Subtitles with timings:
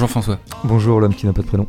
[0.00, 0.38] Bonjour François.
[0.62, 1.66] Bonjour l'homme qui n'a pas de prénom.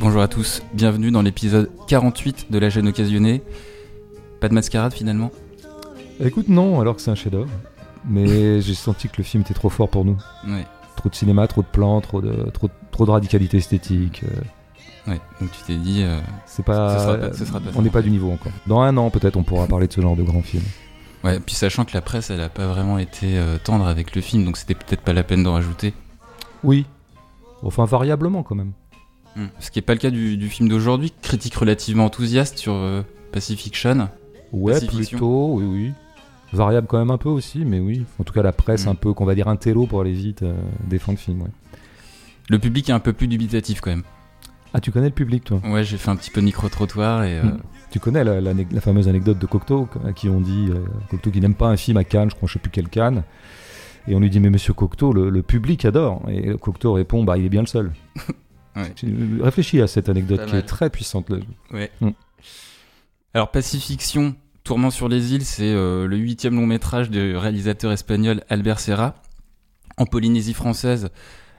[0.00, 0.64] Bonjour à tous.
[0.74, 3.40] Bienvenue dans l'épisode 48 de La gêne occasionnée.
[4.40, 5.30] Pas de mascarade finalement
[6.18, 7.48] Écoute, non, alors que c'est un chef-d'œuvre.
[8.04, 10.16] Mais j'ai senti que le film était trop fort pour nous.
[10.44, 10.66] Ouais.
[10.96, 14.22] Trop de cinéma, trop de plans, trop de, trop, trop de radicalité esthétique.
[14.24, 14.40] euh,
[15.12, 15.20] Ouais.
[15.40, 16.02] Donc tu t'es dit.
[16.02, 18.50] euh, c'est pas, Ce sera pas- ce sera pas on n'est pas du niveau encore.
[18.66, 20.64] Dans un an, peut-être, on pourra parler de ce genre de grand film.
[21.22, 24.20] Ouais, puis sachant que la presse, elle a pas vraiment été euh, tendre avec le
[24.20, 25.94] film, donc c'était peut-être pas la peine d'en rajouter.
[26.64, 26.86] Oui.
[27.62, 28.72] Enfin, variablement quand même.
[29.36, 29.46] Hmm.
[29.60, 31.12] Ce qui est pas le cas du, du film d'aujourd'hui.
[31.22, 33.74] Critique relativement enthousiaste sur euh, Pacific.
[34.52, 35.16] Ouais, Pacifiction.
[35.18, 35.92] plutôt, oui, oui.
[36.52, 38.04] Variable quand même un peu aussi, mais oui.
[38.18, 38.90] En tout cas, la presse, Mm.
[38.90, 40.54] un peu, qu'on va dire un télo pour aller vite, euh,
[40.86, 41.48] défend le film, ouais.
[42.50, 44.02] Le public est un peu plus dubitatif quand même.
[44.74, 45.60] Ah, tu connais le public, toi?
[45.64, 47.38] Ouais, j'ai fait un petit peu de micro-trottoir et.
[47.38, 47.60] euh, Mm.
[47.90, 50.78] Tu connais la, la- la fameuse anecdote de Cocteau, à qui on dit, euh,
[51.10, 53.22] Cocteau qui n'aime pas un film à Cannes, je crois, je sais plus quel Cannes.
[54.08, 56.22] Et on lui dit, mais monsieur Cocteau, le, le public adore.
[56.28, 57.92] Et Cocteau répond, bah, il est bien le seul.
[58.74, 58.90] Ouais.
[58.96, 61.28] Tu- Réfléchis à cette anecdote qui est très puissante.
[61.28, 61.36] là.
[61.72, 61.90] Ouais.
[62.00, 62.08] Mm.
[63.34, 68.42] Alors Pacifiction, Tourment sur les îles, c'est euh, le huitième long métrage du réalisateur espagnol
[68.48, 69.14] Albert Serra.
[69.98, 71.10] En Polynésie française,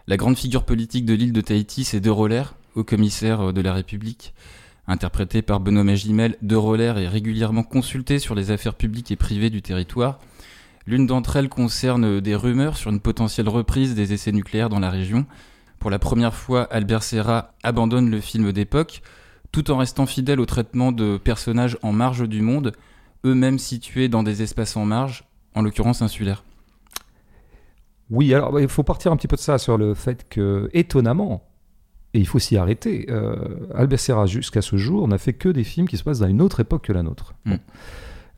[0.08, 3.62] la grande figure politique de l'île de Tahiti, c'est De Roller, haut commissaire euh, de
[3.62, 4.34] la République.
[4.88, 9.52] Interprété par Benoît Magimel, De Roller est régulièrement consulté sur les affaires publiques et privées
[9.52, 10.18] du territoire.
[10.86, 14.90] L'une d'entre elles concerne des rumeurs sur une potentielle reprise des essais nucléaires dans la
[14.90, 15.26] région.
[15.80, 19.02] Pour la première fois, Albert Serra abandonne le film d'époque
[19.54, 22.74] tout en restant fidèle au traitement de personnages en marge du monde,
[23.24, 26.44] eux-mêmes situés dans des espaces en marge, en l'occurrence insulaires.
[28.10, 30.70] Oui, alors bah, il faut partir un petit peu de ça sur le fait que,
[30.74, 31.44] étonnamment,
[32.14, 33.36] et il faut s'y arrêter, euh,
[33.74, 36.42] Albert Serra, jusqu'à ce jour, n'a fait que des films qui se passent dans une
[36.42, 37.34] autre époque que la nôtre.
[37.46, 37.56] Mm.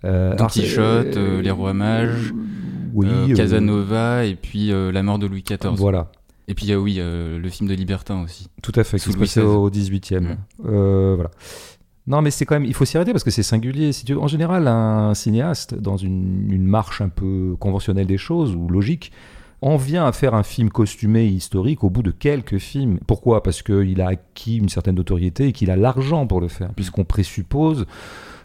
[0.05, 2.33] Euh, Don Quichotte, euh, Les Rois Mages,
[2.93, 5.73] oui, Euh, euh, Casanova et puis euh, La mort de Louis XIV.
[5.75, 6.11] Voilà,
[6.47, 8.47] Et puis oui, le film de Libertin aussi.
[8.61, 10.19] tout à fait, qui se passait au 18e.
[10.19, 10.37] Mm.
[10.67, 11.31] Euh, voilà.
[12.07, 13.91] Non, mais c'est quand même, il faut s'y arrêter parce que c'est singulier.
[13.91, 18.19] Si tu veux, en général, un cinéaste, dans une, une marche un peu conventionnelle des
[18.19, 19.11] choses ou logique,
[19.61, 22.99] en vient à faire un film costumé et historique au bout de quelques films.
[23.07, 23.41] Pourquoi?
[23.43, 27.05] Parce qu'il a acquis une certaine notoriété et qu'il a l'argent pour le faire, puisqu'on
[27.05, 27.85] présuppose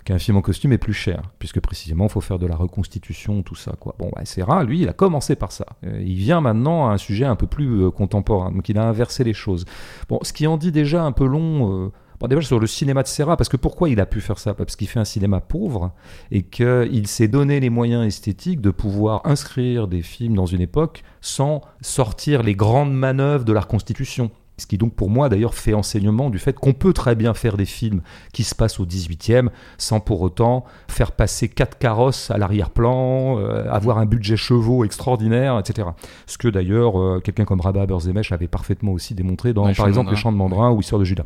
[0.04, 3.42] qu'un film en costume est plus cher, puisque précisément il faut faire de la reconstitution,
[3.42, 3.74] tout ça.
[3.98, 5.66] Bon, bah, Serra, lui, il a commencé par ça.
[5.84, 8.88] Euh, il vient maintenant à un sujet un peu plus euh, contemporain, donc il a
[8.88, 9.66] inversé les choses.
[10.08, 11.86] Bon, ce qui en dit déjà un peu long.
[11.86, 14.38] euh, Bon, déjà sur le cinéma de Serra, parce que pourquoi il a pu faire
[14.38, 14.52] ça?
[14.52, 15.92] Parce qu'il fait un cinéma pauvre
[16.30, 21.02] et qu'il s'est donné les moyens esthétiques de pouvoir inscrire des films dans une époque
[21.22, 24.30] sans sortir les grandes manœuvres de la reconstitution.
[24.58, 27.56] Ce qui donc pour moi d'ailleurs fait enseignement du fait qu'on peut très bien faire
[27.56, 28.02] des films
[28.34, 29.48] qui se passent au 18e
[29.78, 35.58] sans pour autant faire passer quatre carrosses à l'arrière-plan, euh, avoir un budget chevaux extraordinaire,
[35.58, 35.88] etc.
[36.26, 39.88] Ce que d'ailleurs euh, quelqu'un comme Rabat Berzemech avait parfaitement aussi démontré dans Ouais, par
[39.88, 40.16] exemple Les.
[40.16, 41.24] Chants de Mandrin ou Histoire de Judas.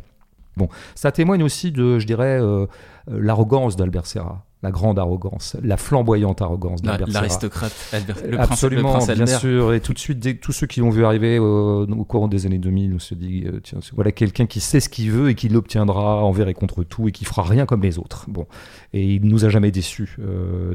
[0.57, 2.65] Bon, ça témoigne aussi de, je dirais, euh,
[3.11, 7.21] euh, l'arrogance d'Albert Serra, la grande arrogance, la flamboyante arrogance d'Albert Serra.
[7.21, 9.73] L'aristocrate le prince, Absolument, le prince bien sûr.
[9.73, 12.47] Et tout de suite, dès tous ceux qui l'ont vu arriver euh, au courant des
[12.47, 15.35] années 2000, on se dit, euh, tiens, voilà quelqu'un qui sait ce qu'il veut et
[15.35, 18.25] qui l'obtiendra envers et contre tout et qui fera rien comme les autres.
[18.27, 18.47] Bon,
[18.93, 20.17] et il nous a jamais déçus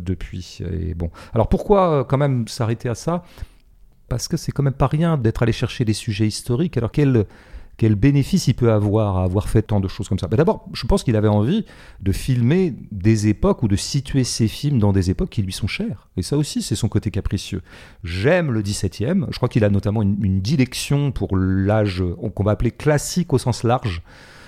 [0.00, 0.60] depuis.
[0.72, 3.24] Et bon, alors pourquoi quand même s'arrêter à ça?
[4.08, 6.76] Parce que c'est quand même pas rien d'être allé chercher des sujets historiques.
[6.76, 7.26] Alors quel
[7.80, 10.86] quel bénéfice il peut avoir à avoir fait tant de choses comme ça D'abord, je
[10.86, 11.64] pense qu'il avait envie
[12.02, 15.66] de filmer des époques ou de situer ses films dans des époques qui lui sont
[15.66, 16.10] chères.
[16.18, 17.62] Et ça aussi, c'est son côté capricieux.
[18.04, 19.28] J'aime le 17e.
[19.30, 22.04] Je crois qu'il a notamment une, une dilection pour l'âge
[22.34, 24.02] qu'on va appeler classique au sens large.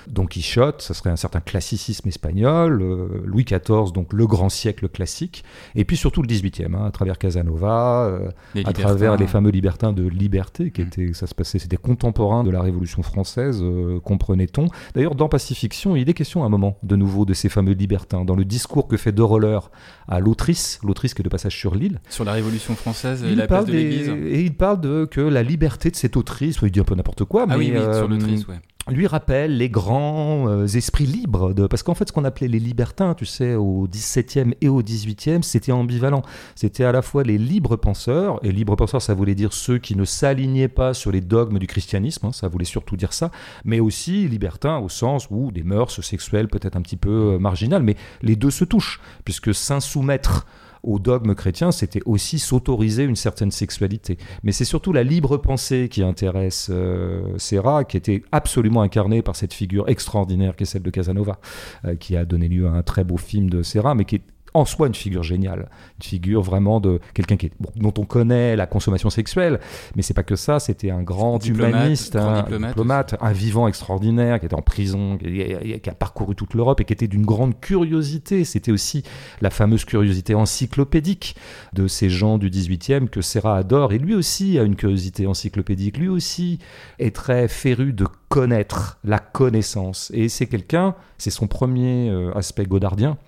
[0.09, 4.89] Don Quichotte, ça serait un certain classicisme espagnol, euh, Louis XIV, donc le grand siècle
[4.89, 5.45] classique,
[5.75, 8.29] et puis surtout le 18e, hein, à travers Casanova, euh,
[8.65, 10.87] à travers les fameux libertins de liberté, qui Mm.
[10.87, 14.67] étaient, ça se passait, c'était contemporain de la Révolution française, euh, comprenait-on.
[14.95, 18.25] D'ailleurs, dans Pacifiction, il est question à un moment, de nouveau, de ces fameux libertins.
[18.25, 19.71] Dans le discours que fait De Roller
[20.09, 23.37] à l'autrice, l'autrice qui est de passage sur l'île, Sur la Révolution française et il
[23.37, 24.09] la place parle de des- l'Église.
[24.09, 27.25] et il parle de que la liberté de cette autrice, il dit un peu n'importe
[27.25, 28.57] quoi, Ah mais oui, oui, sur l'autrice, ouais.
[28.91, 31.55] Lui rappelle les grands euh, esprits libres.
[31.55, 31.67] De...
[31.67, 35.43] Parce qu'en fait, ce qu'on appelait les libertins, tu sais, au 17e et au 18e,
[35.43, 36.23] c'était ambivalent.
[36.57, 39.95] C'était à la fois les libres penseurs, et libres penseurs, ça voulait dire ceux qui
[39.97, 43.31] ne s'alignaient pas sur les dogmes du christianisme, hein, ça voulait surtout dire ça,
[43.65, 47.83] mais aussi libertins au sens où des mœurs sexuelles peut-être un petit peu euh, marginales,
[47.83, 50.47] mais les deux se touchent, puisque sans soumettre
[50.83, 54.19] au dogme chrétien, c'était aussi s'autoriser une certaine sexualité.
[54.43, 59.37] Mais c'est surtout la libre pensée qui intéresse euh, Serra, qui était absolument incarnée par
[59.37, 61.39] cette figure extraordinaire qui est celle de Casanova,
[61.85, 64.23] euh, qui a donné lieu à un très beau film de Serra, mais qui est
[64.55, 68.05] en soi une figure géniale, une figure vraiment de quelqu'un qui est, bon, dont on
[68.05, 69.61] connaît la consommation sexuelle,
[69.97, 73.33] mais c'est pas que ça, c'était un grand Diplomate, humaniste, grand un diplomate diplomate, un
[73.33, 77.09] vivant extraordinaire, qui était en prison, qui, qui a parcouru toute l'Europe et qui était
[77.09, 78.45] d'une grande curiosité.
[78.45, 79.03] C'était aussi
[79.41, 81.37] la fameuse curiosité encyclopédique
[81.73, 85.99] de ces gens du 18e que Serra adore, et lui aussi a une curiosité encyclopédique,
[85.99, 86.59] lui aussi
[86.99, 92.65] est très féru de connaître la connaissance, et c'est quelqu'un, c'est son premier euh, aspect
[92.65, 93.19] godardien,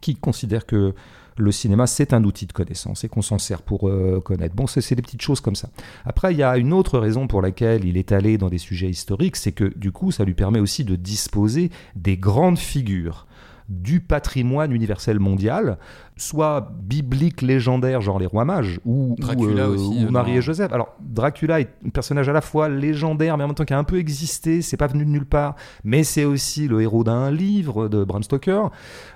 [0.00, 0.94] qui considère que
[1.38, 4.54] le cinéma, c'est un outil de connaissance et qu'on s'en sert pour euh, connaître.
[4.54, 5.68] Bon, c'est des petites choses comme ça.
[6.04, 8.88] Après, il y a une autre raison pour laquelle il est allé dans des sujets
[8.88, 13.26] historiques, c'est que du coup, ça lui permet aussi de disposer des grandes figures
[13.68, 15.78] du patrimoine universel mondial,
[16.16, 20.36] soit biblique légendaire, genre les rois mages, ou, ou, Dracula euh, aussi, ou euh, Marie
[20.36, 20.72] et Joseph.
[20.72, 23.78] Alors, Dracula est un personnage à la fois légendaire, mais en même temps qui a
[23.78, 27.30] un peu existé, c'est pas venu de nulle part, mais c'est aussi le héros d'un
[27.30, 28.70] livre de Bram Stoker.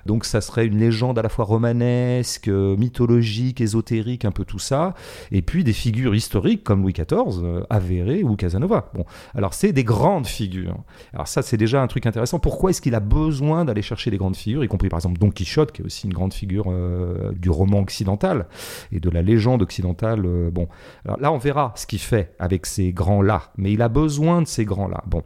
[0.04, 4.94] Donc, ça serait une légende à la fois romanesque, mythologique, ésotérique, un peu tout ça.
[5.32, 8.90] Et puis des figures historiques comme Louis XIV, euh, avérées, ou Casanova.
[8.94, 9.04] Bon,
[9.34, 10.76] alors c'est des grandes figures.
[11.14, 12.38] Alors ça, c'est déjà un truc intéressant.
[12.38, 15.30] Pourquoi est-ce qu'il a besoin d'aller chercher des grandes figures, y compris par exemple Don
[15.30, 16.89] Quichotte, qui est aussi une grande figure euh,
[17.32, 18.46] du roman occidental
[18.92, 20.24] et de la légende occidentale.
[20.26, 20.68] euh, bon,
[21.04, 24.64] là, on verra ce qu'il fait avec ces grands-là, mais il a besoin de ces
[24.64, 25.02] grands-là.
[25.06, 25.22] Bon,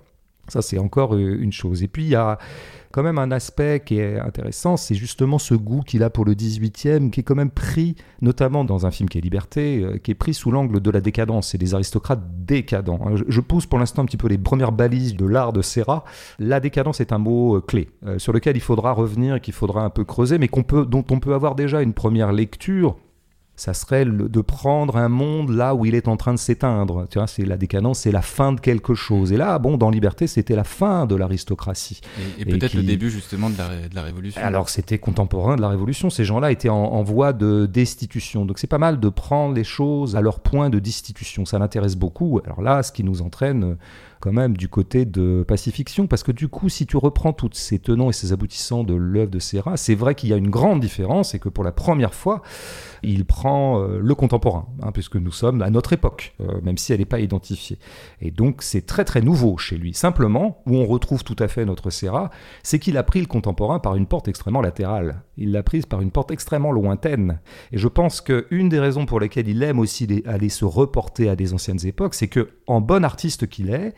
[0.49, 1.83] ça, c'est encore euh, une chose.
[1.83, 2.39] Et puis, il y a
[2.95, 6.35] quand même un aspect qui est intéressant, c'est justement ce goût qu'il a pour le
[6.35, 10.13] 18e, qui est quand même pris, notamment dans un film qui est Liberté, euh, qui
[10.13, 13.01] est pris sous l'angle de la décadence et des aristocrates décadents.
[13.05, 13.17] hein.
[13.27, 16.05] Je, pousse pour l'instant un petit peu les premières balises de l'art de Serra.
[16.39, 19.83] La décadence est un mot euh, clé, euh, sur lequel il faudra revenir qu'il faudra
[19.83, 20.49] un peu creuser, mais
[20.87, 22.95] dont on peut avoir déjà une première lecture
[23.57, 27.07] ça serait le- de prendre un monde là où il est en train de s'éteindre.
[27.09, 29.31] Tu vois, c'est la décadence, c'est la fin de quelque chose.
[29.33, 32.01] Et là, bon, dans Liberté, c'était la fin de l'aristocratie.
[32.19, 34.41] Et, et Et peut-être qui- le début justement de la, ré- de la révolution.
[34.43, 38.45] Alors c'était contemporain de la Révolution, ces gens-là étaient en, en voie de destitution.
[38.45, 41.97] Donc c'est pas mal de prendre les choses à leur point de destitution, ça m'intéresse
[41.97, 42.41] beaucoup.
[42.45, 43.77] Alors là, ce qui nous entraîne
[44.25, 47.79] quand même du côté de pacifiction, parce que du coup, si tu reprends tous ces
[47.79, 50.81] tenants et ces aboutissants de l'œuvre de Serra, c'est vrai qu'il y a une grande
[50.81, 52.41] différence et que pour la première fois,
[53.03, 56.95] il prend euh, le contemporain, hein, puisque nous sommes à notre époque, euh, même si
[56.95, 57.79] elle n'est pas identifiée.
[58.23, 59.93] Et donc c'est très très nouveau chez lui.
[59.93, 62.31] Simplement, où on retrouve tout à fait notre Serra,
[62.63, 65.21] c'est qu'il a pris le contemporain par une porte extrêmement latérale.
[65.37, 67.41] Il l'a prise par une porte extrêmement lointaine.
[67.73, 71.37] Et je pense qu'une des raisons pour lesquelles il aime aussi aller se reporter à
[71.37, 73.95] des anciennes époques, c'est que, en bon artiste qu'il est,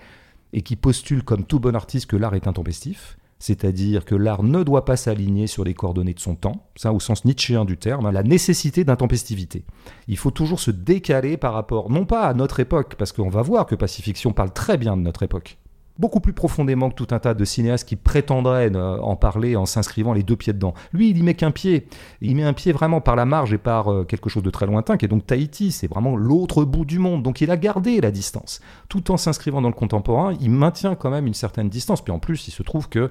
[0.52, 4.62] et qui postule comme tout bon artiste que l'art est intempestif, c'est-à-dire que l'art ne
[4.62, 8.06] doit pas s'aligner sur les coordonnées de son temps, ça au sens nietzschéen du terme,
[8.06, 9.64] hein, la nécessité d'intempestivité.
[10.08, 13.42] Il faut toujours se décaler par rapport, non pas à notre époque, parce qu'on va
[13.42, 15.58] voir que Pacifiction parle très bien de notre époque,
[15.98, 20.12] beaucoup plus profondément que tout un tas de cinéastes qui prétendraient en parler en s'inscrivant
[20.12, 20.74] les deux pieds dedans.
[20.92, 21.86] Lui, il y met qu'un pied.
[22.20, 24.66] Il met un pied vraiment par la marge et par euh, quelque chose de très
[24.66, 25.72] lointain, qui est donc Tahiti.
[25.72, 27.22] C'est vraiment l'autre bout du monde.
[27.22, 28.60] Donc il a gardé la distance.
[28.88, 32.02] Tout en s'inscrivant dans le contemporain, il maintient quand même une certaine distance.
[32.02, 33.10] Puis en plus, il se trouve que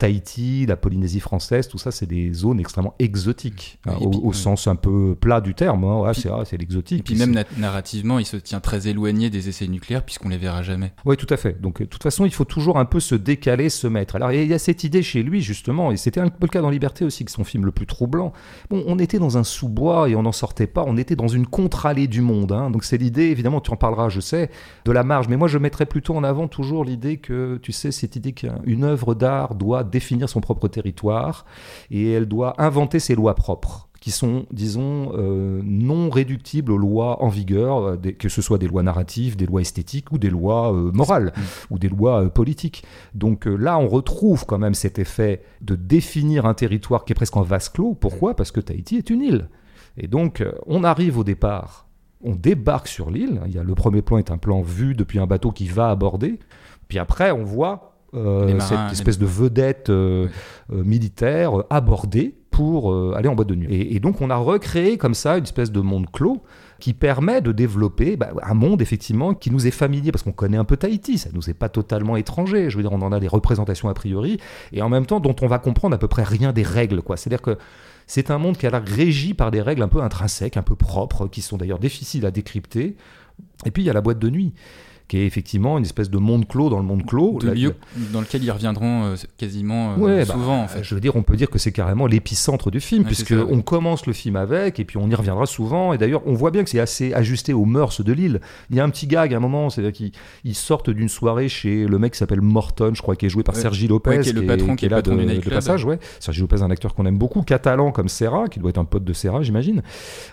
[0.00, 4.74] Tahiti, la Polynésie française, tout ça, c'est des zones extrêmement exotiques, hein, au, sens un
[4.74, 5.84] peu plat du terme.
[5.84, 6.00] hein.
[6.00, 7.00] Ouais, c'est ah, c'est l'exotique.
[7.00, 10.38] Et puis Puis même narrativement, il se tient très éloigné des essais nucléaires puisqu'on les
[10.38, 10.94] verra jamais.
[11.04, 11.60] Oui, tout à fait.
[11.60, 14.16] Donc, euh, de toute façon, il faut toujours un peu se décaler, se mettre.
[14.16, 16.62] Alors, il y a cette idée chez lui, justement, et c'était un peu le cas
[16.62, 18.32] dans Liberté aussi, que son film le plus troublant.
[18.70, 20.82] Bon, on était dans un sous-bois et on n'en sortait pas.
[20.86, 22.52] On était dans une contre-allée du monde.
[22.52, 22.70] hein.
[22.70, 24.48] Donc, c'est l'idée, évidemment, tu en parleras, je sais,
[24.86, 25.28] de la marge.
[25.28, 28.84] Mais moi, je mettrais plutôt en avant toujours l'idée que, tu sais, cette idée qu'une
[28.84, 31.44] œuvre d'art doit définir son propre territoire
[31.90, 37.22] et elle doit inventer ses lois propres qui sont, disons, euh, non réductibles aux lois
[37.22, 40.72] en vigueur, euh, que ce soit des lois narratives, des lois esthétiques ou des lois
[40.72, 41.34] euh, morales
[41.70, 42.82] ou des lois politiques.
[43.14, 47.36] Donc là, on retrouve quand même cet effet de définir un territoire qui est presque
[47.36, 47.94] en vase clos.
[47.94, 48.34] Pourquoi?
[48.34, 49.48] Parce que Tahiti est une île.
[49.98, 51.86] Et donc, on arrive au départ,
[52.22, 53.42] on débarque sur l'île.
[53.46, 55.90] Il y a, le premier plan est un plan vu depuis un bateau qui va
[55.90, 56.38] aborder.
[56.88, 60.28] Puis après, on voit euh, marins, cette espèce de vedette euh,
[60.72, 63.72] euh, militaire aborder pour aller en boîte de nuit.
[63.72, 66.42] Et, et donc, on a recréé comme ça une espèce de monde clos
[66.78, 70.56] qui permet de développer bah, un monde effectivement qui nous est familier parce qu'on connaît
[70.56, 72.68] un peu Tahiti, ça nous est pas totalement étranger.
[72.68, 74.38] Je veux dire, on en a des représentations a priori
[74.72, 77.16] et en même temps dont on va comprendre à peu près rien des règles, quoi.
[77.16, 77.56] C'est-à-dire que
[78.06, 80.74] c'est un monde qui a l'air régi par des règles un peu intrinsèques, un peu
[80.74, 82.96] propres, qui sont d'ailleurs difficiles à décrypter.
[83.64, 84.52] Et puis il y a la boîte de nuit
[85.10, 87.38] qui est effectivement une espèce de monde clos dans le monde clos.
[87.40, 87.74] de lieux
[88.12, 90.84] dans lequel ils reviendront euh, quasiment euh, Ouais, bah, souvent en fait.
[90.84, 93.60] Je veux dire, on peut dire que c'est carrément l'épicentre du film, Ouais, puisque on
[93.60, 95.92] commence le film avec, et puis on y reviendra souvent.
[95.92, 98.40] Et d'ailleurs, on voit bien que c'est assez ajusté aux mœurs de l'île.
[98.70, 100.12] Il y a un petit gag à un moment, c'est-à-dire qu'ils
[100.44, 103.42] ils sortent d'une soirée chez le mec qui s'appelle Morton, je crois, qui est joué
[103.42, 103.62] par Ouais.
[103.62, 105.98] Sergi Lopez, qui est le patron, qui est là patron de, du de passage, ouais.
[106.20, 109.02] Sergi Lopez, un acteur qu'on aime beaucoup, catalan comme Serra, qui doit être un pote
[109.02, 109.82] de Serra, j'imagine,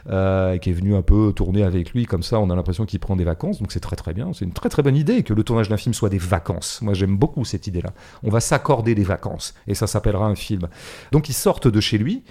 [0.07, 2.39] euh, qui est venu un peu tourner avec lui comme ça.
[2.39, 4.29] On a l'impression qu'il prend des vacances, donc c'est très très bien.
[4.33, 6.81] C'est une très très bonne idée que le tournage d'un film soit des vacances.
[6.81, 7.91] Moi, j'aime beaucoup cette idée-là.
[8.23, 10.67] On va s'accorder des vacances, et ça s'appellera un film.
[11.11, 12.23] Donc ils sortent de chez lui,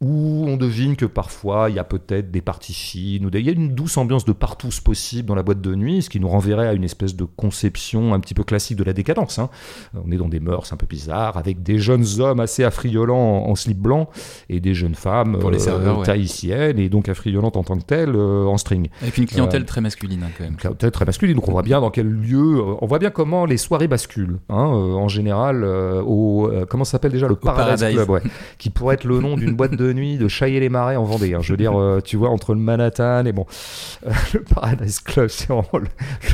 [0.00, 3.46] où on devine que parfois il y a peut-être des parties fines, ou des- il
[3.46, 6.20] y a une douce ambiance de partout possible dans la boîte de nuit, ce qui
[6.20, 9.38] nous renverrait à une espèce de conception un petit peu classique de la décadence.
[9.38, 9.50] hein.
[9.94, 13.50] On est dans des mœurs un peu bizarres, avec des jeunes hommes assez affriolants en,
[13.50, 14.08] en slip blanc,
[14.48, 18.14] et des jeunes femmes Pour les serveurs, tahitiennes, et donc affriolantes en tant que telles,
[18.14, 18.88] euh, en string.
[19.02, 20.56] Avec une clientèle euh, très masculine hein, quand même.
[20.56, 23.44] Peut-être très masculine, donc on voit bien dans quel lieu, euh, on voit bien comment
[23.44, 24.38] les soirées basculent.
[24.48, 27.96] hein, euh, en général, euh, au euh, comment ça s'appelle déjà le Paradise, Paradise.
[27.96, 28.22] Club, ouais,
[28.58, 31.34] qui pourrait être le nom d'une boîte de nuit de Chaillet les Marais en Vendée.
[31.34, 31.40] hein.
[31.42, 33.46] je veux dire, euh, tu vois, entre le Manhattan et bon,
[34.06, 35.86] euh, le Paradise Club, c'est vraiment le,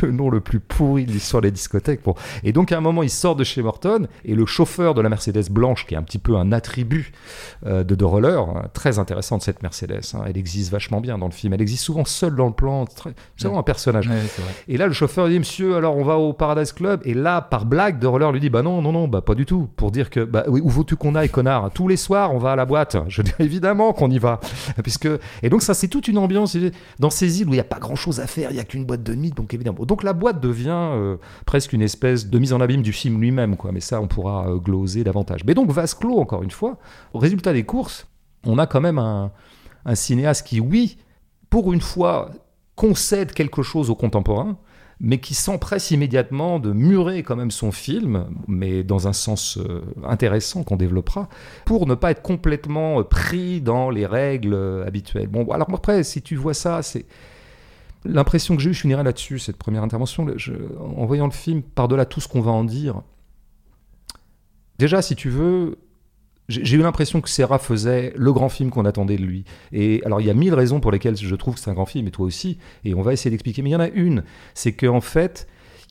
[0.03, 2.03] le nom le plus pourri de l'histoire des discothèques.
[2.05, 2.15] Bon.
[2.45, 5.09] Et donc à un moment, il sort de chez Morton et le chauffeur de la
[5.09, 7.13] Mercedes blanche, qui est un petit peu un attribut
[7.67, 10.01] euh, de The Roller, hein, très intéressante cette Mercedes.
[10.15, 11.53] hein, elle existe vachement bien dans le film.
[11.53, 12.85] Elle existe souvent seule dans le plan.
[12.87, 14.09] très- C'est vraiment un personnage.
[14.09, 14.53] Ouais, c'est vrai.
[14.69, 17.01] Et là, le chauffeur dit, monsieur, alors on va au Paradise Club?
[17.05, 19.47] Et là, par blague, de roller lui dit, bah non, non, non, bah pas du
[19.47, 19.69] tout.
[19.77, 21.71] Pour dire que, bah oui, où veux-tu qu'on aille, connard?
[21.73, 22.97] Tous les soirs, on va à la boîte.
[23.09, 24.41] Je évidemment qu'on y va.
[24.83, 25.09] Puisque...
[25.43, 26.57] Et donc, ça, c'est toute une ambiance
[26.99, 28.85] dans ces îles où il n'y a pas grand-chose à faire, il n'y a qu'une
[28.85, 29.31] boîte de nuit.
[29.31, 29.85] Donc, évidemment.
[29.85, 33.57] Donc, la boîte devient euh, presque une espèce de mise en abîme du film lui-même,
[33.57, 33.73] quoi.
[33.73, 35.45] Mais ça, on pourra euh, gloser davantage.
[35.47, 36.79] Mais donc, vase clos, encore une fois,
[37.15, 38.07] au résultat des courses,
[38.45, 39.33] on a quand même un,
[39.87, 40.99] un cinéaste qui, oui,
[41.49, 42.31] pour une fois,
[42.75, 44.59] concède quelque chose aux contemporains,
[45.01, 49.83] mais qui s'empresse immédiatement de murer quand même son film, mais dans un sens euh,
[50.05, 51.29] intéressant qu'on développera,
[51.67, 55.29] pour ne pas être complètement euh, pris dans les règles euh, habituelles.
[55.29, 57.05] Bon, alors après, si tu vois ça, c'est
[58.05, 60.27] l'impression que j'ai eue, je finirai là-dessus, cette première intervention,
[60.79, 63.03] en voyant le film, par-delà tout ce qu'on va en dire,
[64.79, 65.79] déjà, si tu veux,
[66.49, 69.45] j'ai eu l'impression que Serra faisait le grand film qu'on attendait de lui.
[69.73, 71.87] Et alors, il y a mille raisons pour lesquelles je trouve que c'est un grand
[71.87, 73.63] film, et toi aussi, et on va essayer d'expliquer.
[73.63, 74.23] Mais il y en a une,
[74.55, 75.49] c'est qu'en fait,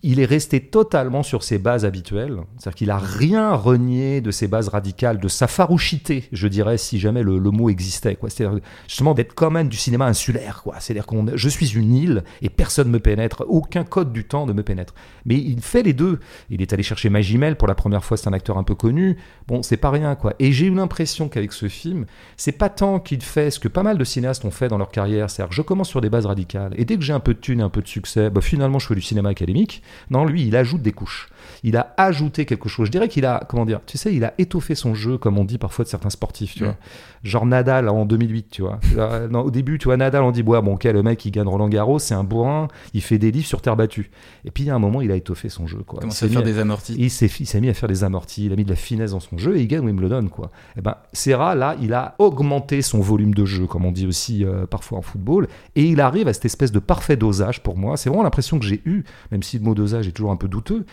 [0.08, 2.38] il est resté totalement sur ses bases habituelles.
[2.58, 7.00] C'est-à-dire qu'il a rien renié de ses bases radicales, de sa farouchité, je dirais, si
[7.00, 8.16] jamais le, mot existait.
[8.16, 8.30] quoi.
[8.30, 10.64] C'est-à-dire justement d'être quand même du cinéma insulaire.
[10.80, 14.46] C'est-à-dire qu'on, je suis une île et personne ne me pénètre, aucun code du temps
[14.46, 14.94] ne me pénètre.
[15.26, 16.20] Mais il fait les deux.
[16.52, 19.18] Il est allé chercher Magimel pour la première fois, c'est un acteur un peu connu.
[19.48, 20.36] Bon, c'est pas rien, quoi.
[20.38, 22.06] Et j'ai eu l'impression qu'avec ce film,
[22.38, 24.92] c'est pas tant qu'il fait ce que pas mal de cinéastes ont fait dans leur
[24.92, 25.32] carrière.
[25.32, 27.60] C'est-à-dire, je commence sur des bases radicales et dès que j'ai un peu de thunes
[27.60, 29.82] et un peu de succès, bah, finalement, je fais du cinéma académique.
[30.10, 31.28] Non, lui, il ajoute des couches.
[31.64, 32.88] Il a ajouté quelque chose.
[32.88, 35.46] Je dirais qu'il a, comment dire, tu sais, il a étoffé son jeu, comme on
[35.46, 36.76] dit parfois de certains sportifs, tu vois.
[37.24, 38.80] Genre Nadal en 2008, tu vois.
[38.98, 41.32] Euh, non, au début, tu vois, Nadal, on dit, ouais, bon, ok, le mec, il
[41.32, 44.12] gagne Roland Garros, c'est un bourrin, il fait des livres sur terre battue.
[44.46, 46.00] Et puis, il y a un moment, il a étoffé son jeu, quoi.
[46.04, 48.04] Il s'est faire mis à- des amortis il s'est, il s'est mis à faire des
[48.04, 50.52] amortis, il a mis de la finesse dans son jeu et il gagne Wimbledon, quoi.
[50.78, 54.46] Et ben, Serra, là, il a augmenté son volume de jeu, comme on dit aussi
[54.46, 57.98] euh, parfois en football, et il arrive à cette espèce de parfait dosage pour moi.
[57.98, 60.48] C'est vraiment l'impression que j'ai eue, même si le mot dosage est toujours un peu
[60.48, 60.86] douteux,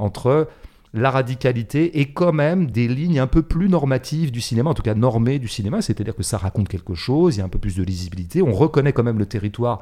[0.00, 0.48] entre
[0.92, 4.82] la radicalité et quand même des lignes un peu plus normatives du cinéma, en tout
[4.82, 7.60] cas normées du cinéma, c'est-à-dire que ça raconte quelque chose, il y a un peu
[7.60, 9.80] plus de lisibilité, on reconnaît quand même le territoire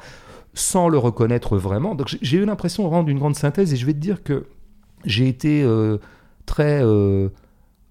[0.52, 1.94] sans le reconnaître vraiment.
[1.94, 4.46] Donc j'ai- eu l'impression de rendre une grande synthèse et je vais te dire que
[5.04, 5.96] j'ai été euh,
[6.44, 7.28] très euh,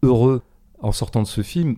[0.04, 0.42] heureux
[0.80, 1.78] en sortant de ce film.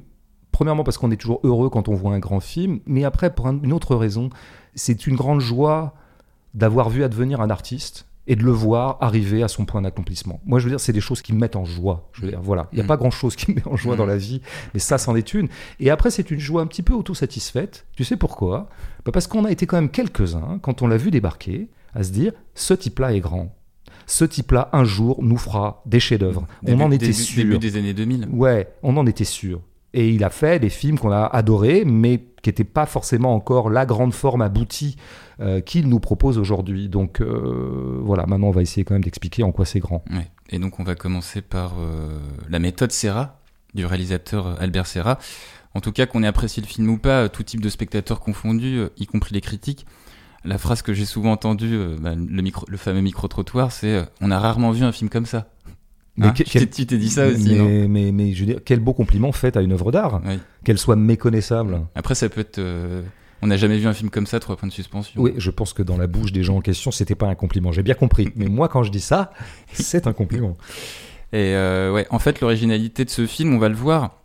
[0.52, 3.48] Premièrement parce qu'on est toujours heureux quand on voit un grand film, mais après pour
[3.48, 4.30] un- une autre raison,
[4.76, 5.94] c'est une grande joie
[6.54, 10.40] d'avoir vu advenir un artiste et de le voir arriver à son point d'accomplissement.
[10.46, 12.10] Moi, je veux dire, c'est des choses qui me mettent en joie.
[12.14, 12.88] Je veux dire, voilà, il n'y a Mm.
[12.88, 13.98] pas grand-chose qui me met en joie Mm.
[13.98, 14.40] dans la vie,
[14.74, 15.48] mais ça, c'en est une.
[15.82, 17.86] Et après, c'est une joie un petit peu autosatisfaite.
[17.96, 18.70] Tu sais pourquoi?
[19.04, 22.12] Bah, Parce qu'on a été quand même quelques-uns, quand on l'a vu débarquer, à se
[22.12, 23.56] dire, ce type-là est grand.
[24.06, 26.46] Ce type-là, un jour, nous fera des chefs-d'œuvre.
[26.68, 27.44] On en était début- sûr.
[27.44, 28.28] Début des années 2000.
[28.32, 29.62] Ouais, on en était sûr.
[29.94, 33.70] Et il a fait des films qu'on a adorés, mais qui n'étaient pas forcément encore
[33.70, 34.98] la grande forme aboutie
[35.40, 36.90] euh, qu'il nous propose aujourd'hui.
[36.90, 40.04] Donc euh, voilà, maintenant on va essayer quand même d'expliquer en quoi c'est grand.
[40.50, 42.20] Et donc on va commencer par euh,
[42.50, 43.40] la méthode Serra
[43.74, 45.18] du réalisateur Albert Serra.
[45.76, 48.86] En tout cas, qu'on ait apprécié le film ou pas, tout type de spectateurs confondus,
[48.98, 49.86] y compris les critiques.
[50.44, 54.84] La phrase que j'ai souvent entendue, bah, le, fameux micro-trottoir, c'est On a rarement vu
[54.84, 55.48] un film comme ça.
[56.28, 58.80] Mais que- Tu t'es- dit ça aussi, mais, non mais, mais je veux dire, quel
[58.80, 60.40] beau compliment fait à une œuvre d'art, Oui.
[60.64, 61.82] qu'elle soit méconnaissable.
[61.96, 63.02] Après, ça peut être euh,
[63.42, 65.22] On n'a jamais vu un film comme ça, trois points de suspension.
[65.22, 67.72] Oui, je pense que dans la bouche des gens en question, c'était pas un compliment.
[67.72, 68.30] J'ai bien compris.
[68.36, 69.32] Mais moi, quand je dis ça,
[69.72, 70.58] c'est un compliment.
[71.32, 74.18] Et euh, ouais, en fait, l'originalité de ce film, on va le voir,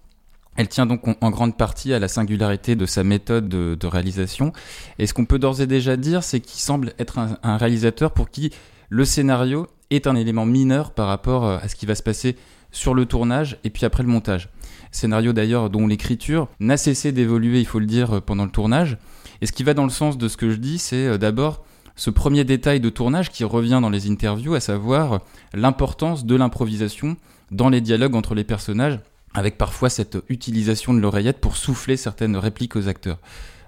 [0.57, 3.87] elle tient donc en, en grande partie à la singularité de sa méthode de, de
[3.87, 4.53] réalisation.
[4.99, 8.11] Et ce qu'on peut d'ores et déjà dire, c'est qu'il semble être un, un réalisateur
[8.13, 8.51] pour qui
[8.89, 12.37] le scénario est un élément mineur par rapport euh, à ce qui va se passer
[12.71, 14.49] sur le tournage et puis après le montage.
[14.91, 18.99] Scénario d'ailleurs dont l'écriture n'a cessé d'évoluer, il faut le dire, euh, pendant le tournage.
[19.41, 21.65] Et ce qui va dans le sens de ce que je dis, c'est euh, d'abord
[21.97, 25.21] ce premier détail de tournage qui revient dans les interviews, à savoir
[25.53, 27.17] l'importance de l'improvisation
[27.51, 28.99] dans les dialogues entre les personnages,
[29.33, 33.19] avec parfois cette utilisation de l'oreillette pour souffler certaines répliques aux acteurs.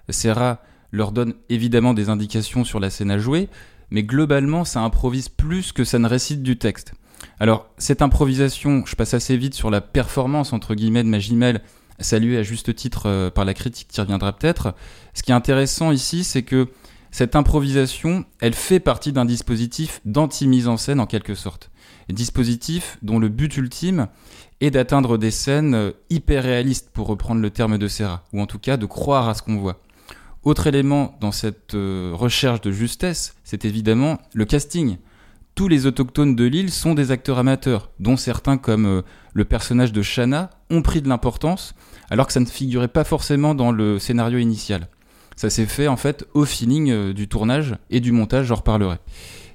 [0.09, 3.49] Serra leur donne évidemment des indications sur la scène à jouer,
[3.91, 6.95] mais globalement ça improvise plus que ça ne récite du texte.
[7.41, 11.63] Alors cette improvisation, je passe assez vite sur la performance entre guillemets de Magimel,
[11.99, 14.75] saluée à juste titre euh, par la critique qui reviendra peut-être.
[15.15, 16.69] Ce qui est intéressant ici, c'est que
[17.11, 21.71] cette improvisation, elle fait partie d'un dispositif d'anti-mise en scène en quelque sorte.
[22.11, 24.09] Dispositif dont le but ultime
[24.61, 28.47] est d'atteindre des scènes euh, hyper réalistes, pour reprendre le terme de Serra, ou en
[28.47, 29.81] tout cas de croire à ce qu'on voit.
[30.47, 34.99] Autre élément dans cette euh, recherche de justesse, c'est évidemment le casting.
[35.57, 39.03] Tous les autochtones de l'île sont des acteurs amateurs, dont certains comme euh,
[39.35, 41.75] le personnage de Shanna ont pris de l'importance,
[42.11, 44.87] alors que ça ne figurait pas forcément dans le scénario initial.
[45.35, 48.99] Ça s'est fait en fait au feeling euh, du tournage et du montage, j'en reparlerai.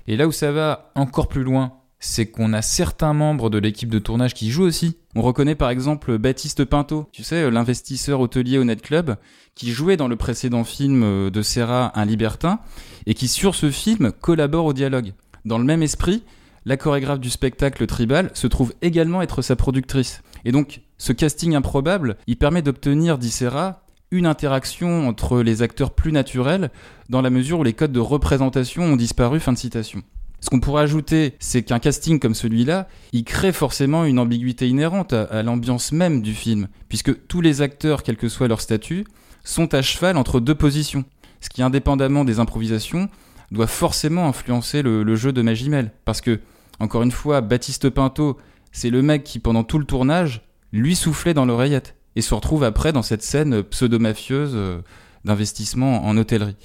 [0.08, 3.90] Et là où ça va encore plus loin, c'est qu'on a certains membres de l'équipe
[3.90, 4.98] de tournage qui jouent aussi.
[5.16, 9.18] On reconnaît par exemple Baptiste Pinto, tu sais, l'investisseur hôtelier au Net Club,
[9.56, 12.60] qui jouait dans le précédent film euh, de Serra, Un Libertin,
[13.06, 15.14] et qui sur ce film collabore au dialogue.
[15.44, 16.24] Dans le même esprit,
[16.66, 20.22] la chorégraphe du spectacle tribal se trouve également être sa productrice.
[20.46, 25.92] Et donc, ce casting improbable, il permet d'obtenir, dit Serra, une interaction entre les acteurs
[25.92, 26.70] plus naturels,
[27.10, 29.40] dans la mesure où les codes de représentation ont disparu.
[29.40, 30.04] Fin de citation.
[30.42, 35.14] Ce qu'on pourrait ajouter, c'est qu'un casting comme celui-là, il crée forcément une ambiguïté inhérente
[35.14, 39.06] à, l'ambiance même du film, puisque tous les acteurs, quel que soit leur statut,
[39.44, 41.06] sont à cheval entre deux positions,
[41.42, 43.08] ce qui, indépendamment des improvisations,
[43.52, 45.92] doit forcément influencer le, le jeu de Magimel.
[46.06, 46.40] Parce que,
[46.80, 48.38] encore une fois, Baptiste Pinto,
[48.72, 50.42] c'est le mec qui, pendant tout le tournage,
[50.74, 54.82] lui soufflait dans l'oreillette, et se retrouve après dans cette scène pseudo-mafieuse euh,
[55.24, 56.58] d'investissement en hôtellerie.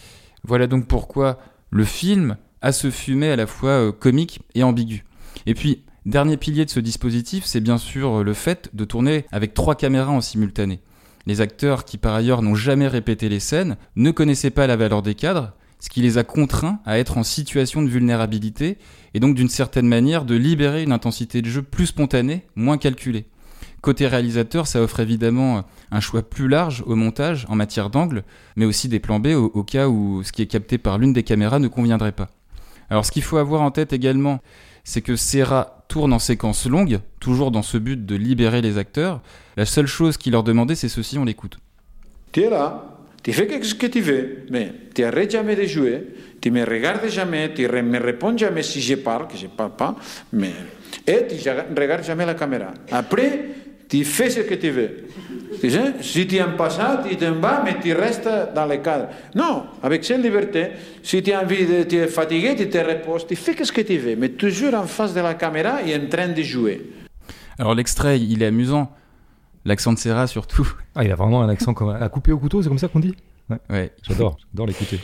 [0.45, 1.39] Voilà donc pourquoi
[1.71, 5.05] le film a ce fumet à la fois euh, comique et ambigu.
[5.47, 9.27] Et puis, dernier pilier de ce dispositif, c'est bien sûr euh, le fait de tourner
[9.33, 10.81] avec trois caméras en simultané.
[11.27, 15.03] Les acteurs, qui par ailleurs n'ont jamais répété les scènes, ne connaissaient pas la valeur
[15.03, 18.79] des cadres, ce qui les a contraints à être en situation de vulnérabilité,
[19.15, 23.27] et donc d'une certaine manière de libérer une intensité de jeu plus spontanée, moins calculée.
[23.83, 28.25] Côté réalisateur, ça offre évidemment un choix plus large au montage en matière d'angle,
[28.57, 31.23] mais aussi des plans B au cas où ce qui est capté par l'une des
[31.23, 32.31] caméras ne conviendrait pas.
[32.91, 34.41] Alors ce qu'il faut avoir en tête également,
[34.85, 39.21] c'est que Serra tourne en séquence longue, toujours dans ce but de libérer les acteurs.
[39.57, 41.59] La seule chose qu'il leur demandait, c'est ceci, on l'écoute.
[42.33, 46.07] Tu es là, tu fais ce que tu veux, mais tu arrêtes jamais de jouer,
[46.41, 49.51] tu me regardes jamais, tu ne me réponds jamais si je parle, que je ne
[49.51, 49.97] parle pas,
[50.33, 50.53] mais,
[51.07, 52.73] et tu ne regardes jamais la caméra.
[52.93, 55.05] Après, tu fais ce que tu veux.
[55.61, 58.77] Tu sais, si tu n'aimes pas ça, tu t'en vas, mais tu restes dans le
[58.79, 59.09] cadre.
[59.35, 60.71] Non, avec cette liberté,
[61.03, 63.81] si tu as envie de tu es fatigué, tu te reposes, tu fais ce que
[63.81, 66.91] tu veux, mais toujours en face de la caméra et en train de jouer.
[67.59, 68.93] Alors l'extrait, il est amusant.
[69.65, 70.69] L'accent de Serra surtout.
[70.95, 73.01] Ah, il a vraiment un accent comme à couper au couteau, c'est comme ça qu'on
[73.01, 73.15] dit?
[73.51, 73.59] Ouais.
[73.71, 73.93] Ouais.
[74.03, 75.01] J'adore, j'adore l'écouter.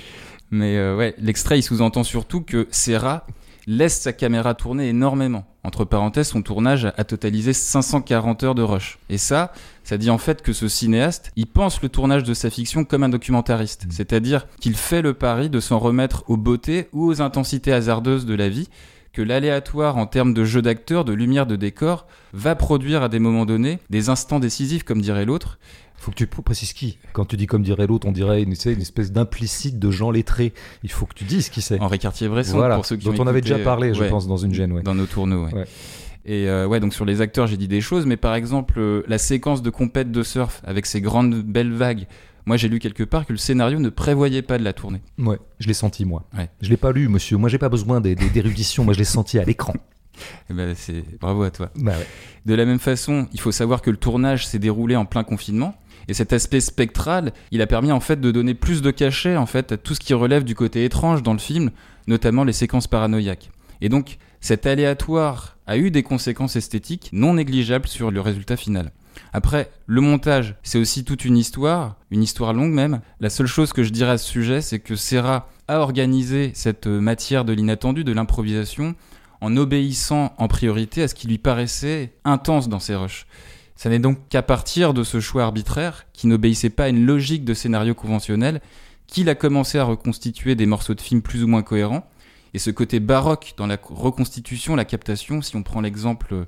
[0.50, 3.26] Mais euh, ouais, l'extrait, il sous-entend surtout que Serra
[3.66, 5.44] laisse sa caméra tourner énormément.
[5.64, 8.98] Entre parenthèses, son tournage a totalisé 540 heures de rush.
[9.08, 9.52] Et ça,
[9.84, 13.04] ça dit en fait que ce cinéaste, il pense le tournage de sa fiction comme
[13.04, 13.86] un documentariste.
[13.90, 18.34] C'est-à-dire qu'il fait le pari de s'en remettre aux beautés ou aux intensités hasardeuses de
[18.34, 18.68] la vie,
[19.12, 23.18] que l'aléatoire en termes de jeu d'acteur, de lumière, de décor, va produire à des
[23.18, 25.58] moments donnés des instants décisifs, comme dirait l'autre,
[26.02, 26.98] Faut que tu précises qui.
[27.12, 30.52] Quand tu dis comme dirait l'autre, on dirait une, espèce d'implicite de gens lettrés.
[30.82, 31.80] Il faut que tu dises qui c'est.
[31.80, 34.26] Henri Cartier-Bresson, Voilà, pour ceux qui dont ont on avait déjà parlé, je ouais, pense,
[34.26, 34.72] dans une gêne.
[34.72, 34.82] Ouais.
[34.82, 35.44] dans nos tourneaux.
[35.46, 35.64] ouais.
[36.24, 39.04] Et euh, ouais, donc sur les acteurs, j'ai dit des choses, mais par exemple, euh,
[39.06, 42.08] la séquence de compète de surf avec ces grandes belles vagues,
[42.46, 45.02] moi j'ai lu quelque part que le scénario ne prévoyait pas de la tourner.
[45.18, 46.24] Ouais, je l'ai senti, moi.
[46.36, 46.50] Ouais.
[46.60, 47.36] Je l'ai pas lu, monsieur.
[47.36, 48.82] Moi, j'ai pas besoin d'érudition.
[48.82, 49.74] moi, je l'ai senti à l'écran.
[50.50, 51.70] Eh ben, c'est bravo à toi.
[51.76, 52.06] Bah ouais.
[52.44, 55.74] De la même façon, il faut savoir que le tournage s'est déroulé en plein confinement.
[56.08, 59.46] Et cet aspect spectral, il a permis en fait de donner plus de cachet en
[59.46, 61.70] fait à tout ce qui relève du côté étrange dans le film,
[62.06, 63.50] notamment les séquences paranoïaques.
[63.80, 68.92] Et donc, cet aléatoire a eu des conséquences esthétiques non négligeables sur le résultat final.
[69.32, 73.00] Après, le montage, c'est aussi toute une histoire, une histoire longue même.
[73.20, 76.86] La seule chose que je dirais à ce sujet, c'est que Serra a organisé cette
[76.86, 78.94] matière de l'inattendu, de l'improvisation,
[79.40, 83.26] en obéissant en priorité à ce qui lui paraissait intense dans ses rushs.
[83.82, 87.44] Ça n'est donc qu'à partir de ce choix arbitraire, qui n'obéissait pas à une logique
[87.44, 88.60] de scénario conventionnel,
[89.08, 92.08] qu'il a commencé à reconstituer des morceaux de films plus ou moins cohérents.
[92.54, 96.46] Et ce côté baroque dans la reconstitution, la captation, si on prend l'exemple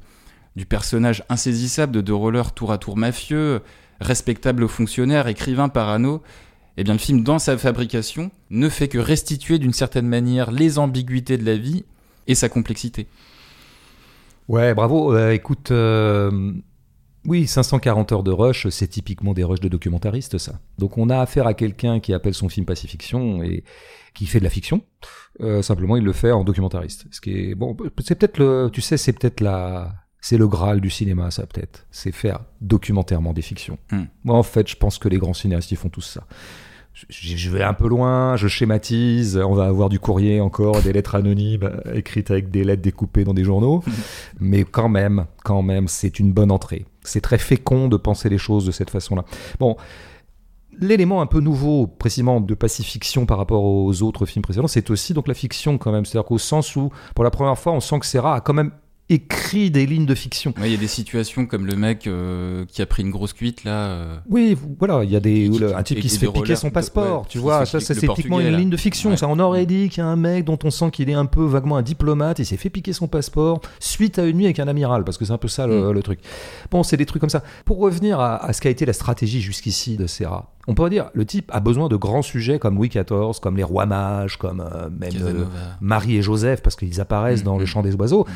[0.54, 3.62] du personnage insaisissable de deux rollers tour à tour mafieux,
[4.00, 6.22] respectable fonctionnaire, écrivain parano,
[6.76, 10.78] eh bien le film dans sa fabrication ne fait que restituer d'une certaine manière les
[10.78, 11.84] ambiguïtés de la vie
[12.28, 13.08] et sa complexité.
[14.46, 15.16] Ouais, bravo.
[15.16, 16.52] Euh, écoute, euh,
[17.26, 20.60] oui, 540 heures de rush, c'est typiquement des rushs de documentaristes, ça.
[20.78, 23.64] Donc on a affaire à quelqu'un qui appelle son film pacifiction et
[24.14, 24.82] qui fait de la fiction.
[25.40, 27.06] Euh, simplement, il le fait en documentariste.
[27.10, 30.80] Ce qui est bon, c'est peut-être le, tu sais, c'est peut-être la, c'est le graal
[30.80, 31.86] du cinéma, ça peut-être.
[31.90, 33.78] C'est faire documentairement des fictions.
[33.90, 34.04] Hmm.
[34.24, 36.26] Moi, en fait, je pense que les grands cinéastes, ils font tous ça.
[36.92, 40.92] Je, je vais un peu loin, je schématise, on va avoir du courrier encore, des
[40.92, 43.82] lettres anonymes écrites avec des lettres découpées dans des journaux,
[44.38, 46.86] mais quand même, quand même, c'est une bonne entrée.
[47.04, 49.24] C'est très fécond de penser les choses de cette façon-là.
[49.58, 49.76] Bon,
[50.80, 55.14] l'élément un peu nouveau, précisément de pacifiction par rapport aux autres films précédents, c'est aussi
[55.14, 56.04] donc la fiction quand même.
[56.04, 58.72] C'est-à-dire qu'au sens où, pour la première fois, on sent que Serra a quand même
[59.10, 60.54] écrit des lignes de fiction.
[60.58, 63.32] Ouais, Il y a des situations comme le mec euh, qui a pris une grosse
[63.34, 63.70] cuite là.
[63.86, 66.68] euh, Oui, voilà, il y a des qui- un type qui se fait piquer son
[66.68, 68.58] de- passeport, ouais, tu vois, ça, c'est typiquement une là.
[68.58, 69.10] ligne de fiction.
[69.10, 69.16] Ouais.
[69.16, 71.26] Ça, on aurait dit qu'il y a un mec dont on sent qu'il est un
[71.26, 74.58] peu vaguement un diplomate, il s'est fait piquer son passeport suite à une nuit avec
[74.58, 75.92] un amiral, parce que c'est un peu ça le, Mm.
[75.92, 76.20] le truc.
[76.70, 77.42] Bon, c'est des trucs comme ça.
[77.66, 81.10] Pour revenir à, à ce qu'a été la stratégie jusqu'ici de Serra, on peut dire
[81.14, 84.60] le type a besoin de grands sujets comme Louis XIV, comme les rois mages, comme
[84.60, 85.44] euh, même euh.
[85.80, 87.66] Marie et Joseph, parce qu'ils apparaissent Mm, dans le mm.
[87.66, 88.26] chant des oiseaux,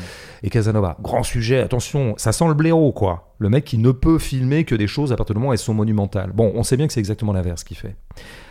[0.43, 0.97] et Casanova.
[1.01, 3.33] Grand sujet, attention, ça sent le blaireau, quoi.
[3.39, 5.59] Le mec qui ne peut filmer que des choses à partir du moment où elles
[5.59, 6.31] sont monumentales.
[6.33, 7.95] Bon, on sait bien que c'est exactement l'inverse qu'il fait.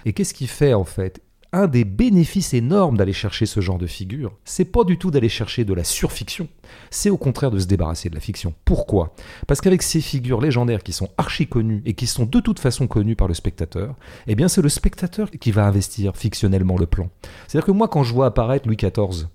[0.04, 1.20] Et qu'est-ce qu'il fait, en fait?
[1.52, 5.28] Un des bénéfices énormes d'aller chercher ce genre de figure, c'est pas du tout d'aller
[5.28, 6.48] chercher de la surfiction,
[6.90, 8.54] c'est au contraire de se débarrasser de la fiction.
[8.64, 9.14] Pourquoi?
[9.46, 12.87] Parce qu'avec ces figures légendaires qui sont archi connues et qui sont de toute façon
[12.87, 13.94] connues par le spectateur,
[14.26, 17.08] eh bien c'est le spectateur qui va investir fictionnellement le plan.
[17.46, 19.28] C'est-à-dire que moi quand je vois apparaître Louis XIV,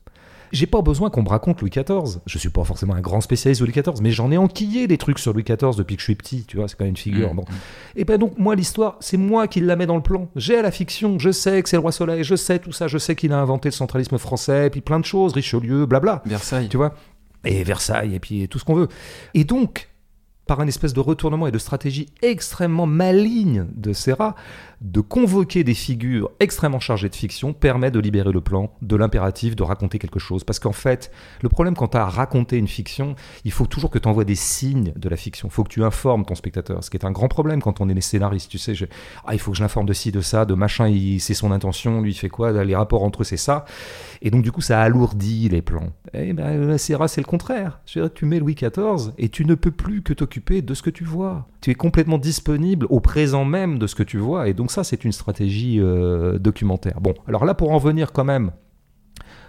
[0.53, 2.19] j'ai pas besoin qu'on me raconte Louis XIV.
[2.25, 4.97] Je suis pas forcément un grand spécialiste de Louis XIV, mais j'en ai enquillé des
[4.97, 6.97] trucs sur Louis XIV depuis que je suis petit, tu vois, c'est quand même une
[6.97, 7.33] figure.
[7.33, 7.37] Mm.
[7.37, 7.45] Bon.
[7.95, 10.29] Et ben donc moi l'histoire, c'est moi qui la mets dans le plan.
[10.35, 12.97] J'ai la fiction, je sais que c'est le roi Soleil, je sais tout ça, je
[12.97, 16.69] sais qu'il a inventé le centralisme français, puis plein de choses, Richelieu, blabla Versailles.
[16.69, 16.93] tu vois
[17.45, 18.87] et Versailles et puis tout ce qu'on veut
[19.33, 19.89] et donc
[20.45, 24.35] par un espèce de retournement et de stratégie extrêmement maligne de Serra,
[24.81, 29.55] de convoquer des figures extrêmement chargées de fiction permet de libérer le plan de l'impératif
[29.55, 30.43] de raconter quelque chose.
[30.43, 33.89] Parce qu'en fait, le problème quand tu as à raconter une fiction, il faut toujours
[33.89, 35.47] que tu envoies des signes de la fiction.
[35.47, 37.87] Il faut que tu informes ton spectateur, ce qui est un grand problème quand on
[37.87, 38.49] est les scénaristes.
[38.51, 38.85] Tu sais, je-
[39.25, 41.51] ah, il faut que je l'informe de ci, de ça, de machin, il- c'est son
[41.53, 43.63] intention, lui il fait quoi, les rapports entre eux c'est ça.
[44.21, 45.93] Et donc du coup ça alourdit les plans.
[46.13, 47.79] Eh ben la Serra c'est le contraire.
[47.85, 51.47] Tu mets Louis XIV et tu ne peux plus que de ce que tu vois.
[51.61, 54.47] Tu es complètement disponible au présent même de ce que tu vois.
[54.47, 57.01] Et donc ça c'est une stratégie euh, documentaire.
[57.01, 58.51] Bon, alors là pour en venir quand même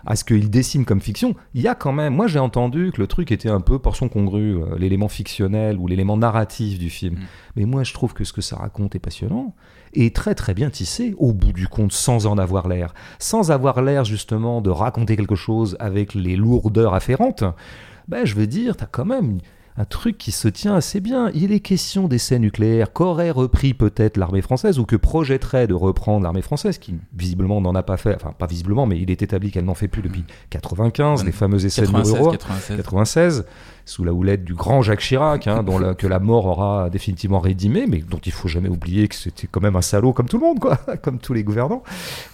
[0.06, 3.00] à ce qu'il dessine comme fiction, il y a quand même, moi j'ai entendu que
[3.00, 7.14] le truc était un peu portion congrue, euh, l'élément fictionnel ou l'élément narratif du film.
[7.14, 7.22] Mm.
[7.56, 9.54] Mais moi je trouve que ce que ça raconte est passionnant
[9.94, 12.92] et très très bien tissé, au bout du compte, sans en avoir l'air.
[13.18, 17.44] Sans avoir l'air justement de raconter quelque chose avec les lourdeurs afférentes,
[18.08, 19.38] ben je veux dire, t'as quand même
[19.76, 21.30] un truc qui se tient assez bien.
[21.34, 26.22] Il est question d'essais nucléaires qu'aurait repris peut-être l'armée française ou que projetterait de reprendre
[26.22, 29.50] l'armée française, qui visiblement n'en a pas fait, enfin pas visiblement, mais il est établi
[29.50, 31.26] qu'elle n'en fait plus depuis 95, Ouais.
[31.26, 32.32] les fameux essais de 96, Mururoa.
[32.36, 32.76] 96.
[32.76, 33.44] 96,
[33.86, 37.38] sous la houlette du grand Jacques Chirac, hein, dont la- que la mort aura définitivement
[37.40, 40.38] rédimé, mais dont il faut jamais oublier que c'était quand même un salaud comme tout
[40.38, 41.82] le monde, quoi, comme tous les gouvernants.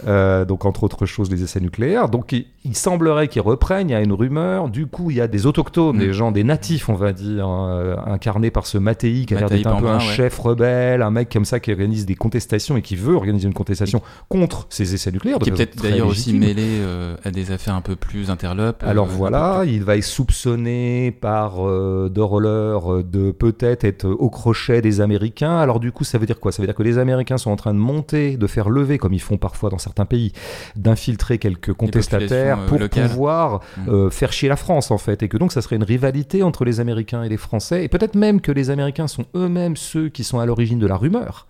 [0.07, 2.09] Euh, donc entre autres choses, les essais nucléaires.
[2.09, 3.89] Donc il, il semblerait qu'ils reprennent.
[3.89, 4.69] Il y a une rumeur.
[4.69, 5.99] Du coup, il y a des autochtones, Mm.
[5.99, 9.41] des gens, des natifs, on va dire, hein, euh, incarnés par ce Mattei qui a
[9.41, 10.01] l'air d'être un peu un ouais.
[10.01, 13.55] chef rebelle, un mec comme ça qui organise des contestations et qui veut organiser une
[13.55, 15.39] contestation contre ces essais nucléaires.
[15.39, 18.83] Qui est peut-être d'ailleurs aussi mêlé euh, à des affaires un peu plus interlopes.
[18.87, 24.31] Alors voilà, il va être soupçonné par euh, De Roller euh, de peut-être être au
[24.31, 25.57] crochet des Américains.
[25.59, 26.53] Alors du coup, ça veut dire quoi?
[26.53, 29.13] Ça veut dire que les Américains sont en train de monter, de faire lever, comme
[29.13, 30.33] ils font parfois dans certains pays,
[30.77, 33.09] d'infiltrer quelques contestataires euh, pour locales.
[33.09, 33.89] pouvoir Mm.
[33.89, 36.65] euh, faire chier la France en fait, et que donc ça serait une rivalité entre
[36.65, 40.25] les Américains et les Français, et peut-être même que les Américains sont eux-mêmes ceux qui
[40.25, 41.47] sont à l'origine de la rumeur.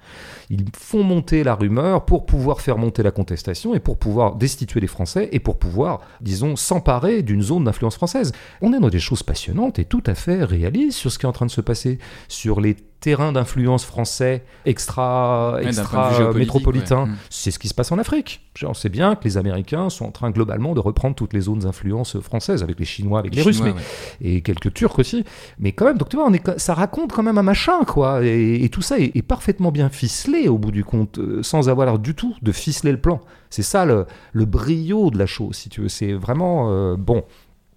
[0.50, 4.80] Ils font monter la rumeur pour pouvoir faire monter la contestation et pour pouvoir destituer
[4.80, 8.32] les Français et pour pouvoir, disons, s'emparer d'une zone d'influence française.
[8.60, 11.28] On est dans des choses passionnantes est tout à fait réaliste sur ce qui est
[11.28, 16.44] en train de se passer, sur les terrains d'influence français extra, Ouais, extra ouais.
[16.44, 17.16] Mm.
[17.30, 18.42] C'est ce qui se passe en Afrique.
[18.62, 21.60] On sait bien que les Américains sont en train globalement de reprendre toutes les zones
[21.60, 23.74] d'influence françaises, avec les Chinois, avec les, Russes, Chinois,
[24.20, 24.34] mais ouais.
[24.36, 25.24] et quelques Turcs aussi.
[25.58, 28.24] Mais quand même, donc tu vois, on est, ça raconte quand même un machin, quoi.
[28.24, 31.68] Et, et tout ça est, est parfaitement bien ficelé au bout du compte, euh, sans
[31.68, 33.20] avoir du tout de ficeler le plan.
[33.48, 35.88] C'est ça le, le brio de la chose, si tu veux.
[35.88, 37.24] C'est vraiment euh, bon.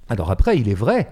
[0.09, 1.09] Alors après, il est vrai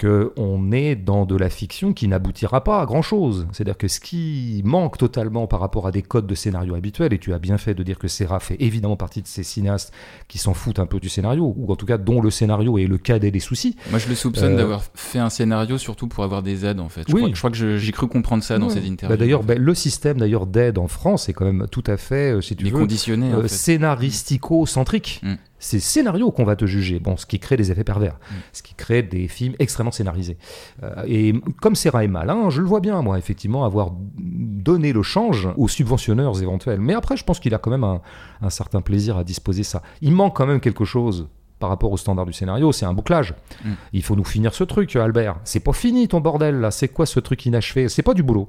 [0.00, 3.46] qu'on est dans de la fiction qui n'aboutira pas à grand-chose.
[3.52, 7.18] C'est-à-dire que ce qui manque totalement par rapport à des codes de scénario habituels, et
[7.18, 9.92] tu as bien fait de dire que Serra fait évidemment partie de ces cinéastes
[10.28, 12.86] qui s'en foutent un peu du scénario, ou en tout cas dont le scénario est
[12.86, 13.76] le cadet des soucis.
[13.90, 16.88] Moi, je le soupçonne Euh, d'avoir fait un scénario surtout pour avoir des aides, en
[16.88, 17.04] fait.
[17.08, 17.20] Je, Oui.
[17.22, 19.08] crois, je crois que j'ai cru comprendre ça dans interview.
[19.08, 22.32] Bah, d'ailleurs, bah, le système d'ailleurs d'aide en France est quand même tout à fait,
[22.36, 23.48] euh, si tu il veux, conditionné, en euh, fait.
[23.48, 25.20] scénaristico-centrique.
[25.22, 25.34] Mm.
[25.60, 28.34] C'est le scénario qu'on va te juger, bon, ce qui crée des effets pervers, Mm.
[28.52, 30.36] ce qui crée des films extrêmement scénarisés.
[30.82, 35.02] Euh, et comme Serra est malin, je le vois bien, moi, effectivement, avoir donné le
[35.02, 36.80] change aux subventionneurs éventuels.
[36.80, 38.00] Mais après, je pense qu'il a quand même un,
[38.42, 39.82] un certain plaisir à disposer ça.
[40.00, 43.34] Il manque quand même quelque chose par rapport au standard du scénario, c'est un bouclage.
[43.64, 43.72] Mm.
[43.92, 45.36] Il faut nous finir ce truc, Albert.
[45.44, 46.70] C'est pas fini ton bordel là.
[46.70, 47.90] C'est quoi ce truc inachevé?
[47.90, 48.48] C'est pas du boulot.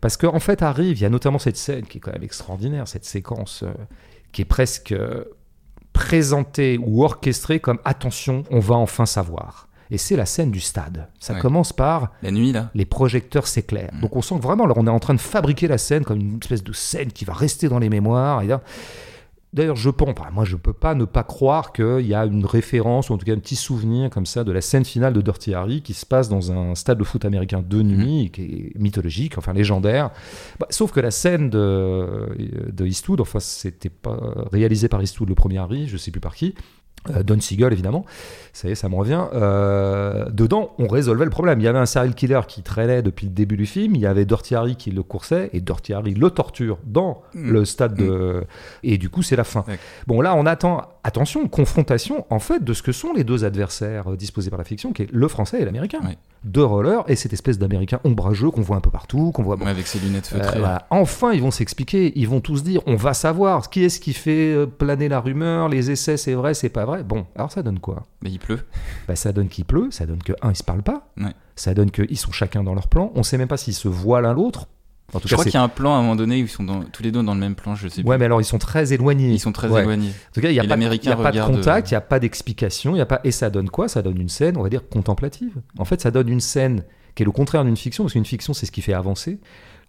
[0.00, 2.22] Parce qu'en en fait arrive, il y a notamment cette scène qui est quand même
[2.22, 3.74] extraordinaire, cette séquence euh,
[4.32, 5.24] qui est presque euh,
[5.96, 9.66] présentée ou orchestrée comme attention, on va enfin savoir.
[9.90, 11.08] Et c'est la scène du stade.
[11.20, 11.40] Ça Ouais.
[11.40, 12.70] commence par La nuit, là.
[12.74, 13.94] les projecteurs s'éclairent.
[13.94, 14.00] Mm.
[14.02, 16.20] Donc on sent que vraiment, là, on est en train de fabriquer la scène comme
[16.20, 18.42] une espèce de scène qui va rester dans les mémoires.
[18.42, 18.60] Et là-
[19.56, 23.08] D'ailleurs, je pense, moi je peux pas ne pas croire qu'il y a une référence,
[23.08, 25.54] ou en tout cas un petit souvenir comme ça de la scène finale de Dirty
[25.54, 29.38] Harry qui se passe dans un stade de foot américain de nuit, qui est mythologique,
[29.38, 30.10] enfin légendaire.
[30.60, 32.28] Bah, sauf que la scène de,
[32.70, 34.20] de Eastwood, enfin c'était pas
[34.52, 36.54] réalisé par Eastwood le premier Harry, je sais plus par qui,
[37.24, 38.04] Don Siegel évidemment,
[38.52, 39.24] ça y est, ça me revient.
[39.34, 41.60] Euh, dedans, on résolvait le problème.
[41.60, 44.06] Il y avait un serial killer qui traînait depuis le début du film, il y
[44.06, 47.50] avait Dirty Harry qui le coursait, et Dirty Harry le torture dans Mm.
[47.52, 48.44] le stade de...
[48.82, 49.64] Et du coup, c'est la fin.
[50.06, 54.12] Bon, là, on attend, attention, confrontation, en fait, de ce que sont les deux adversaires
[54.12, 56.00] euh, disposés par la fiction, qui est le français et l'américain.
[56.04, 56.18] Ouais.
[56.44, 59.56] Deux rollers, et cette espèce d'américain ombrageux qu'on voit un peu partout, qu'on voit...
[59.56, 60.58] bon, avec ses lunettes euh, feutrées.
[60.58, 60.86] voilà.
[60.90, 62.12] Enfin, ils vont s'expliquer.
[62.16, 63.70] Ils vont tous dire on va savoir.
[63.70, 67.02] Qui est-ce qui fait euh, planer la rumeur Les essais, c'est vrai, c'est pas vrai.
[67.02, 68.04] Bon, alors ça donne quoi?
[68.22, 68.60] Mais il pleut.
[69.08, 69.88] bah, Ça donne qu'il pleut.
[69.90, 71.08] Ça donne que, un, ils se parlent pas.
[71.18, 71.32] Ouais.
[71.56, 73.12] Ça donne qu'ils sont chacun dans leur plan.
[73.14, 74.66] On sait même pas s'ils se voient l'un l'autre.
[75.14, 76.46] En tout Je cas, crois qu'il y a un plan à un moment donné où
[76.46, 78.08] ils sont dans- tous les deux dans le même plan, je sais plus.
[78.10, 79.30] Ouais, mais alors ils sont très éloignés.
[79.32, 79.82] Ils sont très Ouais.
[79.82, 80.08] éloignés.
[80.08, 81.54] En tout cas, il n'y a, pas, de- l'Américain il y a pas de regarde,
[81.54, 83.20] contact, euh, il n'y a pas d'explication, il y a pas.
[83.22, 83.88] Et ça donne quoi?
[83.88, 85.52] Ça donne une scène, on va dire, contemplative.
[85.78, 88.52] En fait, ça donne une scène qui est le contraire d'une fiction, parce qu'une fiction,
[88.52, 89.38] c'est ce qui fait avancer.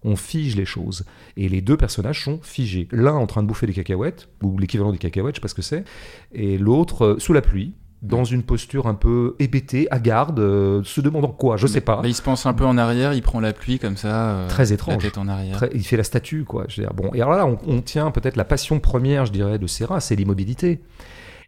[0.03, 1.03] On fige les choses.
[1.35, 2.87] Et les deux personnages sont figés.
[2.91, 5.55] L'un en train de bouffer des cacahuètes, ou l'équivalent des cacahuètes, je sais pas ce
[5.55, 5.83] que c'est,
[6.31, 7.73] et l'autre euh, sous la pluie,
[8.03, 11.99] dans une posture un peu hébétée, hagarde, euh, se demandant quoi, je sais pas.
[12.03, 14.29] Mais il se pense un peu en arrière, il prend la pluie comme ça.
[14.31, 15.03] euh, Très étrange.
[15.03, 15.57] La tête en arrière.
[15.57, 16.65] Très- il fait la statue, quoi.
[16.67, 19.31] Je veux dire, bon, et alors là, on, on tient peut-être la passion première, je
[19.31, 20.81] dirais, de Serra, c'est l'immobilité,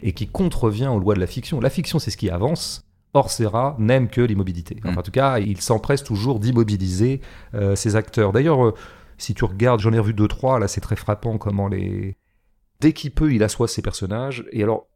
[0.02, 1.60] et qui contrevient aux lois de la fiction.
[1.60, 2.84] La fiction, c'est ce qui avance.
[3.14, 4.78] Or, Serra n'aime que l'immobilité.
[4.84, 4.98] Enfin, Mm.
[5.00, 7.22] En tout cas, il s'empresse toujours d'immobiliser
[7.54, 8.32] euh, ses acteurs.
[8.32, 8.74] D'ailleurs, euh,
[9.18, 12.18] si tu regardes, j'en ai revu deux, trois, là, c'est très frappant comment les...
[12.82, 14.88] Dès qu'il peut, il assoit ses personnages, et alors,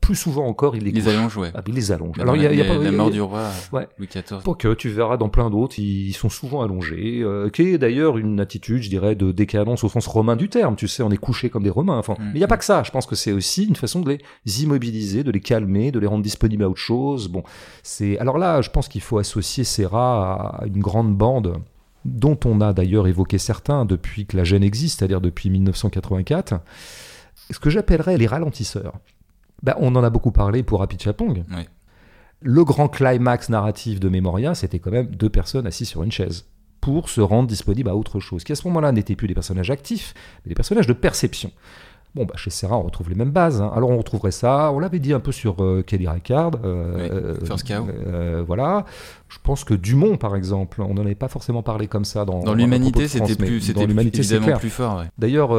[0.00, 1.50] plus souvent encore, il les, Il les allonge, ouais.
[1.54, 2.18] Ah, il les allonge.
[2.18, 2.78] Alors, il y a, y a pas...
[2.78, 3.86] la mort du roi, Ouais.
[3.98, 4.42] Louis XIV.
[4.42, 8.16] Pas que tu verras dans plein d'autres, ils sont souvent allongés, euh, qui est d'ailleurs
[8.16, 10.76] une attitude, je dirais, de décadence au sens romain du terme.
[10.76, 11.98] Tu sais, on est couché comme des Romains.
[11.98, 12.24] Enfin, Mm.
[12.24, 12.82] mais il n'y a pas que ça.
[12.84, 16.06] Je pense que c'est aussi une façon de les immobiliser, de les calmer, de les
[16.06, 17.28] rendre disponibles à autre chose.
[17.28, 17.42] Bon,
[17.82, 21.58] c'est alors là, je pense qu'il faut associer Serra à une grande bande
[22.04, 26.54] dont on a d'ailleurs évoqué certains depuis que la gêne existe, c'est-à-dire depuis 1984.
[27.50, 28.94] Ce que j'appellerais les ralentisseurs.
[29.62, 31.44] Ben, on en a beaucoup parlé pour Happy Chapong.
[32.40, 36.46] Le grand climax narratif de Memoria, c'était quand même deux personnes assises sur une chaise
[36.80, 39.70] pour se rendre disponible à autre chose, qui à ce moment-là n'étaient plus des personnages
[39.70, 41.50] actifs, mais des personnages de perception.
[42.14, 43.60] Bon, bah, chez Serra, on retrouve les mêmes bases.
[43.60, 43.70] hein.
[43.74, 46.58] Alors, on retrouverait ça, on l'avait dit un peu sur euh, Kelly Reichardt.
[46.64, 47.86] euh, Oui, euh, First Cow.
[48.06, 48.84] euh, voilà.
[49.28, 52.40] Je pense que Dumont, par exemple, on n'en avait pas forcément parlé comme ça dans,
[52.40, 54.98] Dans l'humanité, c'était plus, c'était évidemment plus fort.
[55.00, 55.04] ouais.
[55.18, 55.50] D'ailleurs,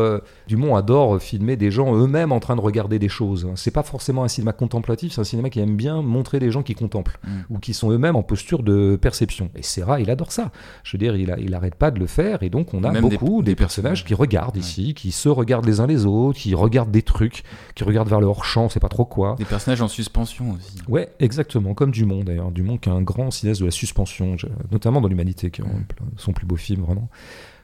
[0.48, 3.48] Dumont adore filmer des gens eux-mêmes en train de regarder des choses.
[3.56, 6.64] C'est pas forcément un cinéma contemplatif, c'est un cinéma qui aime bien montrer des gens
[6.64, 7.30] qui contemplent Mm.
[7.54, 9.50] ou qui sont eux-mêmes en posture de perception.
[9.56, 10.50] Et Serra, il adore ça.
[10.84, 12.92] Je veux dire, il, a- il arrête pas de le faire et donc on a
[12.92, 14.62] Même beaucoup des, des personnages qui regardent Ouais.
[14.62, 17.44] ici, qui se regardent les uns les autres, qui regardent des trucs,
[17.76, 19.36] qui regardent vers le hors-champ, on sait pas trop quoi.
[19.38, 20.78] Des personnages en suspension aussi.
[20.88, 22.52] Ouais, exactement, comme Dumont d'ailleurs.
[22.52, 24.36] Dumont qui est un grand cinéaste de la suspension,
[24.72, 25.84] notamment dans l'humanité, qui est Mm.
[26.18, 27.10] son plus beau film vraiment.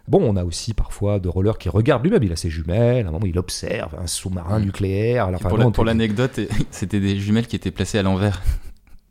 [0.08, 2.22] Bon, on a aussi parfois de rollers qui regardent lui-même.
[2.22, 4.66] Il a ses jumelles, à un moment il observe un sous-marin Mm.
[4.66, 5.26] nucléaire.
[5.26, 6.40] Alors, enfin, pour la- l'anecdote,
[6.72, 8.42] c'était des jumelles qui étaient placées à l'envers.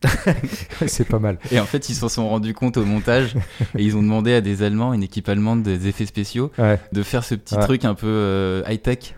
[0.87, 1.39] c'est pas mal.
[1.51, 3.35] Et en fait, ils s'en sont rendus compte au montage
[3.79, 6.79] et ils ont demandé à des Allemands, une équipe allemande des effets spéciaux, Ouais.
[6.93, 7.63] de faire ce petit Ouais.
[7.63, 9.15] truc un peu euh, high-tech.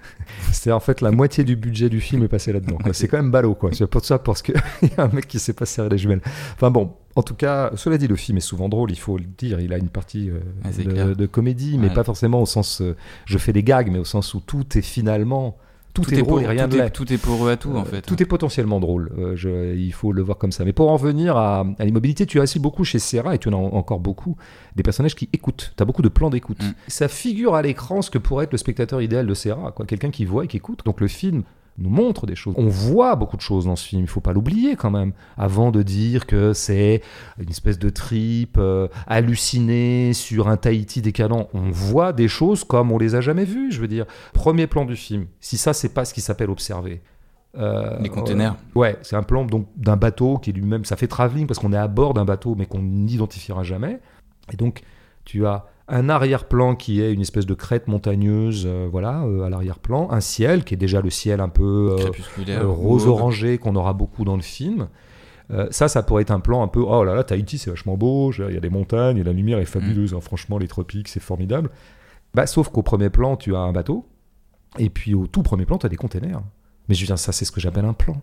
[0.53, 2.77] C'est en fait la moitié du budget du film est passé là-dedans.
[2.79, 2.92] quoi.
[2.94, 3.70] C'est quand même ballot, quoi.
[3.72, 6.20] C'est pour ça, parce qu'il y a un mec qui sait pas serrer les jumelles.
[6.55, 9.25] Enfin bon, en tout cas, cela dit, le film est souvent drôle, il faut le
[9.38, 9.61] dire.
[9.61, 10.40] Il a une partie euh,
[10.83, 11.09] clair.
[11.09, 11.94] de, de comédie, mais Ouais.
[11.94, 14.83] pas forcément au sens euh, je fais des gags, mais au sens où tout est
[14.83, 15.57] finalement.
[16.02, 16.90] Tout, est, drôle et rien tout est, l'est.
[16.90, 18.02] tout est pour eux à tout, en Euh, fait.
[18.02, 20.64] Tout est potentiellement drôle, euh, je- il faut le voir comme ça.
[20.64, 23.48] Mais pour en venir à, à l'immobilité, tu as aussi beaucoup chez Serra, et tu
[23.48, 24.37] en as en- encore beaucoup,
[24.76, 25.72] des personnages qui écoutent.
[25.76, 26.62] Tu as beaucoup de plans d'écoute.
[26.62, 26.72] Mm.
[26.88, 29.87] Ça figure à l'écran ce que pourrait être le spectateur idéal de Serra, quoi.
[29.87, 30.80] quelqu'un qui voit et qui écoute.
[30.85, 31.42] Donc le film
[31.78, 32.54] nous montre des choses.
[32.56, 35.70] On voit beaucoup de choses dans ce film, il faut pas l'oublier quand même, avant
[35.70, 37.02] de dire que c'est
[37.38, 41.48] une espèce de trip euh, hallucinée sur un Tahiti décalant.
[41.52, 44.06] On voit des choses comme on les a jamais vues, je veux dire.
[44.32, 47.02] Premier plan du film, si ça c'est pas ce qui s'appelle observer.
[47.58, 48.56] Euh, Les containers.
[48.74, 51.78] Ouais, c'est un plan donc d'un bateau qui lui-même, ça fait travelling parce qu'on est
[51.78, 54.00] à bord d'un bateau mais qu'on n'identifiera jamais.
[54.52, 54.82] Et donc
[55.24, 59.51] tu as un arrière-plan qui est une espèce de crête montagneuse, euh, voilà, euh, à
[59.51, 62.62] l'arrière-plan, un ciel qui est déjà le ciel un peu euh, Crépusculaire.
[62.62, 63.20] euh, rose mauve.
[63.20, 64.88] orangé qu'on aura beaucoup dans le film.
[65.70, 68.33] Ça, ça pourrait être un plan un peu oh là là, Tahiti c'est vachement beau,
[68.33, 71.20] il y a des montagnes et la lumière est fabuleuse, hein, franchement les tropiques c'est
[71.22, 71.70] formidable.
[72.35, 74.07] Bah, sauf qu'au premier plan tu as un bateau
[74.77, 76.40] et puis au tout premier plan tu as des containers.
[76.88, 78.20] Mais je veux dire, ça c'est ce que j'appelle un plan.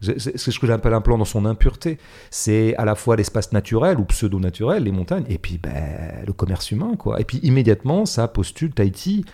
[0.00, 1.98] C'est ce que j'appelle un plan dans son impureté.
[2.30, 6.70] C'est à la fois l'espace naturel ou pseudo-naturel, les montagnes, et puis ben, le commerce
[6.70, 6.92] humain.
[6.98, 7.20] quoi.
[7.20, 9.24] Et puis immédiatement, ça postule Tahiti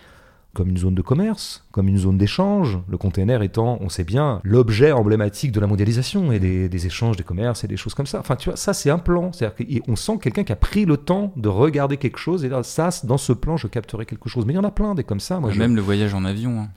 [0.55, 4.41] comme une zone de commerce, comme une zone d'échange, le container étant, on sait bien,
[4.43, 8.07] l'objet emblématique de la mondialisation et des, des échanges, des commerces et des choses comme
[8.07, 8.21] ça.
[8.21, 9.33] Enfin, tu vois, ça c'est un plan.
[9.33, 12.63] C'est-à-dire qu'on sent quelqu'un qui a pris le temps de regarder quelque chose et là,
[12.63, 14.47] ça, dans ce plan, je capterai quelque chose.
[14.47, 15.41] Mais il y en a plein des comme ça.
[15.41, 16.59] Moi, je- Même le voyage en avion.
[16.63, 16.69] hein.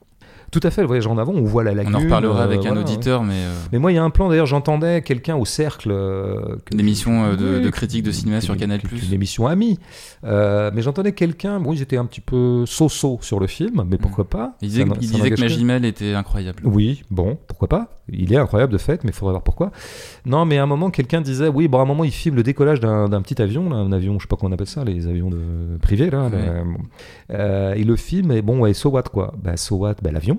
[0.52, 1.96] Tout à fait, le voyage en avant, on voit la lagune.
[1.96, 4.04] On en reparlera euh, avec un voilà, auditeur, mais euh, mais moi, il y a
[4.04, 5.90] un plan, d'ailleurs, j'entendais quelqu'un au cercle.
[5.92, 8.80] euh, L'émission, euh, de- Oui, de critique de cinéma sur Canal+.
[8.92, 9.80] Une émission amie.
[10.24, 13.98] Euh, mais j'entendais quelqu'un, bon, ils étaient un petit peu so-so sur le film, mais
[13.98, 14.54] pourquoi pas?
[14.62, 16.62] Il disait, il disait que Magimel était incroyable.
[16.66, 17.88] Oui, bon, pourquoi pas?
[18.12, 19.72] Il est incroyable de fait, mais il faudrait voir pourquoi.
[20.26, 22.44] Non, mais à un moment, quelqu'un disait, oui, bon, à un moment, il filme le
[22.44, 24.84] décollage d'un d'un petit avion, là, un avion, je sais pas comment on appelle ça,
[24.84, 26.24] les avions de privés, là.
[26.26, 26.32] Ouais.
[26.32, 26.84] là, bon.
[27.32, 29.34] Euh, il le filme, et bon, ouais, so what, quoi?
[29.44, 29.96] Bah, so what?
[30.02, 30.39] Bah, l'avion.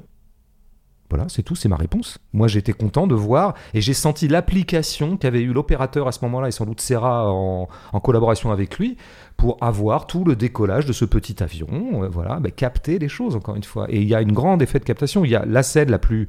[1.11, 2.18] Voilà, c'est tout, c'est ma réponse.
[2.33, 6.49] Moi, j'étais content de voir, et j'ai senti l'application qu'avait eu l'opérateur à ce moment-là,
[6.49, 8.96] et sans doute Serra en, en collaboration avec lui,
[9.37, 13.35] pour avoir tout le décollage de ce petit avion, euh, voilà, bah, capter les choses,
[13.35, 13.87] encore une fois.
[13.88, 15.25] Et il y a une grande effet de captation.
[15.25, 16.29] Il y a la scène la plus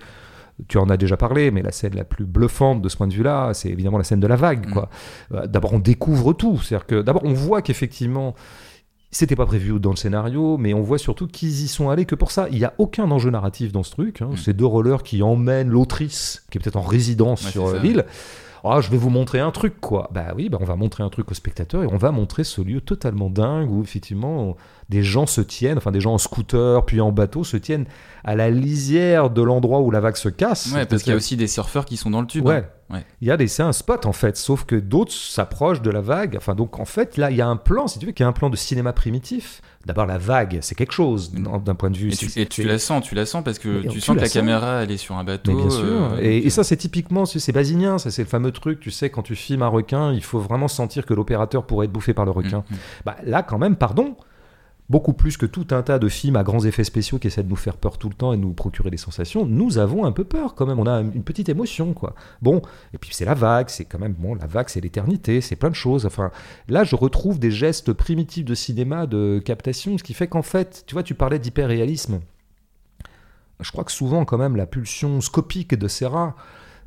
[0.67, 3.13] tu en as déjà parlé, mais la scène la plus bluffante de ce point de
[3.13, 4.67] vue-là, c'est évidemment la scène de la vague.
[4.67, 4.71] Mm.
[4.71, 4.89] Quoi.
[5.33, 6.59] Euh, D'abord, on découvre tout.
[6.59, 8.35] C'est-à-dire que d'abord, on voit qu'effectivement,
[9.11, 12.15] c'était pas prévu dans le scénario, mais on voit surtout qu'ils y sont allés que
[12.15, 12.47] pour ça.
[12.51, 14.21] Il n'y a aucun enjeu narratif dans ce truc.
[14.21, 14.29] hein.
[14.31, 14.37] Mm.
[14.37, 18.05] C'est deux rollers qui emmènent l'autrice, qui est peut-être en résidence Ouais, sur euh, l'île.
[18.63, 20.09] Ah, je vais vous montrer un truc, quoi.
[20.13, 22.61] Bah oui, bah on va montrer un truc au spectateur et on va montrer ce
[22.61, 24.55] lieu totalement dingue où effectivement
[24.91, 27.85] des gens se tiennent, enfin des gens en scooter puis en bateau se tiennent
[28.25, 30.71] à la lisière de l'endroit où la vague se casse.
[30.73, 32.45] Ouais, parce qu'il y a aussi des surfeurs qui sont dans le tube.
[32.45, 32.57] Ouais.
[32.57, 32.95] hein.
[32.95, 33.05] Ouais.
[33.21, 36.01] Il y a des, c'est un spot en fait, sauf que d'autres s'approchent de la
[36.01, 36.35] vague.
[36.35, 38.25] Enfin, donc en fait, là, il y a un plan, si tu veux, qui est
[38.25, 39.61] un plan de cinéma primitif.
[39.85, 42.11] D'abord, la vague, c'est quelque chose d'un point de vue.
[42.11, 44.33] Et tu, et la sens, tu la sens parce que tu sens que la sens.
[44.33, 45.53] caméra elle est sur un bateau.
[45.53, 45.85] Mais bien sûr.
[45.85, 47.97] euh, et, ça, c'est typiquement, c'est basinien.
[47.97, 50.67] Ça, c'est le fameux truc, tu sais, quand tu filmes un requin, il faut vraiment
[50.67, 52.65] sentir que l'opérateur pourrait être bouffé par le requin.
[52.69, 52.77] Mm, mm.
[53.05, 54.17] Bah, là, quand même, pardon.
[54.91, 57.49] Beaucoup plus que tout un tas de films à grands effets spéciaux qui essaient de
[57.49, 60.11] nous faire peur tout le temps et de nous procurer des sensations, nous avons un
[60.11, 60.79] peu peur quand même.
[60.79, 62.13] On a une petite émotion, quoi.
[62.41, 62.61] Bon,
[62.93, 65.69] et puis c'est la vague, c'est quand même, bon, la vague, c'est l'éternité, c'est plein
[65.69, 66.05] de choses.
[66.05, 66.29] Enfin,
[66.67, 70.83] là, je retrouve des gestes primitifs de cinéma, de captation, ce qui fait qu'en fait,
[70.85, 72.19] tu vois, tu parlais d'hyperréalisme.
[73.61, 76.35] Je crois que souvent, quand même, la pulsion scopique de Serra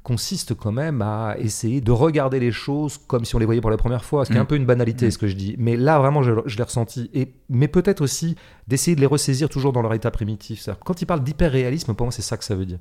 [0.05, 3.71] consiste quand même à essayer de regarder les choses comme si on les voyait pour
[3.71, 4.43] la première fois, ce qui est Mm.
[4.43, 5.11] un peu une banalité Mm.
[5.11, 5.57] ce que je dis.
[5.59, 7.11] Mais là vraiment je, je l'ai ressenti.
[7.14, 8.37] Et, mais peut-être aussi
[8.69, 10.69] d'essayer de les ressaisir toujours dans leur état primitif.
[10.85, 12.79] Quand il parle d'hyperréalisme, pour moi c'est ça que ça veut dire.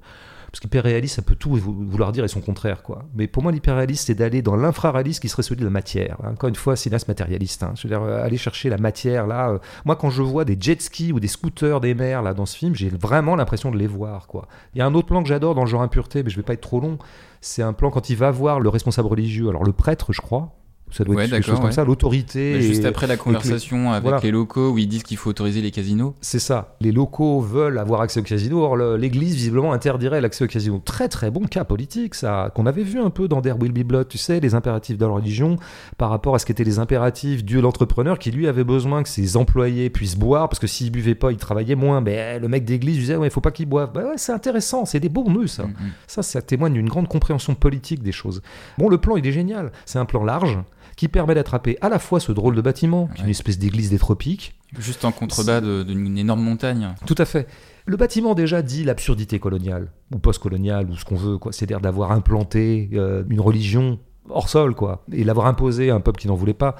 [0.53, 2.83] Parce qu'hyperréaliste, ça peut tout vou- vouloir dire et son contraire.
[2.83, 3.05] quoi.
[3.15, 6.17] Mais pour moi l'hyperréaliste c'est d'aller dans l'infraréaliste qui serait celui de la matière.
[6.23, 7.63] Encore une fois, cinéaste matérialiste.
[7.63, 7.73] hein.
[7.75, 9.49] Je veux dire, euh, aller chercher la matière là.
[9.49, 12.45] euh, moi quand je vois des jet skis ou des scooters des mers là dans
[12.45, 14.27] ce film, j'ai vraiment l'impression de les voir.
[14.27, 14.47] quoi.
[14.75, 16.43] Il y a un autre plan que j'adore dans le genre impureté, mais je vais
[16.43, 16.99] pas être trop long.
[17.41, 20.51] C'est un plan quand il va voir le responsable religieux, alors le prêtre, je crois,
[20.93, 21.83] Ça doit Ouais, être quelque chose comme ça.
[21.83, 22.53] L'autorité.
[22.55, 24.19] Mais juste et- après la conversation avec voilà.
[24.21, 26.13] les locaux où ils disent qu'il faut autoriser les casinos.
[26.21, 26.75] C'est ça.
[26.81, 28.63] Les locaux veulent avoir accès au casino.
[28.63, 30.79] Or, l'Église, visiblement, interdirait l'accès au casino.
[30.85, 32.51] Très, très bon cas politique, ça.
[32.55, 35.05] Qu'on avait vu un peu dans Der Will Be Blood, tu sais, les impératifs de
[35.05, 35.57] la religion
[35.97, 39.35] par rapport à ce qu'étaient les impératifs Dieu l'entrepreneur qui, lui, avait besoin que ses
[39.35, 42.01] employés puissent boire parce que s'ils buvaient pas, ils travaillaient moins.
[42.01, 43.91] Mais eh, le mec d'église disait, ouais, il faut pas qu'ils boivent.
[43.93, 44.85] Bah ouais, c'est intéressant.
[44.85, 45.63] C'est des bons nœuds, ça.
[45.63, 45.91] Mm, mm.
[46.07, 48.41] Ça, ça témoigne d'une grande compréhension politique des choses.
[48.77, 49.71] Bon, le plan, il est génial.
[49.85, 50.59] C'est un plan large
[50.95, 53.89] qui permet d'attraper à la fois ce drôle de bâtiment, qui est une espèce d'église
[53.89, 56.95] des tropiques, Juste en contrebas d'une énorme montagne.
[57.05, 57.47] tout à fait.
[57.85, 61.51] Le bâtiment déjà dit l'absurdité coloniale, ou post-coloniale, ou ce qu'on veut, quoi.
[61.51, 63.99] C'est-à-dire d'avoir implanté euh, une religion
[64.30, 66.76] hors sol, quoi, et l'avoir imposé à un peuple qui n'en voulait pas.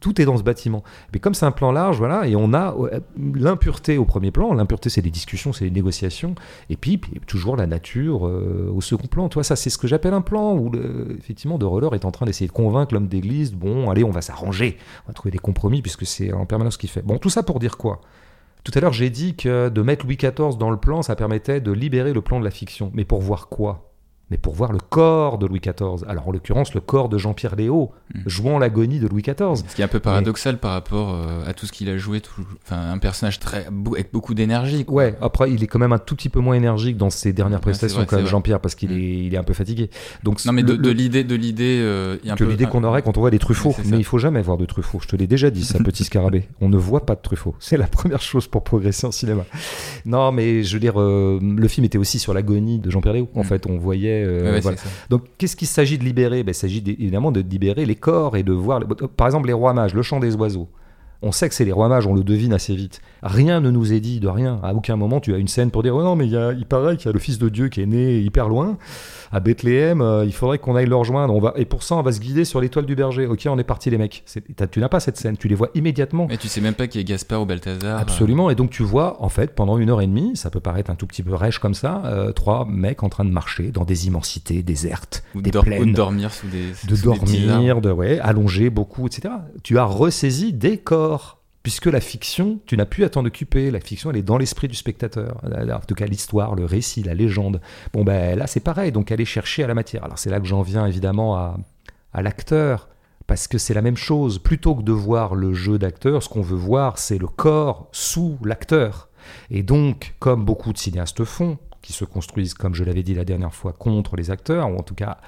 [0.00, 0.84] Tout est dans ce bâtiment.
[1.12, 3.00] Mais comme c'est un plan large, voilà, et on a euh,
[3.34, 4.52] l'impureté au premier plan.
[4.54, 6.34] L'impureté, c'est les discussions, c'est les négociations,
[6.70, 9.28] et puis, toujours la nature euh, au second plan.
[9.28, 12.04] Tu vois, ça, c'est ce que j'appelle un plan où, le- effectivement, De Roller est
[12.04, 13.52] en train d'essayer de convaincre l'homme d'église.
[13.54, 16.78] Bon, allez, on va s'arranger, on va trouver des compromis, puisque c'est en permanence ce
[16.78, 17.02] qu'il fait.
[17.02, 18.00] Bon, tout ça pour dire quoi?
[18.64, 21.60] Tout à l'heure, j'ai dit que de mettre Louis XIV dans le plan, ça permettait
[21.60, 22.90] de libérer le plan de la fiction.
[22.94, 23.90] Mais pour voir quoi?
[24.30, 26.04] Mais pour voir le corps de Louis XIV.
[26.08, 28.20] Alors en l'occurrence, le corps de Jean-Pierre Léaud, Mm.
[28.26, 29.56] jouant l'agonie de Louis XIV.
[29.68, 32.20] Ce qui est un peu paradoxal par rapport euh, à tout ce qu'il a joué.
[32.22, 32.30] tout-
[32.64, 34.84] Enfin, un personnage très, avec beaucoup d'énergie.
[34.88, 37.58] Ouais, après, il est quand même un tout petit peu moins énergique dans ses dernières
[37.58, 38.26] Ouais, prestations, vrai, vrai.
[38.26, 38.98] Jean-Pierre, parce qu'il Mm.
[38.98, 39.90] est, il est un peu fatigué.
[40.24, 43.20] Donc, Non, mais le- de, l'idée, de l'idée, euh, que l'idée qu'on aurait quand on
[43.20, 43.70] voit des Truffauts.
[43.70, 45.00] Ouais, mais il faut jamais voir de Truffauts.
[45.02, 46.48] Je te l'ai déjà dit, ça, petit scarabée.
[46.62, 47.54] On ne voit pas de Truffauts.
[47.58, 49.44] C'est la première chose pour progresser en cinéma.
[50.06, 53.28] Non, mais je veux dire, euh, le film était aussi sur l'agonie de Jean-Pierre Léaud.
[53.34, 53.44] En Mm.
[53.44, 54.17] fait, on voyait.
[54.24, 54.76] Euh, Ouais, voilà.
[55.10, 56.42] Donc, qu'est-ce qu'il s'agit de libérer?
[56.42, 58.80] Ben, Il s'agit évidemment de libérer les corps et de voir.
[58.80, 60.68] les- Par exemple, les rois mages, le chant des oiseaux.
[61.20, 63.00] On sait que c'est les rois mages, on le devine assez vite.
[63.24, 64.60] Rien ne nous est dit de rien.
[64.62, 66.52] À aucun moment, tu as une scène pour dire Oh non, mais il, y a-
[66.52, 68.78] il paraît qu'il y a le fils de Dieu qui est né hyper loin,
[69.32, 71.34] à Bethléem, euh, il faudrait qu'on aille le rejoindre.
[71.34, 71.52] On va...
[71.56, 73.26] Et pour ça, on va se guider sur l'étoile du berger.
[73.26, 74.22] Ok, on est parti, les mecs.
[74.70, 76.26] Tu n'as pas cette scène, tu les vois immédiatement.
[76.28, 77.98] Mais tu sais même pas qui est Gaspard ou Balthazar.
[77.98, 78.48] Absolument.
[78.50, 80.94] Et donc tu vois, en fait, pendant une heure et demie, ça peut paraître un
[80.94, 84.06] tout petit peu rêche comme ça, euh, trois mecs en train de marcher dans des
[84.06, 86.68] immensités désertes, Ou de, des ou de plaines, dormir sous des.
[86.88, 89.34] de sous des dormir, de ouais, allonger beaucoup, etc.
[89.64, 91.07] Tu as ressaisi des corps.
[91.62, 93.70] Puisque la fiction, tu n'as plus à t'en occuper.
[93.70, 95.40] La fiction, elle est dans l'esprit du spectateur.
[95.44, 97.60] En tout cas, l'histoire, le récit, la légende.
[97.92, 98.92] Bon, ben là, c'est pareil.
[98.92, 100.04] Donc, aller chercher à la matière.
[100.04, 101.58] Alors, c'est là que j'en viens évidemment à,
[102.14, 102.88] à l'acteur.
[103.26, 104.38] Parce que c'est la même chose.
[104.38, 108.38] Plutôt que de voir le jeu d'acteur, ce qu'on veut voir, c'est le corps sous
[108.42, 109.10] l'acteur.
[109.50, 113.24] Et donc, comme beaucoup de cinéastes font, qui se construisent, comme je l'avais dit la
[113.24, 115.18] dernière fois, contre les acteurs, ou en tout cas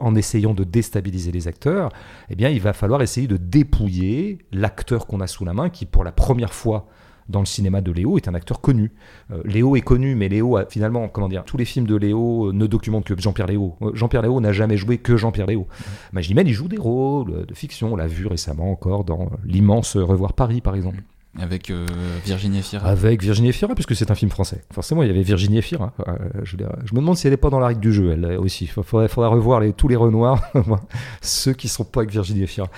[0.00, 1.90] en essayant de déstabiliser les acteurs,
[2.30, 5.86] eh bien, il va falloir essayer de dépouiller l'acteur qu'on a sous la main, qui
[5.86, 6.86] pour la première fois
[7.28, 8.92] dans le cinéma de Léo est un acteur connu.
[9.30, 12.48] Euh, Léo est connu, mais Léo a finalement, comment dire, tous les films de Léo
[12.48, 13.76] euh, ne documentent que Jean-Pierre Léo.
[13.82, 15.66] Euh, Jean-Pierre Léo n'a jamais joué que Jean-Pierre Léo.
[16.12, 17.92] Magimel, il joue des rôles de fiction.
[17.92, 21.02] On l'a vu récemment encore dans l'immense Revoir Paris, par exemple.
[21.40, 21.86] Avec euh,
[22.24, 22.88] Virginie Efira.
[22.88, 24.62] Avec Virginie Efira, puisque c'est un film français.
[24.72, 25.92] Forcément, il y avait Virginie Efira.
[26.06, 28.40] Euh, je, me demande si elle n'est pas dans la règle du jeu, elle euh,
[28.40, 28.64] aussi.
[28.64, 30.42] Il faudrait, revoir tous les Renoirs,
[31.22, 32.68] ceux qui sont pas avec Virginie Efira.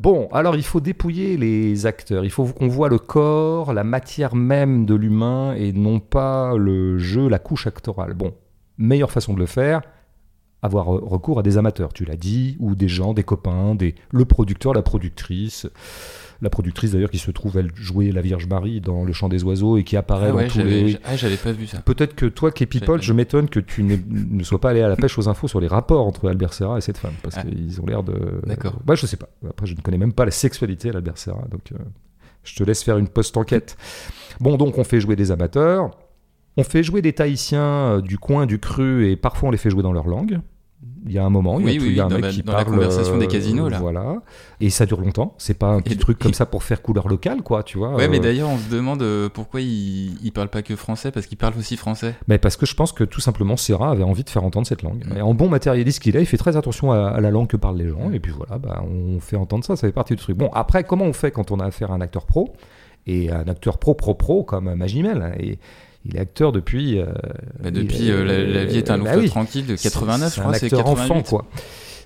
[0.00, 2.24] Bon, alors il faut dépouiller les acteurs.
[2.24, 6.98] Il faut qu'on voit le corps, la matière même de l'humain, et non pas le
[6.98, 8.14] jeu, la couche actorale.
[8.14, 8.32] Bon,
[8.78, 9.82] meilleure façon de le faire,
[10.62, 13.76] avoir re- recours à des amateurs, tu l'as dit, ou des gens, des copains,
[14.10, 15.66] le producteur, la productrice.
[16.40, 19.42] La productrice d'ailleurs qui se trouve, elle jouer la Vierge Marie dans Le Chant des
[19.42, 20.96] Oiseaux et qui apparaît Ah ouais, dans tous les...
[21.04, 21.80] ah, j'avais pas vu ça.
[21.80, 24.88] Peut-être que toi qui es people, je m'étonne que tu ne sois pas allé à
[24.88, 27.42] la pêche aux infos sur les rapports entre Albert Serra et cette femme, parce Ah.
[27.42, 28.40] qu'ils ont l'air de...
[28.46, 28.78] D'accord.
[28.84, 29.28] Bah je sais pas.
[29.48, 31.76] Après, je ne connais même pas la sexualité d'Albert Serra, donc euh,
[32.44, 33.76] je te laisse faire une post-enquête.
[34.40, 35.90] Bon, donc on fait jouer des amateurs,
[36.56, 37.60] on fait jouer des Tahitiens
[37.96, 40.38] euh, du coin, du cru, et parfois on les fait jouer dans leur langue.
[41.06, 42.08] Il y a un moment, il y a, Oui, tout- oui, il y a un
[42.08, 43.78] mec la- qui dans la parle, conversation des euh, casinos, là.
[43.80, 44.22] Voilà.
[44.60, 45.34] Et ça dure longtemps.
[45.38, 47.78] C'est pas un petit Et- truc comme et- ça pour faire couleur locale, quoi, tu
[47.78, 47.94] vois.
[47.94, 51.10] Ouais, mais euh, d'ailleurs, on se demande euh, pourquoi il, il parle pas que français,
[51.10, 52.14] parce qu'il parle aussi français.
[52.28, 54.82] Mais parce que je pense que tout simplement Serra avait envie de faire entendre cette
[54.82, 55.04] langue.
[55.16, 57.56] Et en bon matérialiste qu'il est, il fait très attention à, à la langue que
[57.56, 58.12] parlent les gens.
[58.12, 60.36] Et puis voilà, bah, on fait entendre ça, ça fait partie du truc.
[60.36, 62.52] Bon, après, comment on fait quand on a affaire à un acteur pro
[63.06, 65.34] Et un acteur pro, pro, pro, comme Magimel?
[65.40, 65.58] Et
[66.04, 66.98] il est acteur depuis.
[67.00, 67.06] euh,
[67.62, 69.30] Bah, depuis euh, la, la vie est un long bah fleuve oui.
[69.30, 71.02] tranquille de C'est- 89, je crois, c'est acteur 88.
[71.10, 71.46] enfant, quoi.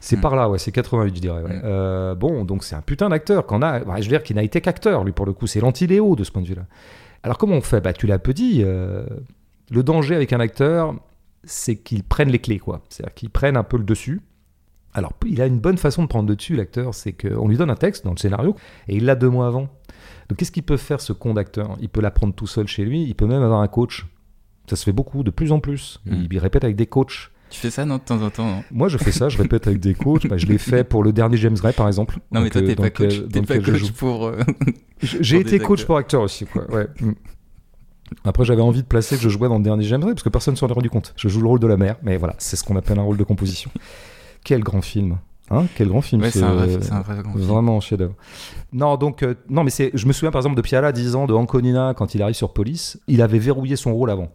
[0.01, 0.21] C'est Mm.
[0.21, 1.43] par là, ouais, c'est 88, je dirais.
[1.43, 1.57] ouais.
[1.57, 1.63] Mm.
[1.65, 3.81] Euh, bon, donc c'est un putain d'acteur qu'on a.
[3.81, 5.47] bah, je veux dire qu'il n'a été qu'acteur, lui, pour le coup.
[5.47, 6.67] C'est l'anti-Léo de ce point de vue-là.
[7.23, 7.81] Alors, comment on fait?
[7.81, 8.63] Bah, Tu l'as peu dit.
[8.65, 9.05] euh,
[9.71, 10.95] le danger avec un acteur,
[11.45, 12.83] c'est qu'il prenne les clés, quoi.
[12.89, 14.21] C'est-à-dire qu'il prenne un peu le dessus.
[14.95, 17.71] Alors, il a une bonne façon de prendre le dessus, l'acteur, c'est qu'on lui donne
[17.71, 18.55] un texte dans le scénario
[18.89, 19.69] et il l'a deux mois avant.
[20.33, 21.77] Donc, qu'est-ce qu'il peut faire, ce con d'acteur?
[21.83, 24.07] Il peut l'apprendre tout seul chez lui, il peut même avoir un coach.
[24.67, 26.01] Ça se fait beaucoup, de plus en plus.
[26.07, 26.25] Mm.
[26.31, 27.31] Il, répète avec des coachs.
[27.51, 28.65] Tu fais ça, non, de temps en temps non?
[28.71, 30.27] Moi, je fais ça, je répète avec des coachs.
[30.27, 32.19] Bah, je l'ai fait pour le dernier James Gray, par exemple.
[32.31, 34.25] Non, mais toi, euh, t'es pas coach, t'es pas je coach pour.
[34.25, 34.39] euh,
[35.03, 35.87] J'ai été coach acteurs.
[35.87, 36.65] pour acteur aussi, quoi.
[36.71, 36.87] Ouais.
[37.03, 37.13] Mm.
[38.25, 40.31] Après, j'avais envie de placer que je jouais dans le dernier James Gray parce que
[40.31, 41.13] personne s'en est rendu compte.
[41.19, 43.19] Je joue le rôle de la mère, mais voilà, c'est ce qu'on appelle un rôle
[43.19, 43.71] de composition.
[44.45, 45.19] Quel grand film,
[45.53, 46.23] hein Quel grand film.
[46.23, 47.45] Ouais, c'est un vrai, c'est un vrai grand film.
[47.45, 48.15] Vraiment chef-d'œuvre.
[48.73, 49.91] Non, donc euh, non, mais c'est.
[49.95, 52.53] Je me souviens par exemple de Piala, 10 ans, de Anconina quand il arrive sur
[52.53, 54.29] Police, il avait verrouillé son rôle avant.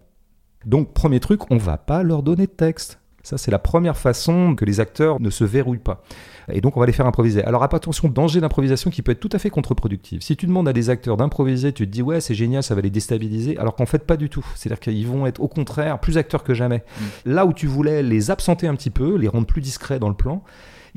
[0.66, 3.00] Donc premier truc, on va pas leur donner de texte.
[3.28, 6.02] Ça, c'est la première façon que les acteurs ne se verrouillent pas.
[6.50, 7.44] Et donc, on va les faire improviser.
[7.44, 10.24] Alors, attention, danger d'improvisation qui peut être tout à fait contre-productif.
[10.24, 12.80] Si tu demandes à des acteurs d'improviser, tu te dis, ouais, c'est génial, ça va
[12.80, 14.46] les déstabiliser, alors qu'en fait, pas du tout.
[14.56, 16.86] C'est-à-dire qu'ils vont être, au contraire, plus acteurs que jamais.
[17.26, 20.16] Là où tu voulais les absenter un petit peu, les rendre plus discrets dans le
[20.16, 20.42] plan,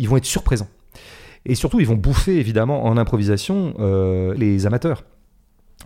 [0.01, 0.69] ils vont être surprésents.
[1.47, 5.05] Et surtout, ils vont bouffer, évidemment, en improvisation, euh, les amateurs.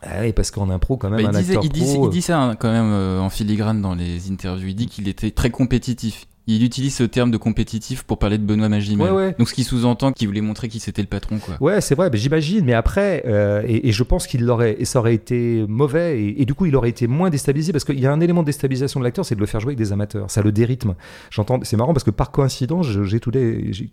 [0.02, 2.22] Ah parce qu'en impro, quand même, Bah, un il, disait- acteur il, dit, il dit
[2.22, 4.68] ça hein, quand même euh, en filigrane dans les interviews.
[4.68, 6.26] Il dit qu'il était très compétitif.
[6.46, 9.06] Il utilise ce terme de compétitif pour parler de Benoît Magimel.
[9.10, 9.34] Ouais, ouais.
[9.38, 11.56] Donc ce qui sous-entend qu'il voulait montrer qui c'était le patron, quoi.
[11.60, 12.66] Ouais, c'est vrai, j'imagine.
[12.66, 16.42] Mais après, euh, et, et je pense qu'il l'aurait, et ça aurait été mauvais, et,
[16.42, 18.46] et du coup, il aurait été moins déstabilisé parce qu'il y a un élément de
[18.46, 20.30] déstabilisation de l'acteur, c'est de le faire jouer avec des amateurs.
[20.30, 20.94] Ça le dérythme.
[21.30, 23.20] J'entends, c'est marrant parce que par coïncidence, je- j'ai-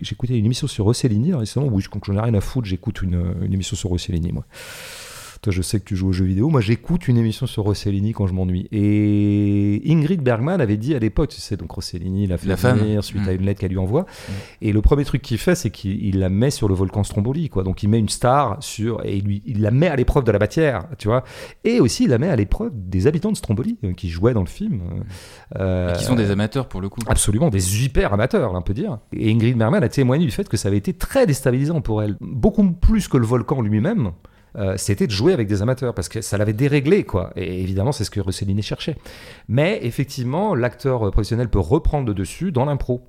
[0.02, 1.68] j'écoutais une émission sur Rossellini récemment.
[1.72, 4.44] Oui, quand j'en ai rien à foutre, j'écoute une, une émission sur Rossellini, moi.
[5.42, 6.50] Toi, je sais que tu joues aux jeux vidéo.
[6.50, 8.68] Moi, j'écoute une émission sur Rossellini quand je m'ennuie.
[8.72, 13.04] Et Ingrid Bergman avait dit à l'époque, tu sais, donc Rossellini l'a fait La venir
[13.04, 13.28] suite Mm.
[13.30, 14.06] à une lettre qu'elle lui envoie.
[14.62, 17.50] Et le premier truc qu'il fait, c'est qu'il il la met sur le volcan Stromboli,
[17.50, 17.64] quoi.
[17.64, 20.38] Donc il met une star sur et lui, il la met à l'épreuve de la
[20.38, 21.24] matière, tu vois.
[21.64, 24.42] Et aussi, il la met à l'épreuve des habitants de Stromboli euh, qui jouaient dans
[24.42, 24.82] le film.
[25.60, 27.00] Euh, Qui sont des amateurs pour le coup.
[27.08, 29.00] Absolument, des hyper amateurs, on peut dire.
[29.12, 32.16] Et Ingrid Bergman a témoigné du fait que ça avait été très déstabilisant pour elle.
[32.22, 34.12] Beaucoup plus que le volcan lui-même,
[34.58, 37.32] euh, c'était de jouer avec des amateurs, parce que ça l'avait déréglé, quoi.
[37.36, 38.96] Et évidemment, c'est ce que Rossellini cherchait.
[39.48, 43.02] Mais effectivement, l'acteur euh, professionnel peut reprendre le dessus dans l'impro,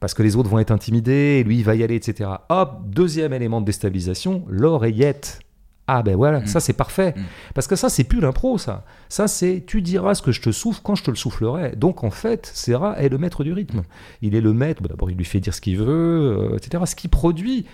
[0.00, 2.30] parce que les autres vont être intimidés, et lui, il va y aller, etc.
[2.48, 5.40] Hop, deuxième élément de déstabilisation, l'oreillette.
[5.92, 6.46] Ah ben voilà, Mm.
[6.46, 7.14] ça c'est parfait.
[7.16, 7.20] Mm.
[7.52, 8.84] Parce que ça, c'est plus l'impro, ça.
[9.08, 11.74] Ça, c'est tu diras ce que je te souffle quand je te le soufflerai.
[11.74, 13.82] Donc, en fait, Serra est le maître du rythme.
[14.22, 14.82] Il est le maître.
[14.82, 16.84] Bon, D'abord, il lui fait dire ce qu'il veut, euh, etc.
[16.86, 17.66] Ce qu'il produit.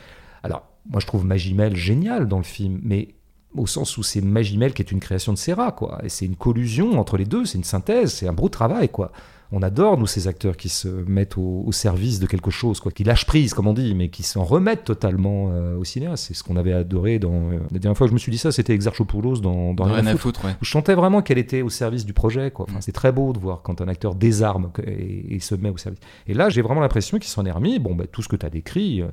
[0.43, 3.15] Alors, moi, je trouve Magimel génial dans le film, mais
[3.55, 6.01] au sens où c'est Magimel qui est une création de Serra, quoi.
[6.05, 9.13] Et c'est une collusion entre les deux, c'est une synthèse, c'est un beau travail, quoi.
[9.53, 12.91] On adore, nous, ces acteurs qui se mettent au, au service de quelque chose, quoi,
[12.91, 16.17] qui lâchent prise, comme on dit, mais qui s'en remettent totalement euh, au cinéma.
[16.17, 17.33] C'est ce qu'on avait adoré dans.
[17.53, 19.93] euh, la dernière fois que je me suis dit ça, c'était Exarchopoulos dans, dans Dans
[19.95, 20.23] Rien à foutre.
[20.23, 20.57] foutre, ouais.
[20.63, 22.51] Je sentais vraiment qu'elle était au service du projet.
[22.51, 22.67] Quoi.
[22.69, 22.83] Enfin, Mm.
[22.83, 26.01] C'est très beau de voir quand un acteur désarme et, et se met au service.
[26.27, 27.79] Et là, j'ai vraiment l'impression qu'il s'en est remis.
[27.79, 29.07] Bon, bah, tout ce que tu as décrit, euh,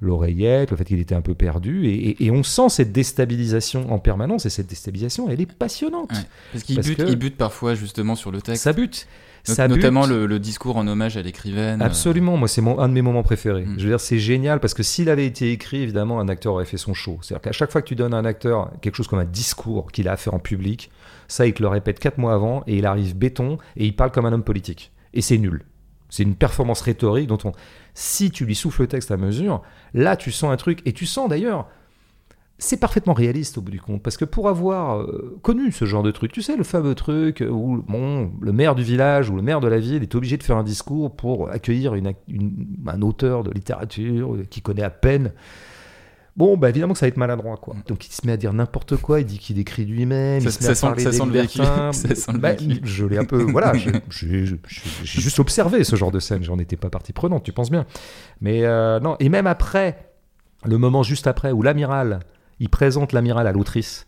[0.00, 3.92] l'oreillette, le fait qu'il était un peu perdu, et, et- et on sent cette déstabilisation
[3.92, 4.46] en permanence.
[4.46, 6.10] Et cette déstabilisation, elle est passionnante.
[6.12, 6.18] Ouais.
[6.52, 8.62] Parce qu'il bute, que- bute parfois justement sur le texte.
[8.64, 9.06] Ça bute.
[9.54, 11.80] Ça notamment le, le discours en hommage à l'écrivaine.
[11.80, 13.64] euh, Absolument, moi c'est un de mes moments préférés.
[13.64, 13.74] Mm.
[13.78, 16.64] Je veux dire, c'est génial parce que s'il avait été écrit, évidemment, un acteur aurait
[16.64, 17.18] fait son show.
[17.22, 19.90] C'est-à-dire qu'à chaque fois que tu donnes à un acteur quelque chose comme un discours
[19.92, 20.90] qu'il a à faire en public,
[21.28, 24.10] ça il te le répète quatre mois avant et il arrive béton et il parle
[24.10, 24.92] comme un homme politique.
[25.14, 25.64] Et c'est nul.
[26.08, 27.52] C'est une performance rhétorique dont on.
[27.94, 29.62] Si tu lui souffles le texte à mesure,
[29.94, 31.68] là tu sens un truc et tu sens d'ailleurs.
[32.58, 36.02] C'est parfaitement réaliste au bout du compte, parce que pour avoir euh, connu ce genre
[36.02, 39.42] de truc, tu sais, le fameux truc où bon, le maire du village ou le
[39.42, 42.66] maire de la ville est obligé de faire un discours pour accueillir une, ac- une-
[42.86, 45.32] un auteur de littérature qui connaît à peine.
[46.34, 47.76] Bon, bah évidemment que ça va être maladroit, quoi.
[47.88, 50.52] Donc il se met à dire n'importe quoi, il dit qu'il écrit lui-même, Ça- il
[50.52, 51.32] se met ça à sent- parler ça des sent le
[52.38, 52.54] Bah,
[52.84, 53.72] je l'ai un peu, voilà,
[54.10, 54.46] j'ai
[55.04, 57.84] juste observé ce genre de scène, j'en étais pas partie prenante, tu penses bien.
[58.40, 60.10] Mais euh, non, et même après,
[60.64, 62.20] le moment juste après où l'amiral,
[62.60, 64.06] il présente l'amiral à l'autrice.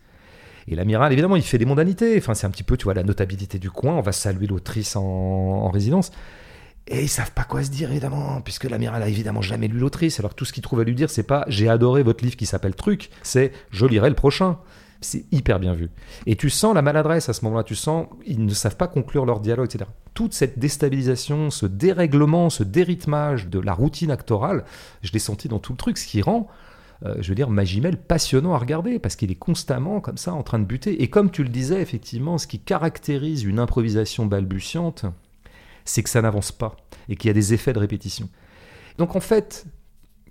[0.67, 2.17] Et l'amiral, évidemment, il fait des mondanités.
[2.17, 3.93] Enfin, c'est un petit peu, tu vois, la notabilité du coin.
[3.93, 6.11] On va saluer l'autrice en, en résidence.
[6.87, 10.19] Et ils savent pas quoi se dire, évidemment, puisque l'amiral a évidemment jamais lu l'autrice.
[10.19, 12.47] Alors tout ce qu'il trouve à lui dire, c'est pas j'ai adoré votre livre qui
[12.47, 14.57] s'appelle Truc, c'est je lirai le prochain.
[15.01, 15.89] C'est hyper bien vu.
[16.25, 19.25] Et tu sens la maladresse à ce moment-là, tu sens ils ne savent pas conclure
[19.25, 19.89] leur dialogue, etc.
[20.13, 24.65] Toute cette déstabilisation, ce dérèglement, ce dérythmage de la routine actorale,
[25.01, 26.47] je l'ai senti dans tout le truc, ce qui rend,
[27.05, 30.43] euh, je veux dire, Magimel passionnant à regarder, parce qu'il est constamment comme ça en
[30.43, 31.01] train de buter.
[31.01, 35.05] Et comme tu le disais, effectivement, ce qui caractérise une improvisation balbutiante,
[35.85, 36.75] c'est que ça n'avance pas
[37.07, 38.29] et qu'il y a des effets de répétition.
[38.97, 39.65] Donc en fait,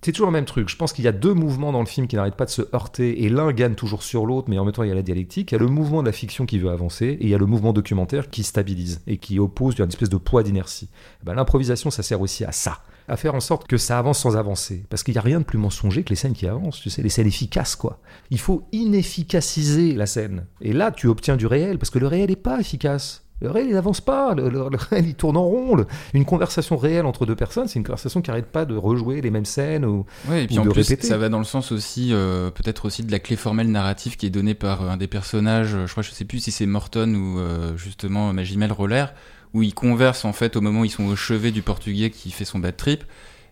[0.02, 0.68] c'est toujours le même truc.
[0.68, 2.62] Je pense qu'il y a deux mouvements dans le film qui n'arrêtent pas de se
[2.74, 5.02] heurter et l'un gagne toujours sur l'autre, mais en même temps il y a la
[5.02, 5.50] dialectique.
[5.50, 7.38] Il y a le mouvement de la fiction qui veut avancer et il y a
[7.38, 10.88] le mouvement documentaire qui stabilise et qui oppose une espèce de poids d'inertie.
[11.22, 14.18] Eh ben, L'improvisation, ça sert aussi à ça, à faire en sorte que ça avance
[14.20, 14.84] sans avancer.
[14.90, 17.02] Parce qu'il n'y a rien de plus mensonger que les scènes qui avancent, tu sais,
[17.02, 18.00] les scènes efficaces, quoi.
[18.30, 20.46] Il faut inefficaciser la scène.
[20.60, 23.24] Et là, tu obtiens du réel, parce que le réel n'est pas efficace.
[23.40, 24.34] Le réel, il avance pas.
[24.34, 25.76] Le, le- le réel, il tourne en rond.
[25.76, 29.20] Le- une conversation réelle entre deux personnes, c'est une conversation qui arrête pas de rejouer
[29.20, 29.84] les mêmes scènes.
[29.84, 30.04] Ou...
[30.28, 31.06] Ouais, et puis Ou en de plus, répéter.
[31.06, 34.26] ça va dans le sens aussi, euh, peut-être aussi de la clé formelle narrative qui
[34.26, 36.66] est donnée par euh, un des personnages, euh, je crois, je sais plus si c'est
[36.66, 39.14] Morton ou euh, justement Magimel Roller,
[39.54, 42.30] où ils conversent en fait au moment où ils sont au chevet du portugais qui
[42.30, 43.04] fait son bad trip.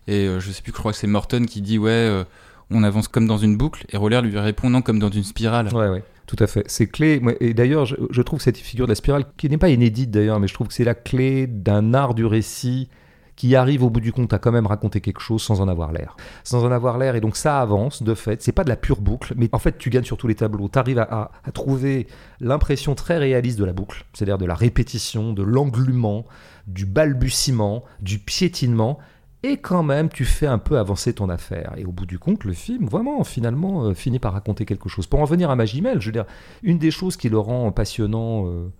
[0.07, 2.23] Et euh, je sais plus, je crois que c'est Morton qui dit, ouais, euh,
[2.71, 5.73] on avance comme dans une boucle, et Roller lui répond, non, comme dans une spirale.
[5.73, 6.63] Ouais, ouais, tout à fait.
[6.67, 7.21] C'est clé.
[7.39, 10.39] Et d'ailleurs, je, je trouve cette figure de la spirale, qui n'est pas inédite d'ailleurs,
[10.39, 12.89] mais je trouve que c'est la clé d'un art du récit
[13.37, 15.93] qui arrive au bout du compte à quand même raconter quelque chose sans en avoir
[15.93, 16.17] l'air.
[16.43, 18.41] Sans en avoir l'air, et donc ça avance, de fait.
[18.41, 20.67] C'est pas de la pure boucle, mais en fait, tu gagnes sur tous les tableaux.
[20.67, 22.07] Tu arrives à, trouver
[22.41, 26.25] l'impression très réaliste de la boucle, c'est-à-dire de la répétition, de l'englument,
[26.65, 28.97] du balbutiement, du piétinement.
[29.43, 31.75] Et quand même, tu fais un peu avancer ton affaire.
[31.77, 35.05] Et au bout du compte, le film, vraiment, finalement, euh, finit par raconter quelque chose.
[35.05, 36.25] Pour en venir à Magimel, je veux dire,
[36.63, 38.73] une des choses qui le rend passionnant, euh,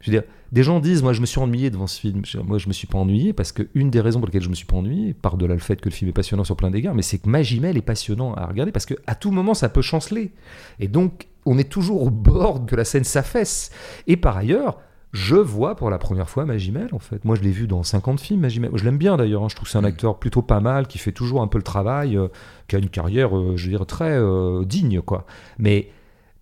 [0.00, 2.22] je veux dire, des gens disent, moi, je me suis ennuyé devant ce film.
[2.44, 4.54] Moi, je me suis pas ennuyé parce que une des raisons pour lesquelles je me
[4.54, 7.02] suis pas ennuyé, par-delà le fait que le film est passionnant sur plein d'égards, mais
[7.02, 10.32] c'est que Magimel est passionnant à regarder parce que à tout moment, ça peut chanceler.
[10.80, 13.70] Et donc, on est toujours au bord que la scène s'affaisse.
[14.06, 14.78] Et par ailleurs,
[15.12, 17.24] je vois pour la première fois Magimel, en fait.
[17.24, 18.70] Moi, je l'ai vu dans 50 films, Magimel.
[18.74, 19.42] Je l'aime bien, d'ailleurs.
[19.42, 19.48] hein.
[19.48, 21.64] Je trouve que c'est un acteur plutôt pas mal, qui fait toujours un peu le
[21.64, 22.28] travail, euh,
[22.68, 25.26] qui a une carrière, euh, je veux dire, très euh, digne, quoi.
[25.58, 25.90] Mais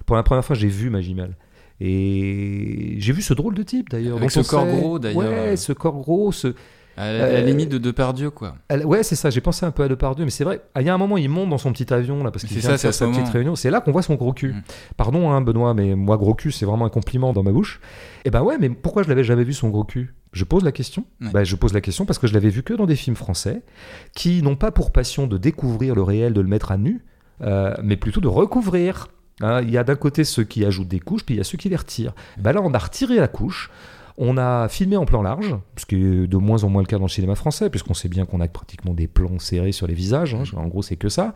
[0.05, 1.37] pour la première fois, j'ai vu Magimel.
[1.81, 4.17] Et j'ai vu ce drôle de type, d'ailleurs.
[4.17, 5.23] Avec dont ce corps sait- gros, d'ailleurs.
[5.23, 6.55] Ouais, ce corps gros, ce...
[6.99, 8.55] À la, à la Euh, limite de Depardieu, quoi.
[8.87, 10.95] Ouais, c'est ça, j'ai pensé un peu à Depardieu, mais c'est vrai, il y a
[10.95, 13.07] un moment, il monte dans son petit avion, là, parce qu'il vient ça, faire sa
[13.09, 14.55] petite réunion, c'est là qu'on voit son gros cul.
[14.55, 14.63] Mm.
[14.97, 17.81] Pardon, hein, Benoît, mais moi, gros cul, c'est vraiment un compliment dans ma bouche.
[18.25, 20.15] Et ben ouais, mais pourquoi je l'avais jamais vu son gros cul?
[20.33, 21.05] Je pose la question.
[21.21, 21.29] Ouais.
[21.35, 23.61] Ben, je pose la question parce que je l'avais vu que dans des films français,
[24.15, 27.05] qui n'ont pas pour passion de découvrir le réel, de le mettre à nu,
[27.43, 29.09] euh, mais plutôt de recouvrir.
[29.41, 31.45] Hein, Il y a d'un côté ceux qui ajoutent des couches, puis il y a
[31.45, 32.15] ceux qui les retirent.
[32.39, 33.71] Ben là, on a retiré la couche.
[34.19, 36.97] On a filmé en plan large, ce qui est de moins en moins le cas
[36.97, 39.93] dans le cinéma français, puisqu'on sait bien qu'on a pratiquement des plans serrés sur les
[39.93, 40.35] visages.
[40.35, 40.43] hein.
[40.57, 41.35] En gros, c'est que ça.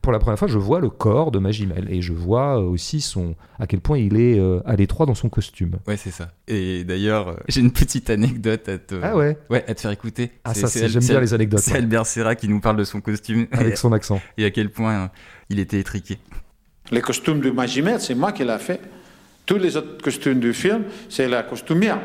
[0.00, 3.00] Pour la première fois, je vois le corps de Magimel et je vois euh, aussi
[3.02, 5.76] son à quel point il est euh, à l'étroit dans son costume.
[5.86, 6.32] Ouais, c'est ça.
[6.48, 9.36] Et d'ailleurs, euh, j'ai une petite anecdote à te, Ah ouais.
[9.50, 10.32] ouais, à te faire écouter.
[10.44, 11.60] Ah ça, j'aime bien les anecdotes.
[11.60, 11.76] C'est.
[11.76, 14.20] Albert Serra qui nous parle de son costume Avec son accent.
[14.38, 15.06] et à quel point euh,
[15.50, 16.18] il était étriqué.
[16.92, 18.80] Les costumes de Magimel, c'est moi qui l'ai fait.
[19.44, 21.98] Tous les autres costumes du film, c'est la costumière.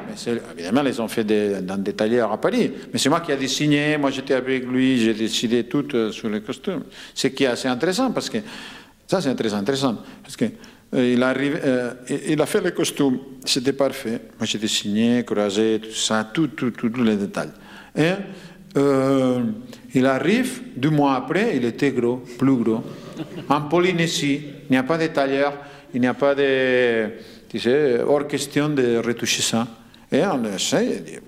[0.58, 2.72] Évidemment, ils ont fait des- dans des tailleurs à Paris.
[2.92, 6.30] Mais c'est moi qui ai dessiné, moi j'étais avec lui, j'ai décidé tout euh, sur
[6.30, 6.84] les costumes.
[7.14, 8.40] Ce qui est assez intéressant, parce que
[9.08, 9.98] ça c'est très intéressant.
[10.24, 10.46] Parce que
[10.96, 14.20] euh, euh, a fait les costumes, c'était parfait.
[14.40, 17.52] Moi j'ai dessiné, croisé, tout ça, tout, tout, tous les détails.
[17.96, 18.14] Et
[19.98, 22.84] il arrive, deux mois après, il était gros, plus gros.
[23.50, 25.54] En Polynésie, il n'y a pas de tailleur,
[25.94, 27.10] il n'y a pas de.
[27.50, 29.68] Tu sais, hors question de retoucher ça.
[30.12, 31.20] Et on essaie, il dit,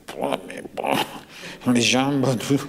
[0.48, 2.62] mais bon, les jambes, tout,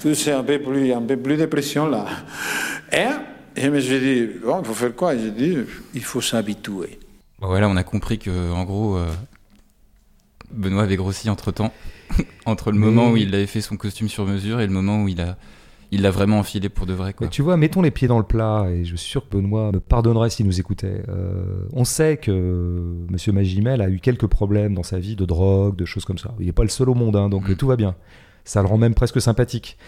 [0.00, 2.06] tout c'est un peu plus, un peu plus de pression là.
[2.92, 5.16] Et je me suis dit, bon, il faut faire quoi?
[5.16, 5.58] J'ai dit,
[5.94, 6.98] il faut s'habituer.
[7.38, 9.06] Bon, voilà, on a compris que en gros, euh,
[10.50, 11.72] Benoît avait grossi entre temps,
[12.46, 15.02] entre le Mais- moment où il avait fait son costume sur mesure et le moment
[15.02, 15.36] où il a,
[15.90, 17.12] il l'a vraiment enfilé pour de vrai.
[17.12, 17.26] Quoi.
[17.26, 19.70] Mais tu vois, mettons les pieds dans le plat, et je suis sûr que Benoît
[19.72, 21.02] me pardonnerait s'il nous écoutait.
[21.08, 25.76] Euh, on sait que Monsieur Magimel a eu quelques problèmes dans sa vie de drogue,
[25.76, 26.34] de choses comme ça.
[26.40, 27.52] Il n'est pas le seul au monde, hein, donc Mm.
[27.52, 27.94] euh, tout va bien.
[28.44, 29.78] Ça le rend même presque sympathique.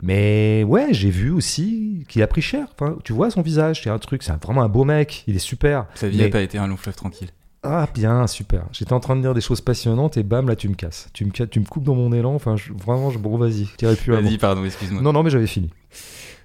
[0.00, 2.68] Mais ouais, j'ai vu aussi qu'il a pris cher.
[2.78, 5.40] Enfin, tu vois son visage, c'est un truc, c'est vraiment un beau mec, il est
[5.40, 5.86] super.
[5.94, 7.28] Sa vie n'a Mais- pas été un long fleuve tranquille.
[7.62, 8.64] Ah bien, super.
[8.72, 11.08] J'étais en train de dire des choses passionnantes et bam, là tu me casses.
[11.12, 12.34] Tu me, tu me coupes dans mon élan.
[12.34, 14.22] Enfin, je- vraiment, je, bon vas-y, dirais plus avant.
[14.22, 15.02] Vas-y, pardon, excuse-moi.
[15.02, 15.70] Non, non, mais j'avais fini.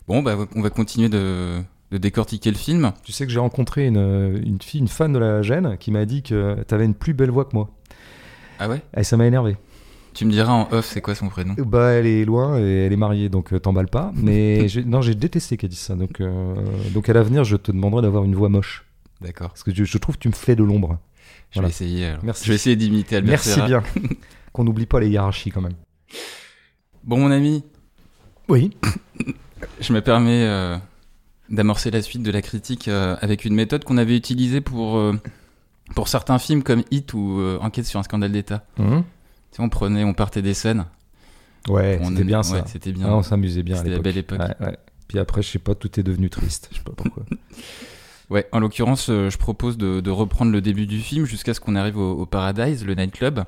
[0.08, 1.62] Bon, bah, on va continuer de,
[1.92, 2.92] de décortiquer le film.
[3.04, 6.06] Tu sais que j'ai rencontré une, une fille, une fan de la gêne, qui m'a
[6.06, 7.70] dit que t'avais une plus belle voix que moi.
[8.60, 8.82] Ah ouais?
[8.98, 9.56] Et ça m'a énervé.
[10.14, 11.56] Tu me diras en off, c'est quoi son prénom?
[11.58, 14.12] Bah, elle est loin et elle est mariée, donc euh, t'emballes pas.
[14.16, 15.96] Mais non, j'ai détesté qu'elle dise ça.
[15.96, 16.54] Donc, euh,
[16.94, 18.83] donc à l'avenir, je te demanderai d'avoir une voix moche.
[19.24, 19.50] D'accord.
[19.50, 21.00] Parce que je, je trouve que tu me fais de l'ombre.
[21.52, 21.68] Je Voilà.
[21.68, 22.06] vais essayer.
[22.08, 22.24] alors.
[22.24, 22.46] Merci.
[22.46, 23.68] Je vais essayer d'imiter Albert Merci Serra.
[23.68, 23.84] bien.
[24.54, 25.74] Qu'on n'oublie pas les hiérarchies quand même.
[27.04, 27.64] Bon, mon ami,
[28.50, 28.76] Oui.
[29.80, 30.78] je me permets euh,
[31.50, 35.14] d'amorcer la suite de la critique euh, avec une méthode qu'on avait utilisée pour, euh,
[35.96, 38.66] pour certains films comme Hit ou Enquête sur un scandale d'État.
[38.80, 39.04] Hum
[39.52, 40.86] Tu sais, on prenait, on partait des scènes.
[41.70, 42.56] Ouais, c'était aimait- bien ça.
[42.56, 43.08] ouais, c'était bien.
[43.08, 44.40] Ah, on s'amusait bien C'était la belle époque.
[44.40, 44.78] Ouais, ouais.
[45.08, 46.68] Puis après, je sais pas, tout est devenu triste.
[46.72, 47.24] Je sais pas pourquoi.
[48.34, 51.76] Ouais, en l'occurrence, euh, je propose de, reprendre le début du film jusqu'à ce qu'on
[51.76, 53.42] arrive au, Paradise, le nightclub.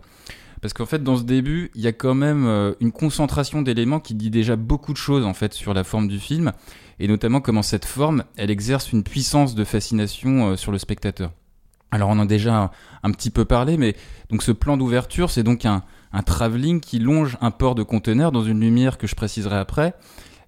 [0.61, 3.99] Parce qu'en fait, dans ce début, il y a quand même euh, une concentration d'éléments
[3.99, 6.51] qui dit déjà beaucoup de choses en fait sur la forme du film,
[6.99, 11.31] et notamment comment cette forme, elle exerce une puissance de fascination euh, sur le spectateur.
[11.89, 12.71] Alors on en a déjà un,
[13.01, 13.95] un petit peu parlé, mais
[14.29, 15.81] donc ce plan d'ouverture, c'est donc un,
[16.13, 19.95] un travelling qui longe un port de conteneurs dans une lumière que je préciserai après.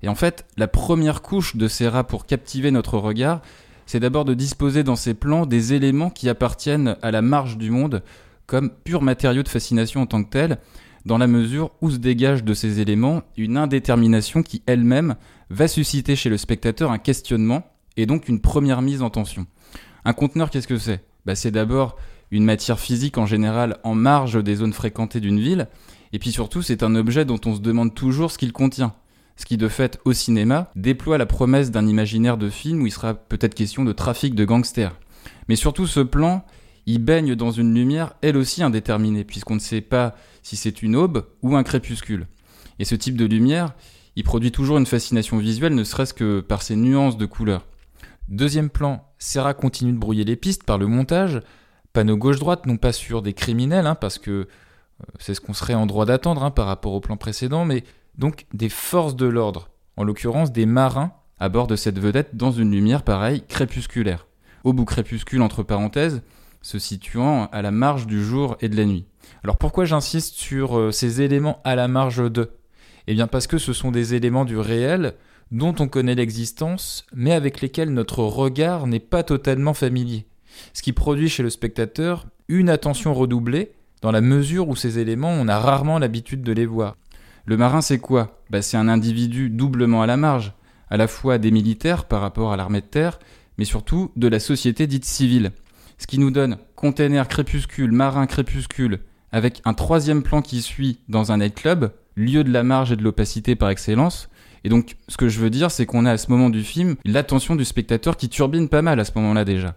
[0.04, 3.42] Et en fait, la première couche de Serra pour captiver notre regard,
[3.88, 7.72] c'est d'abord de disposer dans ses plans des éléments qui appartiennent à la marge du
[7.72, 8.04] monde
[8.46, 10.60] comme pur matériau de fascination en tant que tel,
[11.06, 15.16] dans la mesure où se dégage de ces éléments une indétermination qui elle-même
[15.50, 17.64] va susciter chez le spectateur un questionnement
[17.96, 19.48] et donc une première mise en tension.
[20.04, 21.04] Un conteneur, qu'est-ce que c'est?
[21.26, 21.96] Bah, C'est d'abord
[22.30, 25.70] une matière physique en général en marge des zones fréquentées d'une ville,
[26.12, 28.94] et puis surtout c'est un objet dont on se demande toujours ce qu'il contient.
[29.38, 32.92] Ce qui de fait au cinéma déploie la promesse d'un imaginaire de film où il
[32.92, 34.96] sera peut-être question de trafic de gangsters.
[35.48, 36.44] Mais surtout ce plan,
[36.88, 40.96] il baigne dans une lumière elle aussi indéterminée, puisqu'on ne sait pas si c'est une
[40.96, 42.28] aube ou un crépuscule.
[42.80, 43.74] Et ce type de lumière,
[44.16, 47.68] il produit toujours une fascination visuelle, ne serait-ce que par ses nuances de couleurs.
[48.30, 51.42] Deuxième plan, Serra continue de brouiller les pistes par le montage,
[51.94, 54.48] panneau gauche-droite, non pas sur des criminels, hein, parce que euh,
[55.20, 57.84] c'est ce qu'on serait en droit d'attendre hein, par rapport au plan précédent, mais
[58.18, 62.52] donc des forces de l'ordre, en l'occurrence des marins à bord de cette vedette dans
[62.52, 64.28] une lumière pareille crépusculaire.
[64.64, 66.22] Au bout crépuscule entre parenthèses,
[66.62, 69.06] se situant à la marge du jour et de la nuit.
[69.44, 72.52] Alors pourquoi j'insiste sur euh, ces éléments à la marge de?
[73.06, 75.14] Eh bien parce que ce sont des éléments du réel
[75.52, 80.28] dont on connaît l'existence, mais avec lesquels notre regard n'est pas totalement familier
[80.74, 85.32] ce qui produit chez le spectateur une attention redoublée dans la mesure où ces éléments,
[85.32, 86.98] on a rarement l'habitude de les voir.
[87.48, 88.42] Le marin, c'est quoi?
[88.50, 90.52] Bah, C'est un individu doublement à la marge,
[90.90, 93.20] à la fois des militaires par rapport à l'armée de terre,
[93.58, 95.54] mais surtout de la société dite civile.
[95.98, 99.00] Ce qui nous donne container crépuscule, marin crépuscule,
[99.32, 103.04] avec un troisième plan qui suit dans un nightclub, lieu de la marge et de
[103.04, 104.28] l'opacité par excellence.
[104.66, 106.98] Et donc, ce que je veux dire, c'est qu'on a à ce moment du film
[107.06, 109.74] l'attention du spectateur qui turbine pas mal à ce moment-là déjà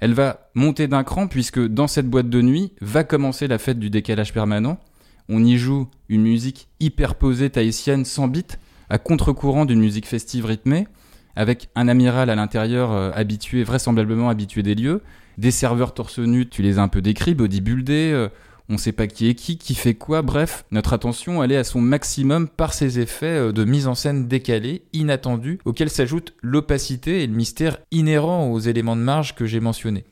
[0.00, 3.78] elle va monter d'un cran puisque dans cette boîte de nuit va commencer la fête
[3.78, 4.78] du décalage permanent.
[5.28, 8.44] On y joue une musique hyper posée tahitienne sans bits,
[8.88, 10.86] à contre-courant d'une musique festive rythmée,
[11.36, 15.02] avec un amiral à l'intérieur euh, habitué, vraisemblablement habitué des lieux,
[15.36, 18.28] des serveurs torse nu, tu les as un peu décrits, bodybuildés, euh,
[18.70, 21.64] on sait pas qui est qui, qui fait quoi, bref, notre attention elle est à
[21.64, 27.22] son maximum par ces effets euh, de mise en scène décalés, inattendus, auxquels s'ajoute l'opacité
[27.22, 30.04] et le mystère inhérent aux éléments de marge que j'ai mentionnés.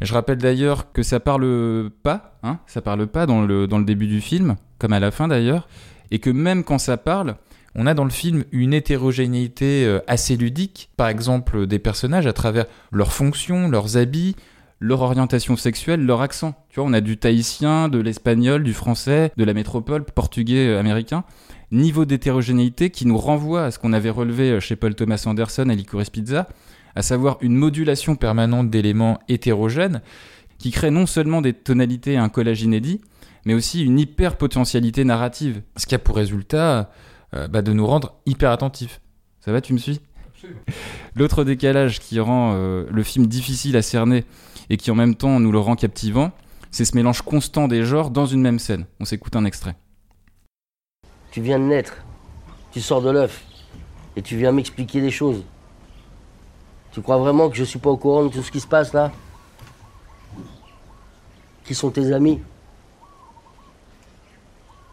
[0.00, 3.84] Je rappelle d'ailleurs que ça parle pas, hein, ça parle pas dans le, dans le
[3.84, 5.68] début du film, comme à la fin d'ailleurs,
[6.10, 7.36] et que même quand ça parle,
[7.74, 12.32] on a dans le film une hétérogénéité euh, assez ludique, par exemple des personnages à
[12.32, 14.36] travers leurs fonctions, leurs habits,
[14.78, 16.54] leur orientation sexuelle, leur accent.
[16.68, 20.80] Tu vois, on a du tahitien, de l'espagnol, du français, de la métropole, portugais, euh,
[20.80, 21.24] américain.
[21.70, 25.68] Niveau d'hétérogénéité qui nous renvoie à ce qu'on avait relevé euh, chez Paul Thomas Anderson
[25.68, 26.48] à Licorice Pizza,
[26.94, 30.02] à savoir une modulation permanente d'éléments hétérogènes
[30.58, 33.00] qui crée non seulement des tonalités et un collage inédit,
[33.44, 36.90] mais aussi une hyper potentialité narrative, ce qui a pour résultat
[37.34, 39.00] euh, bah, de nous rendre hyper attentifs.
[39.40, 40.00] Ça va, tu me suis?
[41.14, 44.24] L'autre décalage qui rend le film difficile à cerner,
[44.70, 46.32] et qui en même temps nous le rend captivant,
[46.70, 48.86] c'est ce mélange constant des genres dans une même scène.
[49.00, 49.76] On s'écoute un extrait.
[51.30, 52.04] Tu viens de naître,
[52.72, 53.44] tu sors de l'œuf,
[54.16, 55.44] et tu viens m'expliquer des choses.
[56.92, 58.92] Tu crois vraiment que je suis pas au courant de tout ce qui se passe
[58.92, 59.10] là?
[61.64, 62.40] Qui sont tes amis?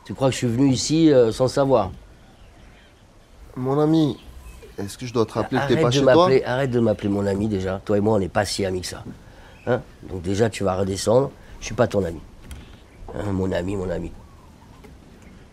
[0.05, 1.91] Tu crois que je suis venu ici euh, sans savoir?
[3.55, 4.17] Mon ami,
[4.77, 6.15] est-ce que je dois te rappeler que t'es Arrête pas de chez toi?
[6.15, 7.81] m'appeler- Arrête de m'appeler mon ami déjà.
[7.83, 9.03] Toi et moi, on n'est pas si amis que ça.
[9.67, 9.81] Hein?
[10.03, 11.31] Donc déjà, tu vas redescendre.
[11.59, 12.21] Je suis pas ton ami.
[13.13, 14.11] Hein, mon ami, mon ami.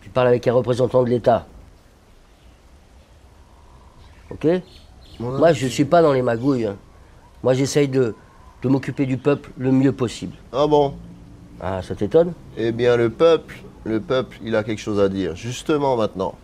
[0.01, 1.45] Tu parles avec un représentant de l'État.
[4.31, 4.47] Ok?
[5.19, 6.65] Mon Moi, je suis pas dans les magouilles.
[6.65, 6.77] hein.
[7.43, 8.15] Moi, j'essaye de,
[8.61, 10.35] de m'occuper du peuple le mieux possible.
[10.53, 10.93] Ah bon?
[11.59, 12.33] Ah, ça t'étonne?
[12.57, 15.35] Eh bien, le peuple, le peuple, il a quelque chose à dire.
[15.35, 16.35] Justement maintenant.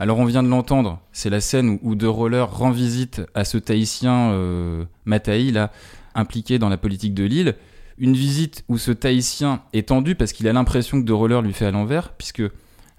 [0.00, 3.44] Alors on vient de l'entendre, c'est la scène où, où De Roller rend visite à
[3.44, 5.72] ce Tahitien euh, Mataï, là,
[6.14, 7.56] impliqué dans la politique de l'île.
[7.98, 11.52] Une visite où ce Tahitien est tendu parce qu'il a l'impression que De Roller lui
[11.52, 12.44] fait à l'envers, puisque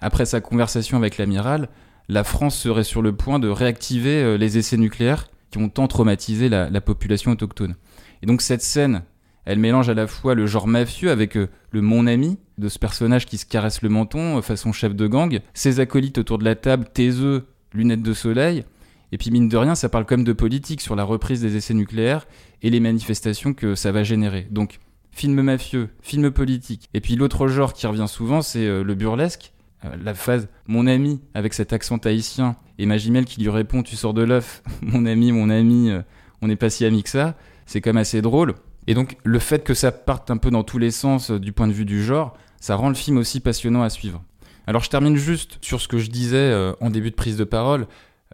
[0.01, 1.70] après sa conversation avec l'amiral,
[2.10, 5.88] la France serait sur le point de réactiver euh, les essais nucléaires qui ont tant
[5.88, 7.76] traumatisé la, la population autochtone.
[8.22, 9.03] Et donc cette scène,
[9.45, 12.80] elle mélange à la fois le genre mafieux avec euh, le mon ami de ce
[12.80, 16.45] personnage qui se caresse le menton euh, façon chef de gang, ses acolytes autour de
[16.45, 18.66] la table, taiseux, lunettes de soleil,
[19.12, 21.55] et puis mine de rien, ça parle quand même de politique sur la reprise des
[21.55, 22.28] essais nucléaires
[22.64, 24.47] et les manifestations que ça va générer.
[24.49, 24.80] Donc
[25.12, 26.89] film mafieux, film politique.
[26.95, 29.51] Et puis l'autre genre qui revient souvent, c'est le burlesque.
[29.86, 33.96] Euh, la phase mon ami avec cet accent tahitien et Magimel qui lui répond tu
[33.96, 36.02] sors de l'œuf mon ami mon ami euh,
[36.42, 38.56] on n'est pas si amis que ça c'est quand même assez drôle
[38.88, 41.54] Et donc, le fait que ça parte un peu dans tous les sens euh, du
[41.54, 44.24] point de vue du genre, ça rend le film aussi passionnant à suivre.
[44.66, 47.88] Alors, je termine juste sur ce que je disais en début de prise de parole.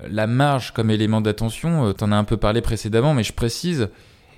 [0.07, 3.89] La marge comme élément d'attention, t'en as un peu parlé précédemment, mais je précise,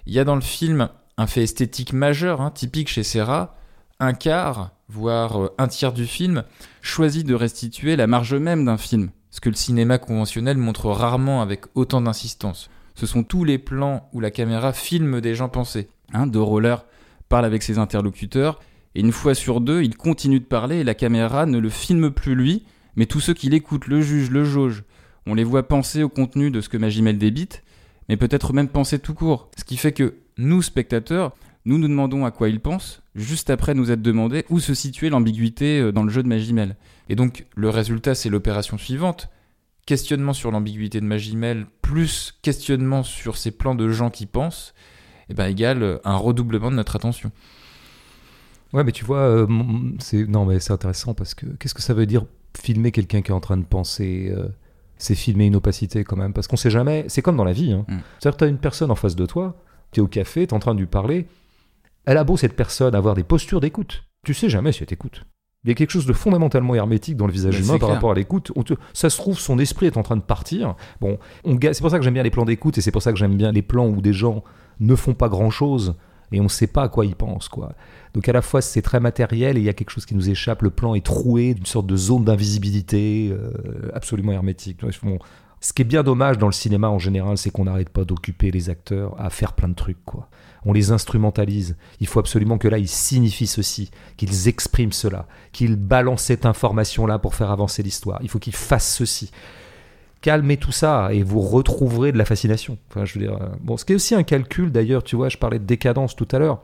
[0.06, 3.57] il y a dans le film un fait esthétique majeur, hein, typique chez Serra,
[4.00, 6.44] un quart, voire euh, un tiers du film,
[6.82, 11.42] choisit de restituer la marge même d'un film, ce que le cinéma conventionnel montre rarement
[11.42, 12.70] avec autant d'insistance.
[12.96, 15.90] Ce sont tous les plans où la caméra filme des gens pensés.
[16.14, 16.86] Hein, De Roller
[17.30, 18.60] parle avec ses interlocuteurs,
[18.96, 22.10] et une fois sur deux, il continue de parler et la caméra ne le filme
[22.10, 24.84] plus lui, mais tous ceux qui l'écoutent, le jugent, le jaugent.
[25.28, 27.64] On les voit penser au contenu de ce que Magimel débite,
[28.10, 29.50] mais peut-être même penser tout court.
[29.58, 31.36] Ce qui fait que nous, spectateurs,
[31.68, 35.10] nous nous demandons à quoi il pense, juste après nous être demandé où se situait
[35.10, 36.78] l'ambiguïté euh, dans le jeu de Magimel.
[37.10, 39.30] Et donc, le résultat, c'est l'opération suivante.
[39.86, 44.74] Questionnement sur l'ambiguïté de Magimel, plus questionnement sur ces plans de gens qui pensent,
[45.30, 47.32] et ben égale euh, un redoublement de notre attention.
[48.74, 49.48] Ouais, mais tu vois, euh,
[50.00, 52.26] c'est non, mais c'est intéressant parce que qu'est-ce que ça veut dire
[52.58, 54.48] filmer quelqu'un qui est en train de penser euh,
[54.98, 57.06] C'est filmer une opacité quand même, parce qu'on sait jamais.
[57.08, 57.72] C'est comme dans la vie.
[57.72, 57.86] Hein.
[57.88, 57.98] Mm.
[58.20, 59.56] C'est-à-dire que tu as une personne en face de toi,
[59.92, 61.28] tu es au café, tu es en train de lui parler.
[62.08, 64.06] Elle a beau, cette personne, avoir des postures d'écoute.
[64.24, 65.26] Tu sais jamais si elle t'écoute.
[65.66, 67.96] Il y a quelque chose de fondamentalement hermétique dans le visage Mais humain par clair.
[67.96, 68.54] rapport à l'écoute.
[68.94, 70.76] Ça se trouve, son esprit est en train de partir.
[71.02, 73.18] Bon, c'est pour ça que j'aime bien les plans d'écoute et c'est pour ça que
[73.18, 74.46] j'aime bien les plans où des gens
[74.80, 75.96] ne font pas grand-chose
[76.32, 77.50] et on ne sait pas à quoi ils pensent.
[77.50, 77.74] Quoi.
[78.14, 80.30] Donc à la fois c'est très matériel et il y a quelque chose qui nous
[80.30, 80.62] échappe.
[80.62, 83.52] Le plan est troué d'une sorte de zone d'invisibilité euh,
[83.94, 84.80] absolument hermétique.
[85.04, 85.20] Bon,
[85.60, 88.52] ce qui est bien dommage dans le cinéma en général, c'est qu'on n'arrête pas d'occuper
[88.52, 89.98] les acteurs à faire plein de trucs.
[90.66, 91.78] On les instrumentalise.
[92.00, 97.20] Il faut absolument que là, ils signifient ceci, qu'ils expriment cela, qu'ils balancent cette information-là
[97.20, 98.20] pour faire avancer l'histoire.
[98.22, 99.32] Il faut qu'ils fassent ceci.
[100.22, 102.78] Calmez tout ça et vous retrouverez de la fascination.
[102.96, 105.38] Je veux dire, euh, bon, ce qui est aussi un calcul d'ailleurs, tu vois, je
[105.38, 106.60] parlais de décadence tout à l'heure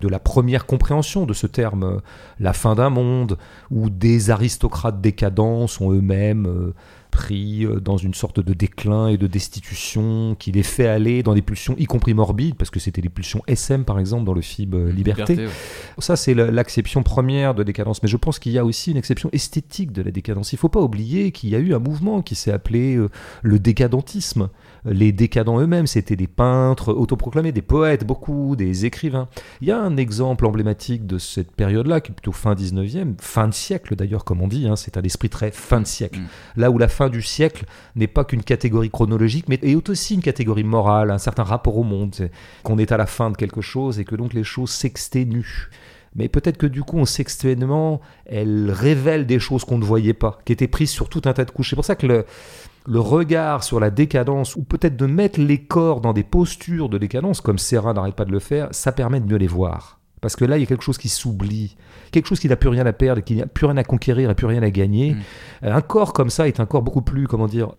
[0.00, 1.98] de la première compréhension de ce terme, euh,
[2.38, 3.38] la fin d'un monde,
[3.70, 6.74] où des aristocrates décadents sont eux-mêmes euh,
[7.16, 11.32] pris euh, dans une sorte de déclin et de destitution qui les fait aller dans
[11.34, 14.42] des pulsions, y compris morbides, parce que c'était des pulsions SM par exemple dans le
[14.42, 15.34] film euh, Liberté.
[15.46, 15.48] ouais.
[15.98, 18.02] Ça, c'est la- l'acception première de décadence.
[18.02, 20.52] Mais je pense qu'il y a aussi une exception esthétique de la décadence.
[20.52, 23.08] Il ne faut pas oublier qu'il y a eu un mouvement qui s'est appelé euh,
[23.42, 24.48] le décadentisme.
[24.84, 29.28] Les décadents eux-mêmes, c'était des peintres autoproclamés, des poètes, beaucoup, des écrivains.
[29.60, 33.48] Il y a un exemple emblématique de cette période-là, qui est plutôt fin 19e, fin
[33.48, 34.68] de siècle d'ailleurs, comme on dit.
[34.68, 34.76] hein.
[34.76, 36.20] c'est un esprit très fin de siècle.
[36.20, 36.60] Mm.
[36.60, 40.22] Là où la fin du siècle n'est pas qu'une catégorie chronologique, mais est aussi une
[40.22, 42.30] catégorie morale, un certain rapport au monde.
[42.62, 45.70] Qu'on est à la fin de quelque chose et que donc les choses s'exténuent.
[46.14, 50.38] Mais peut-être que du coup, on s'exténuement, elles révèlent des choses qu'on ne voyait pas,
[50.46, 51.70] qui étaient prises sur tout un tas de couches.
[51.70, 52.24] C'est pour ça que le,
[52.86, 56.96] le regard sur la décadence, ou peut-être de mettre les corps dans des postures de
[56.96, 59.95] décadence, comme Serra n'arrête pas de le faire, ça permet de mieux les voir.
[60.20, 61.76] Parce que là, il y a quelque chose qui s'oublie,
[62.10, 64.34] quelque chose qui n'a plus rien à perdre, qui n'a plus rien à conquérir et
[64.34, 65.12] plus rien à gagner.
[65.12, 65.18] Mm.
[65.64, 67.74] Euh, Un corps comme ça est un corps beaucoup plus, comment dire,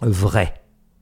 [0.00, 0.54] vrai.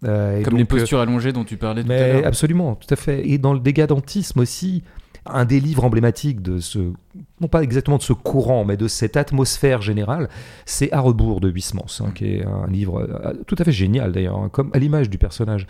[0.04, 2.26] Euh, Comme les donc, euh, postures allongées dont tu parlais tout à l'heure.
[2.26, 3.28] absolument, tout à fait.
[3.28, 4.84] Et dans le décadentisme aussi,
[5.24, 6.92] un des livres emblématiques de ce,
[7.40, 10.28] non pas exactement de ce courant, mais de cette atmosphère générale,
[10.66, 14.36] c'est À rebours de Huysmans, hein, qui est un livre tout à fait génial d'ailleurs,
[14.36, 15.66] hein, comme à l'image du personnage.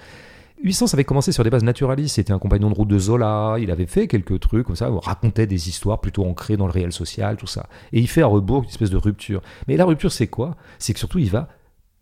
[0.63, 3.71] Huysmans avait commencé sur des bases naturalistes, c'était un compagnon de route de Zola, il
[3.71, 7.37] avait fait quelques trucs comme ça, racontait des histoires plutôt ancrées dans le réel social,
[7.37, 7.69] tout ça.
[7.93, 9.43] Et il fait à rebours une espèce de rupture.
[9.69, 10.57] Mais la rupture, c'est quoi?
[10.79, 11.49] C'est que surtout, il va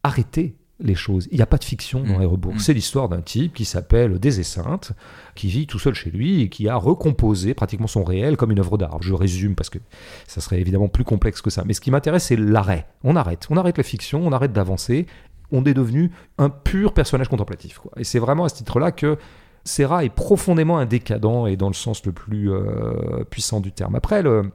[0.02, 1.28] arrêter les choses.
[1.30, 2.20] Il n'y a pas de fiction dans Mm.
[2.20, 2.54] les rebours.
[2.54, 2.58] Mm.
[2.58, 4.92] C'est l'histoire d'un type qui s'appelle Désessainte,
[5.36, 8.58] qui vit tout seul chez lui et qui a recomposé pratiquement son réel comme une
[8.58, 8.98] œuvre d'art.
[9.00, 9.78] Je résume parce que
[10.26, 11.62] ça serait évidemment plus complexe que ça.
[11.64, 12.86] Mais ce qui m'intéresse, c'est l'arrêt.
[13.04, 13.46] On arrête.
[13.50, 15.06] On arrête la fiction, on arrête d'avancer.
[15.56, 17.78] On est devenu un pur personnage contemplatif.
[17.78, 17.92] quoi.
[17.96, 19.16] Et c'est vraiment à ce titre-là que
[19.64, 23.94] Serra est profondément un décadent et dans le sens le plus euh, puissant du terme.
[23.94, 24.50] Après, le,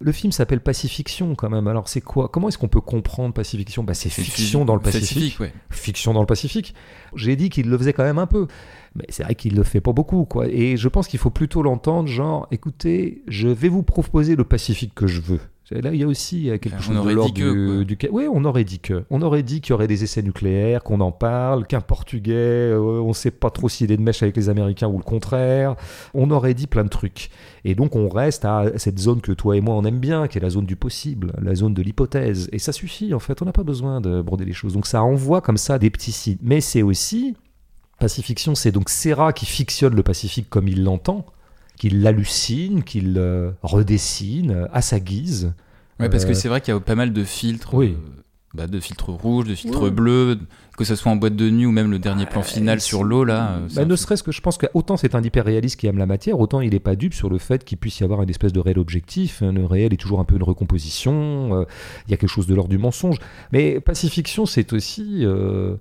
[0.00, 1.66] le film s'appelle Pacifiction quand même.
[1.66, 2.28] Alors c'est quoi?
[2.28, 3.82] Comment est-ce qu'on peut comprendre Pacifiction?
[3.84, 5.52] Bah, C'est fiction dans le Pacifique Pacifique, ouais.
[5.70, 6.74] fiction dans le Pacifique.
[7.14, 8.46] J'ai dit qu'il le faisait quand même un peu.
[8.94, 10.46] Mais c'est vrai qu'il le fait pas beaucoup, quoi.
[10.48, 14.94] Et je pense qu'il faut plutôt l'entendre, genre, écoutez, je vais vous proposer le Pacifique
[14.94, 15.40] que je veux.
[15.70, 17.98] Là, il y a aussi quelque chose de l'ordre du, du...
[18.10, 19.04] Oui, on aurait dit que.
[19.08, 23.00] On aurait dit qu'il y aurait des essais nucléaires, qu'on en parle, qu'un Portugais, euh,
[23.00, 25.74] on sait pas trop s'il est de mèche avec les Américains ou le contraire.
[26.12, 27.30] On aurait dit plein de trucs.
[27.64, 30.36] Et donc, on reste à cette zone que toi et moi, on aime bien, qui
[30.36, 32.48] est la zone du possible, la zone de l'hypothèse.
[32.52, 33.40] Et ça suffit, en fait.
[33.40, 34.74] On n'a pas besoin de broder les choses.
[34.74, 36.38] Donc, ça envoie comme ça des petits signes.
[36.42, 37.36] Mais c'est aussi
[37.98, 41.24] Pacifiction, c'est donc Serra qui fictionne le Pacifique comme il l'entend,
[41.78, 45.52] qu'il l'hallucine, qu'il euh, redessine euh, à sa guise.
[46.00, 47.96] Ouais, parce que Euh, c'est vrai qu'il y a pas mal de filtres oui.
[48.52, 50.38] bah, de filtres rouges, de filtres bleus,
[50.76, 53.24] que ce soit en boîte de nuit ou même le dernier plan final sur l'eau
[53.24, 53.60] là.
[53.74, 56.60] Bah, ne serait-ce que je pense qu'autant c'est un hyper-réaliste qui aime la matière, autant
[56.60, 58.78] il n'est pas dupe sur le fait qu'il puisse y avoir une espèce de réel
[58.78, 59.40] objectif.
[59.40, 61.64] Le réel est toujours un peu une recomposition, euh,
[62.06, 63.18] il y a quelque chose de l'ordre du mensonge.
[63.52, 65.76] Mais Pacifiction, c'est aussi euh,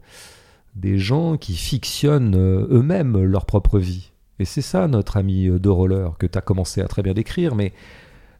[0.75, 4.11] des gens qui fictionnent euh, eux-mêmes leur propre vie.
[4.39, 7.13] Et c'est ça notre ami euh, De Roller que tu as commencé à très bien
[7.13, 7.73] décrire, mais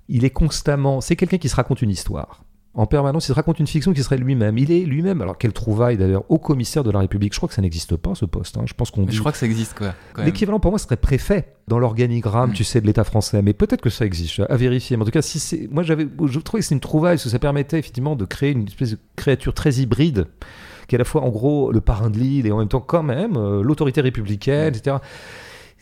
[0.09, 1.01] il est constamment.
[1.01, 2.43] C'est quelqu'un qui se raconte une histoire.
[2.75, 4.57] En permanence, il se raconte une fiction qui serait lui-même.
[4.57, 5.21] Il est lui-même.
[5.21, 7.31] Alors, quelle trouvaille d'ailleurs au commissaire de la République.
[7.31, 8.57] Je crois que ça n'existe pas ce poste.
[8.57, 8.63] hein.
[8.65, 9.15] Je pense qu'on dit.
[9.15, 9.93] je crois que ça existe quoi.
[10.25, 12.53] L'équivalent pour moi serait préfet dans l'organigramme, Mm.
[12.53, 13.43] tu sais, de l'État français.
[13.43, 14.97] Mais peut-être que ça existe, à vérifier.
[14.97, 17.25] Mais en tout cas, si c'est, moi j'avais, je trouvais que c'est une trouvaille parce
[17.25, 20.25] que ça permettait effectivement de créer une espèce de créature très hybride,
[20.87, 22.81] qui est à la fois en gros le parrain de l'île et en même temps
[22.81, 24.95] quand même euh, l'autorité républicaine, etc.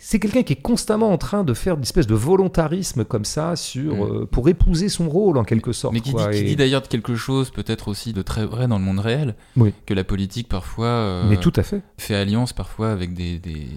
[0.03, 3.55] C'est quelqu'un qui est constamment en train de faire une espèce de volontarisme comme ça
[3.55, 4.01] sur, Mm.
[4.21, 5.93] euh, pour épouser son rôle en quelque sorte.
[5.93, 6.33] Mais qui dit, quoi.
[6.33, 9.73] Et- dit d'ailleurs quelque chose peut-être aussi de très vrai dans le monde réel, Oui.
[9.85, 11.81] que la politique parfois euh, Mais tout à fait.
[11.97, 13.67] fait alliance parfois avec des, des...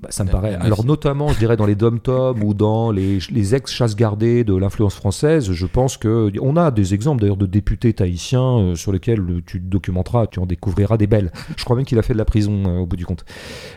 [0.00, 0.52] Bah, ça me La- paraît.
[0.52, 4.54] la Alors notamment, je dirais dans les dom-toms ou dans les, les ex-chasses gardées de
[4.56, 8.92] l'influence française, je pense que on a des exemples d'ailleurs de députés tahitiens euh, sur
[8.92, 11.30] lesquels tu te documenteras, tu en découvriras des belles.
[11.56, 13.24] Je crois même qu'il a fait de la prison au bout du compte.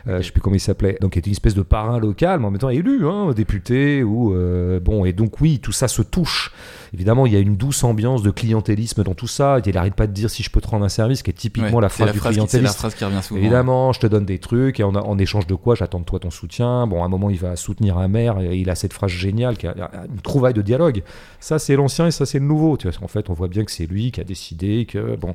[0.07, 0.97] Euh, Je sais plus comment il s'appelait.
[1.01, 4.03] Donc il était une espèce de parrain local, mais en même temps élu, hein, député
[4.03, 5.05] ou euh, bon.
[5.05, 6.51] Et donc oui, tout ça se touche.
[6.93, 9.57] Évidemment, il y a une douce ambiance de clientélisme dans tout ça.
[9.65, 11.69] Il n'arrête pas de dire si je peux te rendre un service, qui est typiquement
[11.77, 13.39] Ouais, la phrase la du phrase qui- C'est la phrase qui revient souvent.
[13.39, 16.19] Évidemment, je te donne des trucs et en, en échange de quoi j'attends de toi
[16.19, 16.87] ton soutien.
[16.87, 19.57] Bon, à un moment, il va soutenir un maire et il a cette phrase géniale
[19.57, 19.75] qui a
[20.13, 21.03] une trouvaille de dialogue.
[21.39, 22.77] Ça, c'est l'ancien et ça, c'est le nouveau.
[22.77, 25.33] Tu vois, en fait, on voit bien que c'est lui qui a décidé que, bon,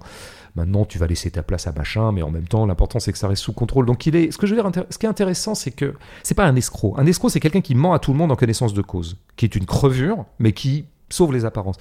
[0.55, 3.19] maintenant, tu vas laisser ta place à machin, mais en même temps, l'important, c'est que
[3.19, 3.87] ça reste sous contrôle.
[3.87, 6.57] Donc, ce que je veux dire, ce qui est intéressant, c'est que c'est pas un
[6.57, 6.95] escroc.
[6.99, 9.45] Un escroc, c'est quelqu'un qui ment à tout le monde en connaissance de cause, qui
[9.45, 11.77] est une crevure, mais qui sauve les apparences.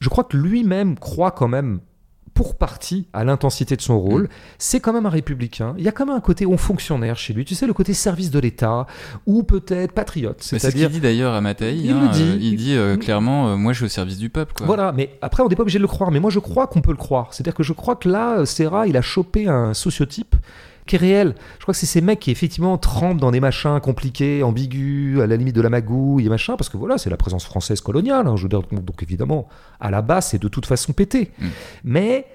[0.00, 1.80] Je crois que lui-même croit quand même
[2.36, 4.24] pour partie à l'intensité de son rôle.
[4.24, 4.28] Mm.
[4.58, 5.74] C'est quand même un républicain.
[5.78, 7.46] Il y a quand même un côté haut fonctionnaire chez lui.
[7.46, 8.86] Tu sais, le côté service de l'État
[9.24, 10.36] ou peut-être patriote.
[10.40, 11.80] C'est ce qu'il dit d'ailleurs à Mataï.
[11.80, 12.22] Il hein, le dit.
[12.22, 14.52] euh, il dit euh, clairement, euh, moi je suis au service du peuple.
[14.52, 14.66] Quoi.
[14.66, 16.10] Voilà, mais après, on n'est pas obligé de le croire.
[16.10, 17.32] Mais moi, je crois qu'on peut le croire.
[17.32, 20.36] C'est-à-dire que je crois que là, Serra, il a chopé un sociotype
[20.86, 21.34] qui est réel.
[21.58, 25.26] Je crois que c'est ces mecs qui, effectivement, trempent dans des machins compliqués, ambigus, à
[25.26, 28.26] la limite de la magouille et machin, parce que voilà, c'est la présence française coloniale.
[28.26, 29.48] hein, je veux dire, donc, évidemment,
[29.80, 31.32] à la base, c'est de toute façon pété.
[31.38, 31.46] Mm.
[31.84, 32.26] Mais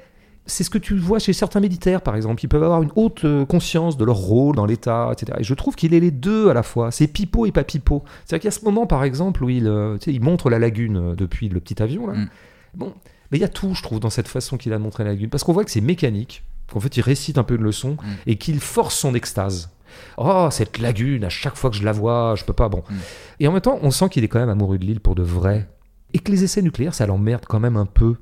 [0.45, 2.43] c'est ce que tu vois chez certains militaires, par exemple.
[2.43, 5.37] Ils peuvent avoir une haute euh, conscience de leur rôle dans l'État, etc.
[5.39, 6.91] Et je trouve qu'il est les deux à la fois.
[6.91, 8.03] C'est pipeau et pas pipeau.
[8.25, 10.49] C'est-à-dire qu'il y a ce moment, par exemple, où il, euh, tu sais, il montre
[10.49, 12.07] la lagune euh, depuis le petit avion.
[12.07, 12.13] Là.
[12.13, 12.29] Mm.
[12.75, 12.93] Bon,
[13.31, 15.11] mais il y a tout, je trouve, dans cette façon qu'il a de montrer la
[15.11, 15.29] lagune.
[15.29, 16.43] Parce qu'on voit que c'est mécanique,
[16.73, 18.07] qu'en fait, il récite un peu une leçon Mm.
[18.27, 19.69] et qu'il force son extase.
[20.17, 22.69] Oh, cette lagune, à chaque fois que je la vois, je peux pas.
[22.69, 22.83] Bon.
[22.89, 22.95] Mm.
[23.41, 25.23] Et en même temps, on sent qu'il est quand même amoureux de l'île pour de
[25.23, 25.67] vrai.
[26.13, 28.15] Et que les essais nucléaires, ça l'emmerde quand même un peu.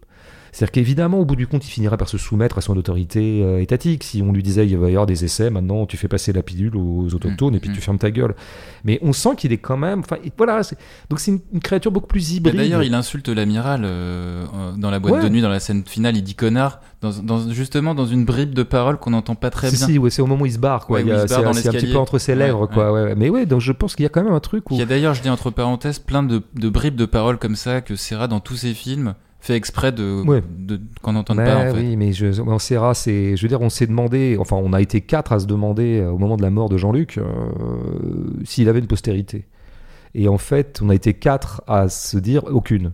[0.52, 3.62] C'est-à-dire qu'évidemment, au bout du compte, il finirait par se soumettre à son autorité euh,
[3.62, 4.04] étatique.
[4.04, 6.44] Si on lui disait il va y avoir des essais, maintenant tu fais passer la
[6.44, 7.74] pilule aux autochtones et puis mm.
[7.74, 8.36] tu fermes ta gueule.
[8.84, 10.00] Mais on sent qu'il est quand même.
[10.00, 10.62] Enfin, voilà.
[11.10, 12.56] Donc c'est une, une créature beaucoup plus hybride.
[12.56, 15.24] D'ailleurs, il insulte l'amiral euh, euh, dans la boîte Ouais.
[15.24, 16.16] de nuit, dans la scène finale.
[16.18, 19.70] Il dit connard, dans, dans- justement dans une bribe de paroles qu'on n'entend pas très
[19.72, 19.88] bien.
[19.88, 21.02] si, ouais, c'est au moment où il se barre, quoi.
[21.02, 21.36] Ouais, c'est
[21.68, 23.16] un petit peu entre ses lèvres, quoi.
[23.16, 24.74] Mais ouais, donc je pense qu'il y a quand même un truc où.
[24.76, 27.56] Il y a d'ailleurs, je dis entre parenthèses, plein de, de bribes de paroles comme
[27.56, 30.44] ça que Serra, dans tous ses films, fait exprès de, Ouais.
[30.58, 31.80] de- qu'on n'entende pas en fait.
[31.80, 34.82] oui, mais je, on Serra, c'est, je veux dire, on s'est demandé, enfin, on a
[34.82, 37.24] été quatre à se demander euh, au moment de la mort de Jean-Luc euh,
[38.44, 39.46] s'il avait une postérité.
[40.16, 42.94] Et en fait, on a été quatre à se dire aucune.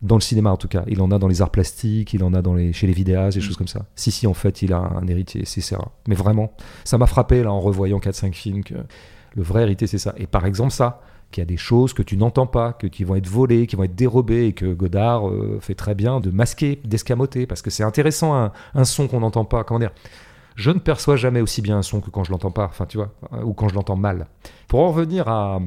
[0.00, 0.84] Dans le cinéma, en tout cas.
[0.86, 3.36] Il en a dans les arts plastiques, il en a dans les, chez les vidéastes,
[3.36, 3.46] des Mm.
[3.46, 3.86] choses comme ça.
[3.96, 5.90] Si, si, en fait, il a un héritier, c'est Serra.
[6.06, 6.52] Mais vraiment,
[6.84, 8.74] ça m'a frappé, là, en revoyant 4-5 films, que
[9.34, 10.14] le vrai héritier, c'est ça.
[10.16, 11.00] Et par exemple, ça,
[11.30, 13.76] qu'il y a des choses que tu n'entends pas, que qui vont être volées, qui
[13.76, 17.70] vont être dérobées, et que Godard euh, fait très bien de masquer, d'escamoter, parce que
[17.70, 19.62] c'est intéressant un, un son qu'on n'entend pas.
[19.64, 19.92] Comment dire?
[20.56, 22.96] Je ne perçois jamais aussi bien un son que quand je l'entends pas, enfin tu
[22.96, 24.26] vois, euh, ou quand je l'entends mal.
[24.66, 25.60] Pour en revenir à,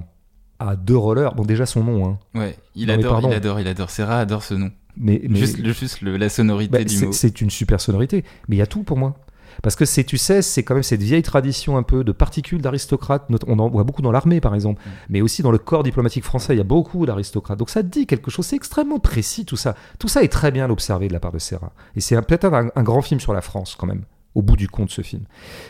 [0.59, 3.67] à Deux Rollers, bon déjà son nom, hein, Ouais, il Non, adore, il adore, il
[3.67, 3.89] adore.
[3.89, 4.69] Serra adore ce nom.
[4.97, 7.11] mais, mais- Juste, le, juste le- la sonorité bah, du mot.
[7.13, 9.15] c'est une super sonorité, mais il y a tout pour moi.
[9.61, 12.61] Parce que c'est, tu sais, c'est quand même cette vieille tradition un peu de particules
[12.61, 13.27] d'aristocrates.
[13.47, 14.89] On en voit beaucoup dans l'armée, par exemple, Mm.
[15.09, 16.55] mais aussi dans le corps diplomatique français.
[16.55, 17.59] Il y a beaucoup d'aristocrates.
[17.59, 18.45] Donc ça dit quelque chose.
[18.45, 19.75] C'est extrêmement précis tout ça.
[19.99, 21.73] Tout ça est très bien observé de la part de Serra.
[21.95, 24.03] Et c'est un- peut-être un, un grand film sur la France quand même,
[24.33, 25.25] au bout du compte ce film.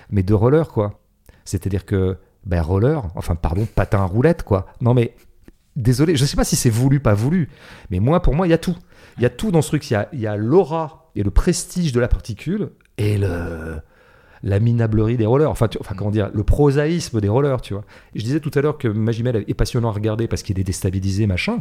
[0.10, 1.00] Mais de roller quoi.
[1.44, 4.68] C'est-à-dire que ben roller, enfin pardon, patin à roulette quoi.
[4.80, 5.16] Non mais
[5.76, 7.50] désolé, je sais pas si c'est voulu pas voulu,
[7.90, 8.76] mais moi pour moi il y a tout.
[9.18, 9.90] Il y a tout dans ce truc.
[9.90, 12.72] Il y a, il y a l'aura et le prestige de la particule
[13.02, 13.18] et
[14.44, 15.50] la minablerie des rollers.
[15.50, 17.84] Enfin, comment dire, le prosaïsme des rollers, tu vois.
[18.16, 21.28] Je disais tout à l'heure que Magimel est passionnant à regarder parce qu'il est déstabilisé,
[21.28, 21.60] machin.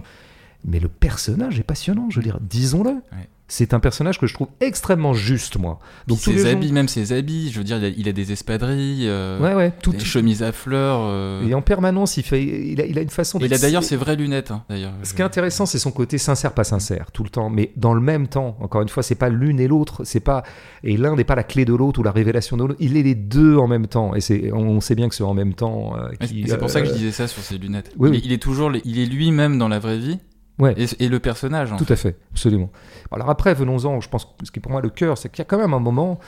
[0.65, 2.91] Mais le personnage est passionnant, je veux dire, disons-le.
[2.91, 3.29] Ouais.
[3.53, 5.81] C'est un personnage que je trouve extrêmement juste, moi.
[6.07, 8.09] Donc tous les ses gens- habits, même ses habits, je veux dire, il a, il
[8.09, 9.91] a des espadrilles, euh, Ouais, ouais, tout.
[9.91, 11.01] des chemises à fleurs.
[11.03, 13.83] euh, Et en permanence, il, fait, il, a, il a une façon il a d'ailleurs
[13.83, 14.53] ses vraies lunettes.
[14.53, 14.93] hein, d'ailleurs.
[15.03, 17.51] Ce qui est intéressant, c'est son côté sincère, pas sincère, tout le temps.
[17.51, 20.45] Mais dans le même temps, encore une fois, c'est pas l'une et l'autre, c'est pas
[20.85, 22.77] et l'un n'est pas la clé de l'autre ou la révélation de l'autre.
[22.79, 24.15] Il est les deux en même temps.
[24.15, 25.97] Et c'est, on sait bien que c'est en même temps.
[25.97, 27.91] euh, C'est pour ça que je euh, disais ça sur ses lunettes.
[27.99, 28.23] oui, il, oui.
[28.27, 30.19] Il est toujours, il est lui-même dans la vraie vie
[30.61, 30.75] Ouais.
[30.77, 31.73] et, et le personnage.
[31.73, 32.71] en Tout à fait, absolument.
[33.11, 35.39] Alors après, venons-en, je pense que ce qui est pour moi le cœur, c'est qu'il
[35.39, 36.21] y a quand même un moment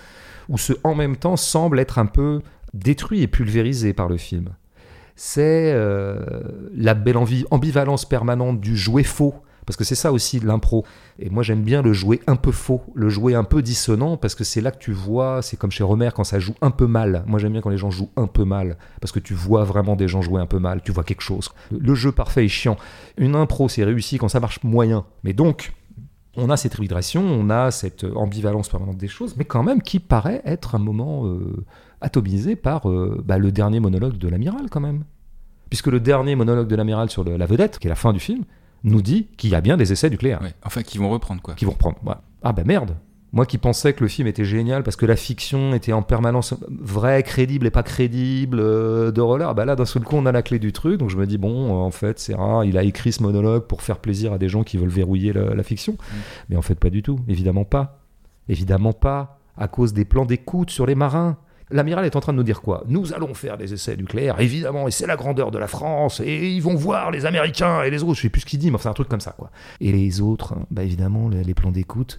[0.48, 2.40] où ce en même temps semble être un peu
[2.74, 4.50] détruit et pulvérisé par le film.
[5.14, 6.40] C'est euh,
[6.74, 7.18] la belle
[7.50, 9.34] ambivalence permanente du jouet faux.
[9.66, 10.84] Parce que c'est ça aussi l'impro.
[11.18, 14.34] Et moi j'aime bien le jouer un peu faux, le jouer un peu dissonant, parce
[14.34, 16.86] que c'est là que tu vois, c'est comme chez Romer quand ça joue un peu
[16.86, 17.22] mal.
[17.26, 19.96] Moi j'aime bien quand les gens jouent un peu mal, parce que tu vois vraiment
[19.96, 21.50] des gens jouer un peu mal, tu vois quelque chose.
[21.70, 22.76] Le jeu parfait est chiant.
[23.16, 25.04] Une impro c'est réussi quand ça marche moyen.
[25.22, 25.72] Mais donc,
[26.36, 30.00] on a cette vibration, on a cette ambivalence permanente des choses, mais quand même qui
[30.00, 31.64] paraît être un moment euh,
[32.00, 35.04] atomisé par euh, bah, le dernier monologue de l'amiral quand même.
[35.68, 38.44] Puisque le dernier monologue de l'amiral sur la vedette, qui est la fin du film,
[38.84, 40.54] nous dit qu'il y a bien des essais nucléaires Ouais.
[40.64, 41.54] Enfin, qui vont reprendre quoi.
[41.54, 41.98] qui vont reprendre.
[42.04, 42.14] Ouais.
[42.42, 42.96] Ah bah merde
[43.34, 46.54] moi qui pensais que le film était génial parce que la fiction était en permanence
[46.68, 50.32] vraie, crédible et pas crédible euh, de roller, bah là d'un seul coup on a
[50.32, 52.76] la clé du truc, donc je me dis bon euh, en fait c'est rare, il
[52.76, 55.62] a écrit ce monologue pour faire plaisir à des gens qui veulent verrouiller la, la
[55.62, 55.96] fiction,
[56.50, 58.00] mais en fait pas du tout, évidemment pas,
[58.50, 61.38] évidemment pas, à cause des plans d'écoute sur les marins.
[61.72, 62.84] L'amiral est en train de nous dire quoi?
[62.86, 66.48] Nous allons faire des essais nucléaires, évidemment, et c'est la grandeur de la France, et
[66.48, 68.76] ils vont voir les Américains et les autres, je sais plus ce qu'il dit, mais
[68.76, 69.50] enfin, un truc comme ça, quoi.
[69.80, 72.18] Et les autres, bah évidemment, les, plans d'écoute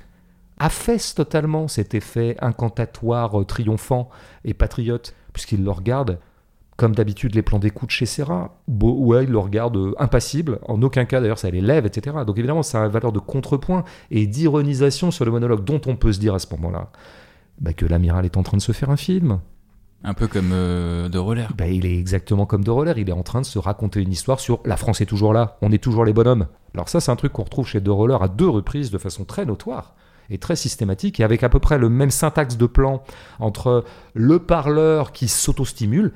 [0.59, 4.09] affaissent totalement cet effet incantatoire, euh, triomphant
[4.45, 6.19] et patriote, puisqu'il le regarde,
[6.77, 11.05] comme d'habitude, les plans d'écoute chez Serra, ouais, il le regarde euh, impassible, en aucun
[11.05, 12.17] cas d'ailleurs ça les lève, etc.
[12.25, 15.95] Donc évidemment, ça a une valeur de contrepoint et d'ironisation sur le monologue, dont on
[15.95, 16.89] peut se dire à ce moment-là
[17.59, 19.39] bah, que l'amiral est en train de se faire un film.
[20.05, 21.53] Un peu comme euh, de roller.
[21.57, 24.11] Bah, il est exactement comme de Roller, il est en train de se raconter une
[24.11, 26.47] histoire sur la France est toujours là, on est toujours les bonhommes.
[26.73, 29.23] Alors ça c'est un truc qu'on retrouve chez De Roller à deux reprises de façon
[29.23, 29.95] très notoire
[30.29, 33.01] et très systématique et avec à peu près le même syntaxe de plan
[33.39, 36.11] entre le parleur qui s'autostimule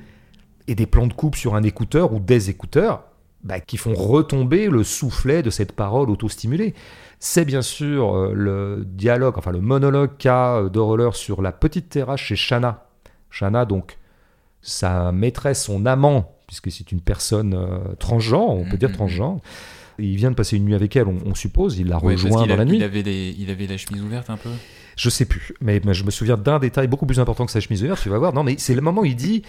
[0.66, 3.04] et des plans de coupe sur un écouteur ou des écouteurs
[3.44, 6.74] bah, qui font retomber le soufflet de cette parole autostimulée.
[7.20, 11.52] C'est bien sûr euh, le dialogue, enfin le monologue qu'a euh, De Roller sur la
[11.52, 12.86] petite terrasse chez Shanna.
[13.30, 13.98] Shanna, donc,
[14.62, 19.38] sa maîtresse, son amant, puisque c'est une personne euh, transgenre, on peut dire transgenre.
[20.00, 22.46] Il vient de passer une nuit avec elle, on, on suppose, il la Ouais, rejoint
[22.46, 22.76] dans a- la nuit.
[22.76, 24.50] Il avait, les- il avait la chemise ouverte un peu.
[24.98, 27.60] Je sais plus, mais, mais je me souviens d'un détail beaucoup plus important que sa
[27.60, 28.32] chemise verte, tu vas voir.
[28.34, 29.42] Non, mais c'est le moment où il dit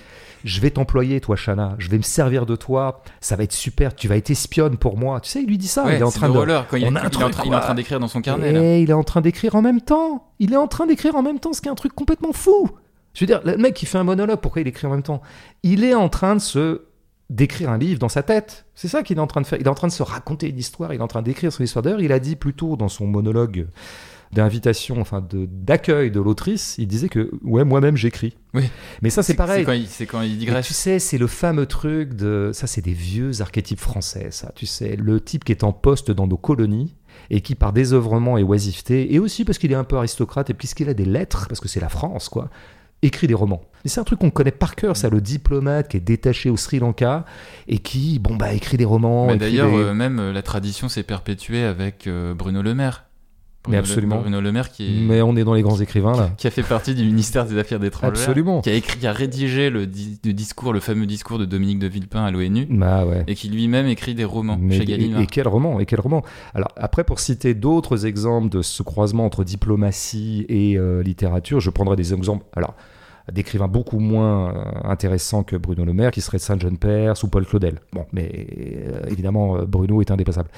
[0.45, 3.95] Je vais t'employer, toi, Shana, je vais me servir de toi, ça va être super,
[3.95, 5.19] tu vas être espionne pour moi.
[5.21, 6.67] Tu sais, il lui dit ça, ouais, il est en train de roller.
[6.69, 8.07] Quand il, on il a un est en train- il est en train d'écrire dans
[8.07, 8.51] son carnet.
[8.51, 8.63] là.
[8.63, 10.31] Et il est en train d'écrire en même temps.
[10.37, 12.69] Il est en train d'écrire en même temps, ce qui est un truc complètement fou.
[13.15, 15.21] Je veux dire, le mec qui fait un monologue, pourquoi il écrit en même temps?
[15.63, 16.83] Il est en train de se
[17.31, 18.65] d'écrire un livre dans sa tête.
[18.75, 19.59] C'est ça qu'il est en train de faire.
[19.59, 20.93] Il est en train de se raconter une histoire.
[20.93, 21.81] Il est en train d'écrire son histoire.
[21.83, 23.67] D'ailleurs, il a dit plutôt dans son monologue
[24.31, 28.37] d'invitation, enfin de d'accueil de l'autrice, il disait que ouais, moi-même j'écris.
[28.53, 28.69] Oui.
[29.01, 29.61] Mais ça c'est pareil.
[29.61, 30.67] C'est quand il, c'est quand il Mais digresse.
[30.67, 32.51] tu sais, c'est le fameux truc de.
[32.53, 34.51] Ça, c'est des vieux archétypes français, ça.
[34.55, 36.95] Tu sais, le type qui est en poste dans nos colonies
[37.31, 40.53] et qui, par désœuvrement et oisiveté, et aussi parce qu'il est un peu aristocrate et
[40.53, 42.49] puisqu'il a des lettres, parce que c'est la France, quoi,
[43.01, 43.61] écrit des romans.
[43.85, 46.57] Et c'est un truc qu'on connaît par cœur, ça, le diplomate qui est détaché au
[46.57, 47.25] Sri Lanka
[47.67, 49.27] et qui, bon, bah, écrit des romans.
[49.27, 53.05] Mais d'ailleurs, des- euh, même euh, la tradition s'est perpétuée avec euh, Bruno Le Maire.
[53.69, 54.17] Mais Bruno Le- absolument.
[54.21, 56.31] Bruno Le Maire qui, est- Mais on est dans les grands écrivains, là.
[56.37, 58.09] qui a fait partie du ministère des Affaires étrangères.
[58.09, 58.61] Absolument.
[58.61, 61.79] Qui a écrit, qui a rédigé le, di- le discours, le fameux discours de Dominique
[61.79, 62.67] de Villepin à l'ONU.
[62.69, 63.23] Bah ouais.
[63.27, 65.21] Et qui lui-même écrit des romans Mais- chez et, Gallimard.
[65.21, 66.23] et quel roman, et quel roman.
[66.53, 71.69] Alors après, pour citer d'autres exemples de ce croisement entre diplomatie et euh, littérature, je
[71.69, 72.45] prendrai des exemples.
[72.55, 72.73] Alors
[73.31, 77.45] d'écrivains beaucoup moins euh, intéressants que Bruno Le Maire, qui serait Saint-Jean Perse ou Paul
[77.45, 77.79] Claudel.
[77.93, 78.29] Bon, mais
[78.87, 80.49] euh, évidemment, euh, Bruno est indépassable.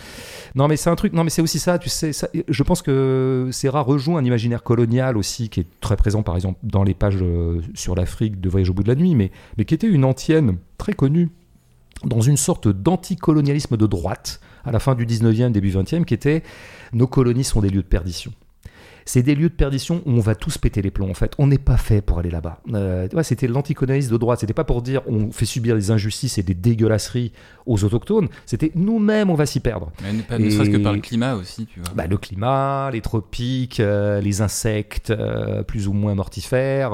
[0.55, 1.13] Non, mais c'est un truc.
[1.13, 1.80] Non, mais c'est aussi ça.
[1.80, 2.11] Tu sais,
[2.47, 6.59] je pense que Serra rejoue un imaginaire colonial aussi qui est très présent, par exemple,
[6.63, 7.24] dans les pages
[7.74, 10.57] sur l'Afrique de Voyage au bout de la nuit, mais, mais qui était une antienne
[10.78, 11.30] très connue
[12.03, 16.43] dans une sorte d'anticolonialisme de droite à la fin du 19e, début 20e, qui était
[16.93, 18.31] nos colonies sont des lieux de perdition.
[19.06, 21.34] C'est des lieux de perdition où on va tous péter les plombs en fait.
[21.38, 22.61] On n'est pas fait pour aller là-bas.
[22.73, 24.40] Euh, c'était l'anticolonialisme de droite.
[24.40, 27.32] C'était pas pour dire on fait subir des injustices et des dégueulasseries
[27.65, 28.28] aux autochtones.
[28.45, 29.91] C'était nous-mêmes on va s'y perdre.
[30.03, 31.94] Mais ne, pas- ne Et- serait-ce que par le climat aussi, tu vois.
[31.95, 36.94] Bah, le climat, les tropiques, euh, les insectes euh, plus ou moins mortifères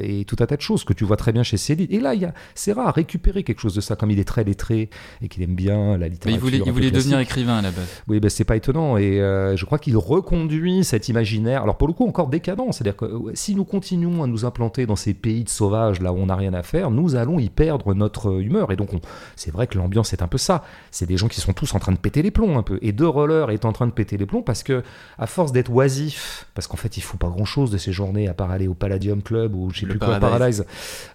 [0.00, 1.86] et tout un tas de choses que tu vois très bien chez Céline.
[1.90, 4.24] Et là, il y a, c'est rare récupérer quelque chose de ça, comme il est
[4.24, 4.88] très lettré
[5.22, 6.26] et qu'il aime bien la littérature.
[6.26, 7.84] Mais il voulait, il devenir écrivain à la base.
[8.08, 8.96] Oui, ben, c'est pas étonnant.
[8.96, 11.62] Et je crois qu'il reconduit cet imaginaire.
[11.62, 12.72] Alors, pour le coup, encore décadent.
[12.72, 16.12] C'est-à-dire que euh, si nous continuons à nous implanter dans ces pays de sauvages, là
[16.12, 18.70] où on n'a rien à faire, nous allons y perdre notre euh, humeur.
[18.72, 19.00] Et donc, on-
[19.36, 20.64] c'est vrai que l'ambiance est un peu ça.
[20.90, 22.78] C'est des gens qui sont tous en train de péter les plombs un peu.
[22.82, 24.82] Et De Roller est en train de péter les plombs parce que,
[25.18, 28.34] à force d'être oisif, parce qu'en fait, il faut pas grand-chose de ces journées à
[28.34, 30.64] part aller au Palladium Club ou je sais Le plus quoi, Paradise.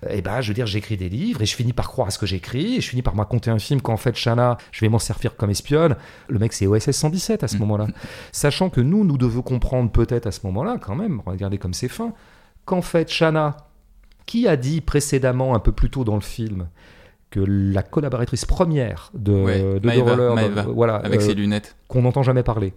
[0.03, 0.17] Paradise.
[0.17, 2.17] Et ben, je veux dire, j'écris des livres et je finis par croire à ce
[2.19, 4.89] que j'écris et je finis par me raconter un film qu'en fait, Shana, je vais
[4.89, 5.95] m'en servir comme espionne.
[6.27, 7.87] Le mec, c'est OSS 117 à ce moment-là.
[8.31, 11.88] Sachant que nous, nous devons comprendre peut-être à ce moment-là, quand même, regardez comme c'est
[11.88, 12.14] fin,
[12.65, 13.57] qu'en fait, Shana,
[14.26, 16.68] qui a dit précédemment, un peu plus tôt dans le film,
[17.31, 21.76] que la collaboratrice première de, Ouais, de Roller, euh, voilà, Avec euh, ses lunettes.
[21.88, 22.73] qu'on n'entend jamais parler,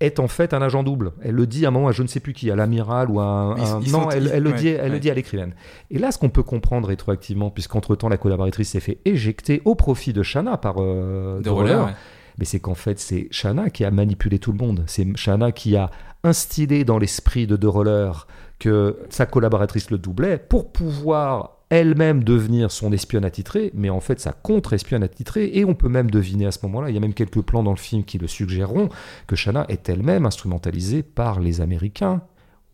[0.00, 1.12] est en fait un agent double.
[1.22, 3.18] Elle le dit à un moment à je ne sais plus qui, à l'amiral ou
[3.20, 3.56] à un...
[3.56, 5.54] Ils- un- ils non, sont- elle, le ouais, dit, elle le dit à l'écrivaine.
[5.90, 10.12] Et là, ce qu'on peut comprendre rétroactivement, puisqu'entre-temps, la collaboratrice s'est fait éjecter au profit
[10.12, 11.84] de Shana par euh, De roller.
[11.86, 11.92] ouais.
[12.38, 14.84] mais c'est qu'en fait, c'est Shana qui a manipulé tout le monde.
[14.86, 15.90] C'est Shana qui a
[16.24, 18.26] instillé dans l'esprit de De Roller
[18.58, 24.20] que sa collaboratrice le doublait pour pouvoir elle-même devenir son espionne attitrée, mais en fait
[24.20, 27.14] sa contre-espionne attitrée, et on peut même deviner à ce moment-là, il y a même
[27.14, 28.88] quelques plans dans le film qui le suggéreront,
[29.26, 32.22] que Shana est elle-même instrumentalisée par les Américains.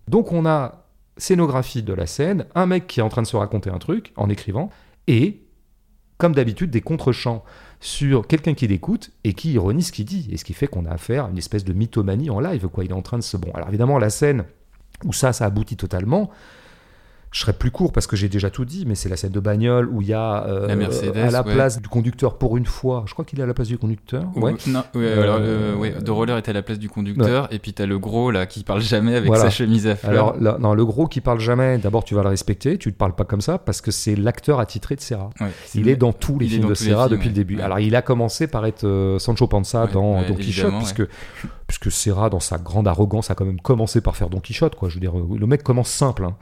[0.08, 3.36] Donc on a scénographie de la scène, un mec qui est en train de se
[3.36, 4.70] raconter un truc en écrivant,
[5.06, 5.40] et
[6.18, 7.44] comme d'habitude, des contre-champs
[7.84, 10.26] sur quelqu'un qui l'écoute et qui ironise ce qu'il dit.
[10.32, 12.66] Et ce qui fait qu'on a affaire à une espèce de mythomanie en live.
[12.68, 12.84] Quoi.
[12.84, 13.36] Il est en train de se...
[13.36, 14.44] Bon, alors évidemment, la scène
[15.04, 16.30] où ça, ça aboutit totalement,
[17.34, 19.40] je serais plus court parce que j'ai déjà tout dit, mais c'est la scène de
[19.40, 21.52] bagnole où il y a euh, La Mercedes, à la ouais.
[21.52, 24.22] place du conducteur pour une fois, je crois qu'il est à la place du conducteur.
[24.36, 24.54] Ou- Ouais.
[24.68, 27.58] Non, ouais, Euh, alors, euh, ouais, De Roller était à la place du conducteur, et
[27.58, 29.42] puis t'as le gros là qui parle jamais avec Voilà.
[29.42, 30.12] sa chemise à fleurs.
[30.12, 32.94] Alors, là, non, le gros qui parle jamais, d'abord tu vas le respecter, tu ne
[32.94, 35.30] parles pas comme ça parce que c'est l'acteur attitré de Serra.
[35.74, 37.60] Il est dans tous les il est films de Serra depuis le début.
[37.60, 41.02] Alors il a commencé par être euh, Sancho Panza dans Don Quichotte, puisque,
[41.78, 44.74] puisque Serra, dans sa grande arrogance, a quand même commencé par faire Don Quichotte.
[44.76, 44.88] Quoi.
[44.88, 46.24] Je veux dire, euh, le mec commence simple.
[46.24, 46.36] hein.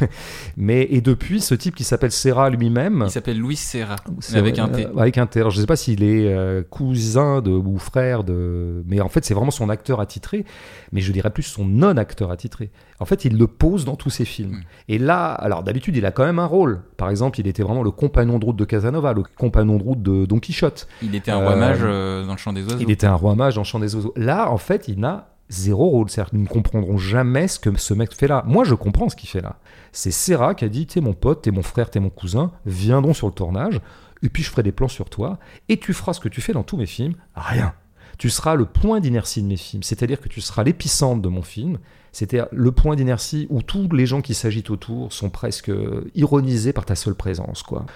[0.56, 3.04] Mais, et depuis, ce type qui s'appelle Serra lui-même...
[3.06, 3.96] Il s'appelle Louis Serra,
[4.34, 4.86] avec un T.
[4.86, 5.40] euh, avec un T.
[5.40, 8.82] Alors, je ne sais pas s'il est euh, cousin de, ou frère de.
[8.86, 10.44] Mais en fait, c'est vraiment son acteur attitré.
[10.92, 12.70] Mais je dirais plus son non-acteur attitré.
[12.98, 14.56] En fait, il le pose dans tous ses films.
[14.56, 14.62] Mm.
[14.88, 16.82] Et là, alors d'habitude, il a quand même un rôle.
[16.96, 20.02] Par exemple, il était vraiment le compagnon de route de Casanova, le compagnon de route
[20.02, 20.88] de Don Quichotte.
[21.02, 22.78] Il était un Euh, roi mage euh, dans le champ des oiseaux.
[22.80, 24.12] Il était un roi mage dans le Chant des oiseaux.
[24.16, 26.08] Là, en fait, il n'a zéro rôle.
[26.10, 28.44] C'est-à-dire qu'ils ne comprendront jamais ce que ce mec fait là.
[28.46, 29.56] Moi, je comprends ce qu'il fait là.
[29.92, 33.02] C'est Serra qui a dit T'es mon pote, t'es mon frère, t'es mon cousin, viens
[33.02, 33.80] donc sur le tournage,
[34.22, 35.38] et puis je ferai des plans sur toi,
[35.68, 37.72] et tu feras ce que tu fais dans tous mes films rien.
[38.20, 41.42] Tu seras le point d'inertie de mes films, c'est-à-dire que tu seras l'épicentre de mon
[41.42, 41.78] film,
[42.12, 45.70] c'était le point d'inertie où tous les gens qui s'agitent autour sont presque
[46.14, 47.86] ironisés par ta seule présence, quoi.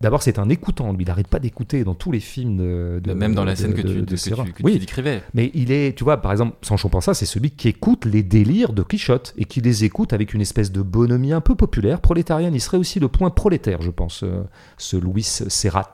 [0.00, 3.12] D'abord, c'est un écoutant, lui, il n'arrête pas d'écouter dans tous les films de, de-
[3.12, 5.22] Même dans la de- scène que de- tu, que tu, que oui, tu décrivais.
[5.34, 8.72] mais il est, tu vois, par exemple, Sancho Panza, c'est celui qui écoute les délires
[8.72, 12.54] de Quichotte et qui les écoute avec une espèce de bonhomie un peu populaire, prolétarienne.
[12.54, 14.42] Il serait aussi le point prolétaire, je pense, euh,
[14.78, 15.92] ce Louis Serrat.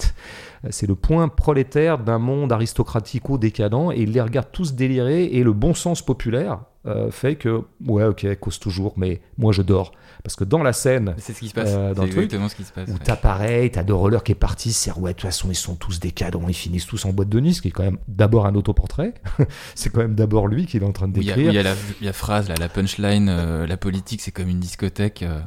[0.70, 5.52] C'est le point prolétaire d'un monde aristocratico-décadent et il les regarde tous délirer et le
[5.52, 9.90] bon sens populaire euh, fait que, ouais, ok, cause toujours, mais moi je dors.
[10.22, 11.70] Parce que dans la scène, C'est ce qui se passe.
[11.72, 12.88] Euh, dans le truc, exactement ce qui se passe.
[12.88, 12.98] où ouais.
[13.02, 15.74] t'as pareil, t'as deux rollers qui est parti, c'est ouais, de toute façon ils sont
[15.74, 18.46] tous décadents, ils finissent tous en boîte de nuit, ce qui est quand même d'abord
[18.46, 19.14] un autoportrait,
[19.74, 21.50] c'est quand même d'abord lui qu'il est en train de Il y, décrire.
[21.50, 25.24] il y a la, phrase, là, la punchline, euh, la politique c'est comme une discothèque,
[25.24, 25.40] euh,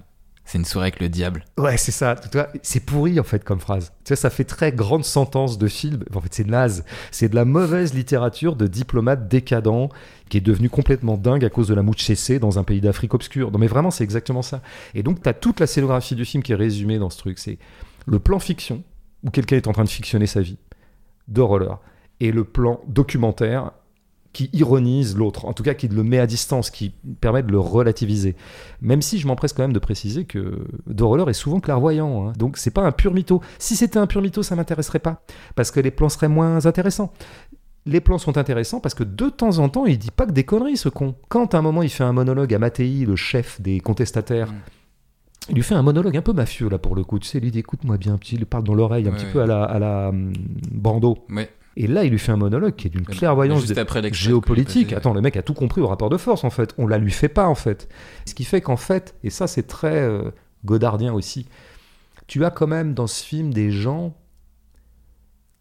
[0.50, 1.46] c'est une soirée avec le diable.
[1.60, 2.16] Ouais, c'est ça.
[2.64, 3.94] C'est pourri en fait comme phrase.
[4.04, 6.04] Tu vois, ça fait très grande sentence de film.
[6.16, 6.86] En fait, c'est naze.
[7.12, 9.90] C'est de la mauvaise littérature de diplomate décadent
[10.28, 12.12] qui est devenu complètement dingue à cause de la mouche
[12.42, 13.52] dans un pays d'Afrique obscure.
[13.52, 14.64] Non, mais vraiment, c'est exactement ça.
[14.96, 17.38] Et donc, tu toute la scénographie du film qui est résumée dans ce truc.
[17.38, 17.60] C'est
[18.08, 18.82] le plan fiction
[19.24, 20.58] où quelqu'un est en train de fictionner sa vie,
[21.28, 21.80] de roller,
[22.22, 23.72] et le plan documentaire
[24.32, 27.60] qui ironise l'autre, en tout cas qui le met à distance, qui permet de le
[27.60, 28.36] relativiser.
[28.82, 32.34] Même si je m'empresse quand même de préciser que De Roller est souvent clairvoyant, hein.
[32.38, 33.42] donc c'est pas un pur mytho.
[33.58, 35.24] Si c'était un pur mytho, ça m'intéresserait pas,
[35.56, 37.12] parce que les plans seraient moins intéressants.
[37.86, 40.44] Les plans sont intéressants parce que de temps en temps, il dit pas que des
[40.44, 41.16] conneries, ce con.
[41.28, 44.56] Quand à un moment il fait un monologue à Mattei, le chef des contestataires, Mm.
[45.52, 47.18] il lui fait un monologue un peu mafieux là pour le coup.
[47.18, 49.32] Tu sais, il dit écoute-moi bien, petit, il parle dans l'oreille un Ouais, petit ouais.
[49.32, 50.34] peu à la, à la hum,
[50.72, 51.18] Brando.
[51.30, 51.50] Ouais.
[51.80, 54.92] Et là, il lui fait un monologue qui est d'une clairvoyance juste après que géopolitique.
[54.92, 56.76] Attends, le mec a tout compris au rapport de force, en fait.
[56.78, 57.88] On la lui fait pas, en fait.
[58.26, 60.30] Ce qui fait qu'en fait, et ça, c'est très euh,
[60.66, 61.48] godardien aussi,
[62.28, 64.18] tu as quand même dans ce film des gens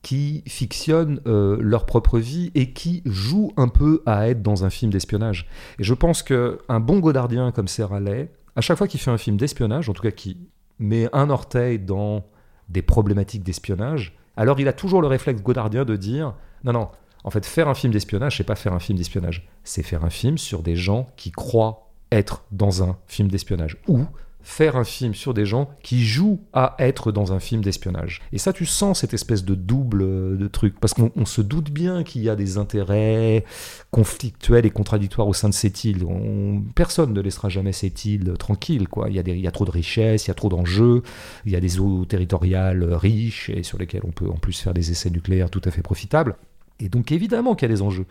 [0.02, 4.70] qui fictionnent euh, leur propre vie et qui jouent un peu à être dans un
[4.70, 5.46] film d'espionnage.
[5.78, 9.18] Et je pense qu'un bon godardien comme Serra Lay, à chaque fois qu'il fait un
[9.18, 10.36] film d'espionnage, en tout cas qui
[10.80, 12.26] met un orteil dans
[12.68, 16.32] des problématiques d'espionnage, alors il a toujours le réflexe godardien de dire
[16.62, 16.88] non, non,
[17.24, 20.10] en fait, faire un film d'espionnage, c'est pas faire un film d'espionnage, c'est faire un
[20.10, 23.76] film sur des gens qui croient être dans un film d'espionnage.
[23.88, 24.04] Ou
[24.50, 28.22] faire un film sur des gens qui jouent à être dans un film d'espionnage.
[28.32, 30.80] Et ça, tu sens cette espèce de double euh, de truc.
[30.80, 33.44] Parce qu'on on se doute bien qu'il y a des intérêts
[33.90, 36.02] conflictuels et contradictoires au sein de cette île.
[36.04, 38.88] On- personne ne laissera jamais cette île tranquille.
[38.88, 39.10] Quoi.
[39.10, 41.02] Il, y a des- il y a trop de richesses, il y a trop d'enjeux,
[41.44, 44.72] il y a des eaux territoriales riches et sur lesquelles on peut en plus faire
[44.72, 46.36] des essais nucléaires tout à fait profitables.
[46.80, 48.06] Et donc évidemment qu'il y a des enjeux.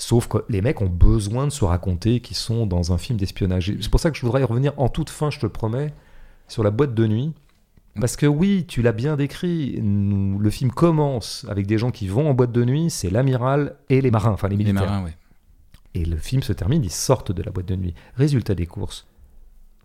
[0.00, 3.72] Sauf que les mecs ont besoin de se raconter qu'ils sont dans un film d'espionnage.
[3.80, 5.92] C'est pour ça que je voudrais y revenir en toute fin, je te le promets,
[6.46, 7.32] sur la boîte de nuit.
[8.00, 12.06] Parce que oui, tu l'as bien décrit, nous- le film commence avec des gens qui
[12.06, 14.88] vont en boîte de nuit, c'est l'amiral et les marins, enfin les Les militaires.
[14.88, 15.16] marins, ouais.
[15.94, 17.94] Et le film se termine, ils sortent de la boîte de nuit.
[18.14, 19.04] Résultat des courses.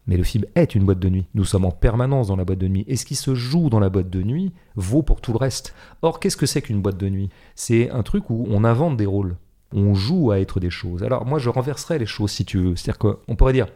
[0.05, 1.25] Mais le film est une boîte de nuit.
[1.33, 2.83] Nous sommes en permanence dans la boîte de nuit.
[2.87, 5.73] Et ce qui se joue dans la boîte de nuit vaut pour tout le reste.
[6.03, 7.29] Or, qu'est-ce que c'est qu'une boîte de nuit?
[7.55, 9.37] C'est un truc où on invente des rôles.
[9.73, 11.03] On joue à être des choses.
[11.03, 12.75] Alors, moi, je renverserais les choses si tu veux.
[12.75, 13.67] C'est-à-dire qu'on pourrait dire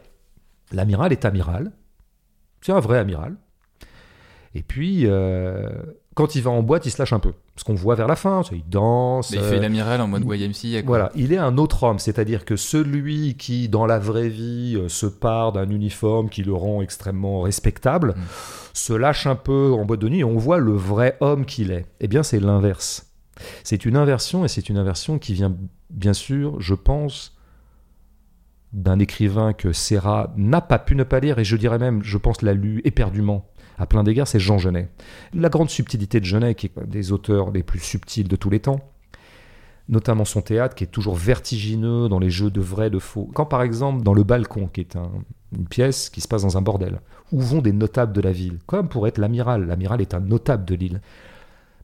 [0.72, 1.72] l'amiral est amiral.
[2.60, 3.36] C'est un vrai amiral.
[4.54, 5.68] Et puis, euh,
[6.14, 7.32] quand il va en boîte, il se lâche un peu.
[7.56, 9.30] Ce qu'on voit vers la fin, il danse.
[9.30, 10.82] Mais il euh, fait l'amiral en mode YMCA.
[10.86, 14.88] voilà, il est un autre homme, c'est-à-dire que celui qui, dans la vraie vie, euh,
[14.88, 18.22] se part d'un uniforme qui le rend extrêmement respectable, Mm.
[18.74, 21.70] se lâche un peu en boîte de nuit et on voit le vrai homme qu'il
[21.72, 21.86] est.
[22.00, 23.07] Eh bien, c'est l'inverse.
[23.64, 25.56] C'est une inversion et c'est une inversion qui vient,
[25.90, 27.36] bien sûr, je pense,
[28.72, 32.18] d'un écrivain que Serra n'a pas pu ne pas lire et je dirais même, je
[32.18, 33.46] pense, l'a lu éperdument.
[33.78, 34.90] À plein d'égards, c'est Jean Genet.
[35.32, 38.50] La grande subtilité de Genet, qui est un des auteurs les plus subtils de tous
[38.50, 38.80] les temps,
[39.88, 43.30] notamment son théâtre qui est toujours vertigineux dans les jeux de vrai, de faux.
[43.34, 45.12] Quand par exemple dans Le Balcon, qui est un-
[45.56, 47.00] une pièce qui se passe dans un bordel,
[47.32, 49.64] où vont des notables de la ville, comme pour être l'amiral?
[49.66, 51.00] L'amiral est un notable de l'île.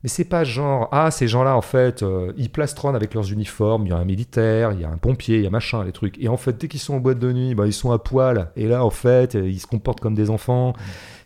[0.04, 3.86] Mais c'est pas genre, ah, ces gens-là, en fait, euh, ils plastronnent avec leurs uniformes,
[3.86, 5.92] il y a un militaire, il y a un pompier, il y a machin, les
[5.92, 6.22] trucs.
[6.22, 8.50] Et en fait, dès qu'ils sont en boîte de nuit, bah, ils sont à poil.
[8.54, 10.74] Et là, en fait, ils se comportent comme des enfants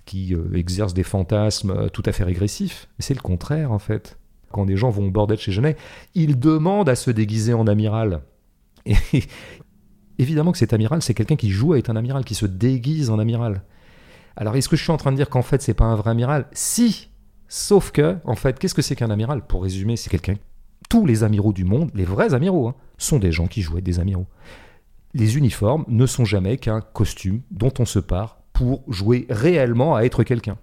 [0.05, 2.87] qui euh, exercent des fantasmes euh, tout à fait régressifs.
[2.97, 4.17] Mais c'est le contraire, en fait.
[4.53, 5.77] Quand des gens vont au bordel chez Genet,
[6.15, 8.21] ils demandent à se déguiser en amiral.
[8.87, 8.95] Et
[10.19, 13.11] évidemment que cet amiral, c'est quelqu'un qui joue à être un amiral, qui se déguise
[13.11, 13.65] en amiral.
[14.37, 16.13] Alors, est-ce que je suis en train de dire qu'en fait, c'est pas un vrai
[16.13, 16.47] amiral?
[16.53, 17.08] Si
[17.49, 19.47] Sauf que, en fait, qu'est-ce que c'est qu'un amiral?
[19.47, 20.37] Pour résumer, c'est quelqu'un.
[20.89, 24.01] Tous les amiraux du monde, les vrais amiraux, hein, sont des gens qui être des
[24.01, 24.27] amiraux.
[25.15, 30.03] Les uniformes ne sont jamais qu'un costume dont on se part pour jouer réellement à
[30.03, 30.59] être quelqu'un.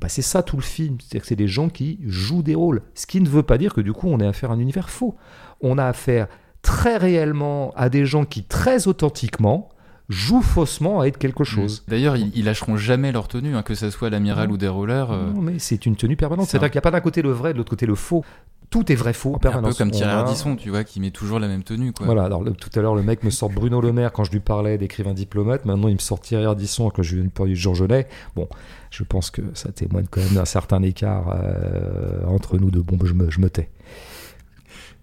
[0.00, 2.82] Bah, c'est ça tout le film, c'est-à-dire que c'est des gens qui jouent des rôles.
[2.94, 4.90] Ce qui ne veut pas dire que du coup on est affaire à un univers
[4.90, 5.16] faux.
[5.60, 6.28] On a affaire
[6.62, 9.69] très réellement à des gens qui très authentiquement
[10.10, 11.84] jouent faussement à être quelque chose.
[11.88, 15.10] D'ailleurs, ils, ils lâcheront jamais leur tenue, hein, que ce soit l'amiral ou des rollers.
[15.12, 16.46] euh, Non, mais c'est une tenue permanente.
[16.46, 17.94] c'est C'est-à-dire un- qu'il n'y a pas d'un côté le vrai, de l'autre côté le
[17.94, 18.24] faux.
[18.70, 19.76] Tout est vrai faux en un permanence.
[19.76, 21.92] peu comme Thierry a- Ardisson, tu vois, qui met toujours la même tenue.
[21.92, 22.06] Quoi.
[22.06, 24.30] Voilà, alors le- tout à l'heure, le mec me sort Bruno Le Maire quand je
[24.30, 25.64] lui parlais d'écrivain diplomate.
[25.64, 28.06] Maintenant, il me sort Thierry Ardisson quand je lui parlais de Jean Genet.
[28.36, 28.48] Bon,
[28.90, 32.82] je pense que ça témoigne quand même d'un certain écart euh, entre nous deux.
[32.82, 33.68] Bon, je me, je me tais.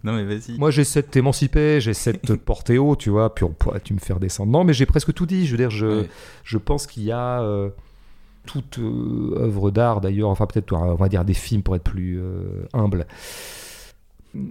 [0.04, 0.58] Non, mais vas-y.
[0.58, 3.94] Moi, j'essaie de t'émanciper, j'essaie de te porter haut, tu vois, puis on pourrait tu
[3.94, 4.52] me faire descendre.
[4.52, 5.46] Non, mais j'ai presque tout dit.
[5.48, 6.10] Je veux dire, je, Ouais.
[6.44, 7.70] je pense qu'il y a euh,
[8.46, 12.20] toute euh, œuvre d'art, d'ailleurs, enfin peut-être, on va dire des films pour être plus
[12.20, 13.08] euh, humble.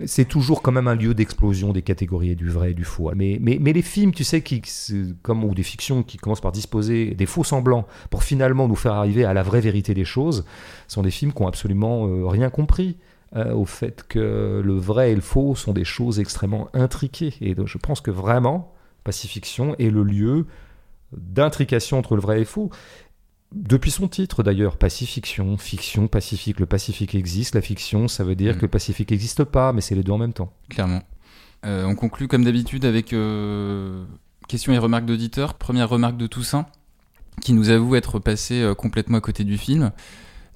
[0.07, 3.13] C'est toujours quand même un lieu d'explosion des catégories et du vrai et du faux.
[3.15, 4.61] Mais, mais, mais les films, tu sais, qui,
[5.23, 8.95] comme, ou des fictions qui commencent par disposer des faux semblants pour finalement nous faire
[8.95, 10.45] arriver à la vraie vérité des choses,
[10.89, 12.97] sont des films qui ont absolument rien compris
[13.35, 17.35] euh, au fait que le vrai et le faux sont des choses extrêmement intriquées.
[17.41, 18.73] Et donc, je pense que vraiment,
[19.05, 20.47] Pacifiction est le lieu
[21.17, 22.71] d'intrication entre le vrai et le faux.
[23.53, 26.59] Depuis son titre d'ailleurs, Pacifiction, fiction, pacifique.
[26.61, 28.59] Le Pacifique existe, la fiction, ça veut dire Mhm.
[28.59, 30.53] que le Pacifique n'existe pas, mais c'est les deux en même temps.
[30.69, 31.03] Clairement.
[31.65, 34.05] Euh, on conclut comme d'habitude avec euh,
[34.49, 35.55] questions et remarques d'auditeurs.
[35.55, 36.67] Première remarque de Toussaint,
[37.41, 39.93] qui nous avoue être passé euh, complètement à côté du film.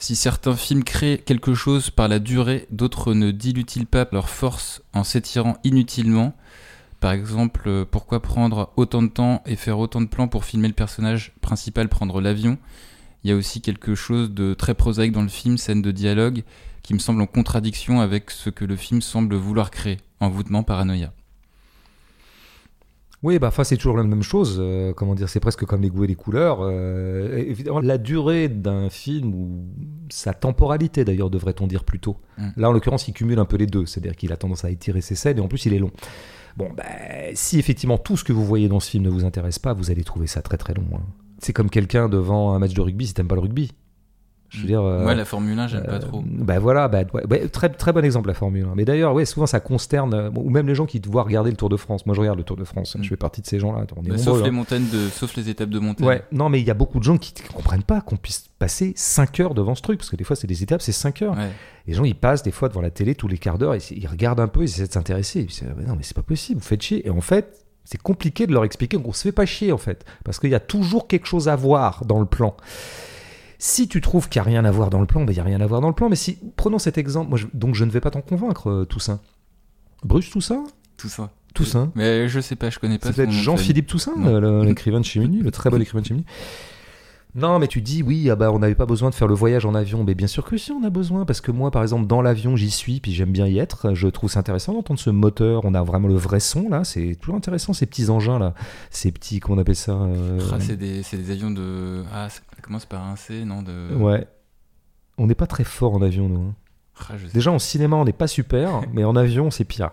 [0.03, 4.81] Si certains films créent quelque chose par la durée, d'autres ne diluent-ils pas leur force
[4.95, 6.35] en s'étirant inutilement?
[7.01, 10.69] Par exemple, euh, pourquoi prendre autant de temps et faire autant de plans pour filmer
[10.69, 12.57] le personnage principal prendre l'avion?
[13.23, 16.45] Il y a aussi quelque chose de très prosaïque dans le film, scène de dialogue,
[16.83, 21.13] qui me semble en contradiction avec ce que le film semble vouloir créer, envoûtement, paranoïa.
[23.23, 24.57] Oui, bah, enfin, c'est toujours la même chose.
[24.61, 26.61] euh, comment dire, c'est presque comme les goûts et les couleurs.
[26.63, 29.67] euh, évidemment, la durée d'un film ou
[30.09, 32.17] sa temporalité, d'ailleurs, devrait-on dire plutôt.
[32.39, 32.49] Mm.
[32.57, 35.03] Là, en l'occurrence, il cumule un peu les deux, c'est-à-dire qu'il a tendance à étirer
[35.03, 35.91] ses scènes et en plus, il est long.
[36.57, 36.85] Bon, bah,
[37.35, 39.91] si effectivement tout ce que vous voyez dans ce film ne vous intéresse pas, vous
[39.91, 40.87] allez trouver ça très très long.
[40.95, 41.03] hein.
[41.39, 43.73] C'est comme quelqu'un devant un match de rugby si t'aimes pas le rugby.
[44.51, 44.83] Je veux dire.
[44.83, 46.23] euh, ouais, la Formule 1, j'aime pas euh, trop.
[46.27, 48.75] Bah voilà, bah, ouais, très, très bon exemple la Formule 1.
[48.75, 51.23] Mais d'ailleurs, ouais, souvent ça consterne, euh, bon, ou même les gens qui te voient
[51.23, 52.05] regarder le Tour de France.
[52.05, 53.03] Moi je regarde le Tour de France, Mm.
[53.05, 53.87] je fais partie de ces gens-là.
[54.03, 54.45] Bah, sauf hein.
[54.45, 56.07] les montagnes de, sauf les étapes de montagne.
[56.07, 58.47] Ouais, non, mais il y a beaucoup de gens qui ne comprennent pas qu'on puisse
[58.59, 61.23] passer 5 heures devant ce truc, parce que des fois c'est des étapes, c'est 5
[61.23, 61.37] heures.
[61.37, 61.51] Ouais.
[61.87, 64.07] Les gens ils passent des fois devant la télé tous les quarts d'heure, ils, ils
[64.09, 65.47] regardent un peu, ils essaient de s'intéresser.
[65.63, 67.07] Ah, non, mais c'est pas possible, vous faites chier.
[67.07, 70.05] Et en fait, c'est compliqué de leur expliquer qu'on se fait pas chier en fait,
[70.25, 72.55] parce qu'il y a toujours quelque chose à voir dans le plan.
[73.63, 75.41] Si tu trouves qu'il n'y a rien à voir dans le plan, ben, il n'y
[75.41, 76.09] a rien à voir dans le plan.
[76.09, 78.85] Mais si, prenons cet exemple, moi, je- donc je ne vais pas t'en convaincre, euh,
[78.87, 79.21] Toussaint.
[80.03, 80.65] Bruce Toussaint?
[80.65, 81.31] Ça.
[81.55, 81.93] Toussaint.
[81.95, 83.09] Mais je sais pas, je connais pas.
[83.09, 84.13] C'est peut-être Jean-Philippe Toussaint,
[84.65, 86.25] l'écrivain de chez Menu, le très bon écrivain de chez Menu.
[87.35, 89.65] Non, mais tu dis, oui, ah bah, on n'avait pas besoin de faire le voyage
[89.65, 90.03] en avion.
[90.03, 91.25] Mais bien sûr que si, on a besoin.
[91.25, 93.95] Parce que moi, par exemple, dans l'avion, j'y suis, puis j'aime bien y être.
[93.95, 95.65] Je trouve ça intéressant d'entendre ce moteur.
[95.65, 96.83] On a vraiment le vrai son, là.
[96.85, 98.55] C'est toujours intéressant, ces petits engins, là.
[98.91, 102.03] Ces petits, comment on appelle ça euh, Ah, c'est des, c'est des avions de.
[102.13, 103.95] Ah, ça commence par un C, non de...
[103.95, 104.27] Ouais.
[105.17, 106.41] On n'est pas très fort en avion, nous.
[106.41, 106.55] hein.
[107.09, 107.15] Ah.
[107.33, 109.91] Déjà, en cinéma, on n'est pas super, mais en avion, c'est pire.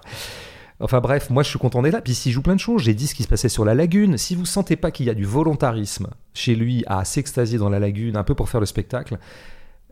[0.80, 2.02] Enfin bref, moi je suis content d'être là.
[2.02, 4.18] Puis s'il joue plein de choses, j'ai dit ce qui se passait sur la lagune.
[4.18, 7.80] Si vous sentez pas qu'il y a du volontarisme chez lui à s'extasier dans la
[7.80, 9.18] lagune, un peu pour faire le spectacle,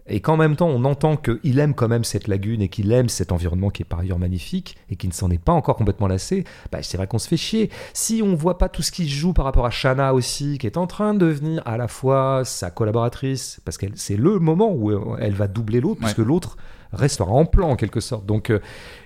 [0.07, 3.09] et qu'en même temps on entend qu'il aime quand même cette lagune et qu'il aime
[3.09, 6.07] cet environnement qui est par ailleurs magnifique et qu'il ne s'en est pas encore complètement
[6.07, 7.69] lassé, bah, c'est vrai qu'on se fait chier.
[7.93, 10.67] Si on voit pas tout ce qui se joue par rapport à Shana aussi, qui
[10.67, 14.71] est en train de devenir à la fois sa collaboratrice, parce que c'est le moment
[14.73, 16.05] où elle va doubler l'autre, Ouais.
[16.07, 16.57] puisque l'autre
[16.93, 18.25] restera en plan en quelque sorte.
[18.25, 18.59] Donc euh,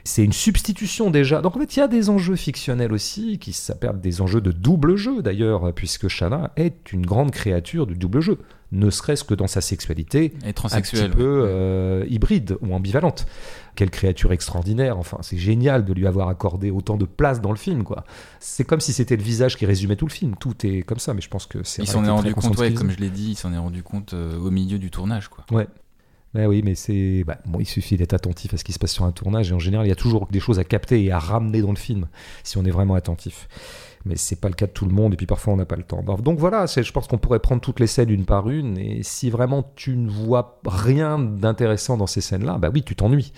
[0.04, 1.42] c'est une substitution déjà.
[1.42, 4.52] Donc en fait il y a des enjeux fictionnels aussi qui s'appellent des enjeux de
[4.52, 8.38] double jeu d'ailleurs, puisque Shana est une grande créature du double jeu,
[8.72, 11.10] ne serait-ce que dans sa sexualité Et un transsexuel.
[11.10, 13.26] petit peu euh, hybride ou ambivalente.
[13.76, 17.58] Quelle créature extraordinaire, enfin c'est génial de lui avoir accordé autant de place dans le
[17.58, 18.04] film quoi.
[18.40, 21.14] C'est comme si c'était le visage qui résumait tout le film, tout est comme ça
[21.14, 23.32] mais je pense que c'est Il s'en est rendu compte, ouais, comme je l'ai dit,
[23.32, 25.46] il s'en est rendu compte euh, au milieu du tournage, quoi.
[26.36, 27.24] Ouais, oui, mais c'est.
[27.26, 29.54] bah, bon, il suffit d'être attentif à ce qui se passe sur un tournage, et
[29.54, 31.78] en général, il y a toujours des choses à capter et à ramener dans le
[31.78, 32.08] film,
[32.44, 33.48] si on est vraiment attentif.
[34.06, 35.76] Mais c'est pas le cas de tout le monde, et puis parfois on n'a pas
[35.76, 36.02] le temps.
[36.04, 38.78] Bref, Donc voilà, c'est- je pense qu'on pourrait prendre toutes les scènes une par une,
[38.78, 43.34] et si vraiment tu ne vois rien d'intéressant dans ces scènes-là, bah oui, tu t'ennuies.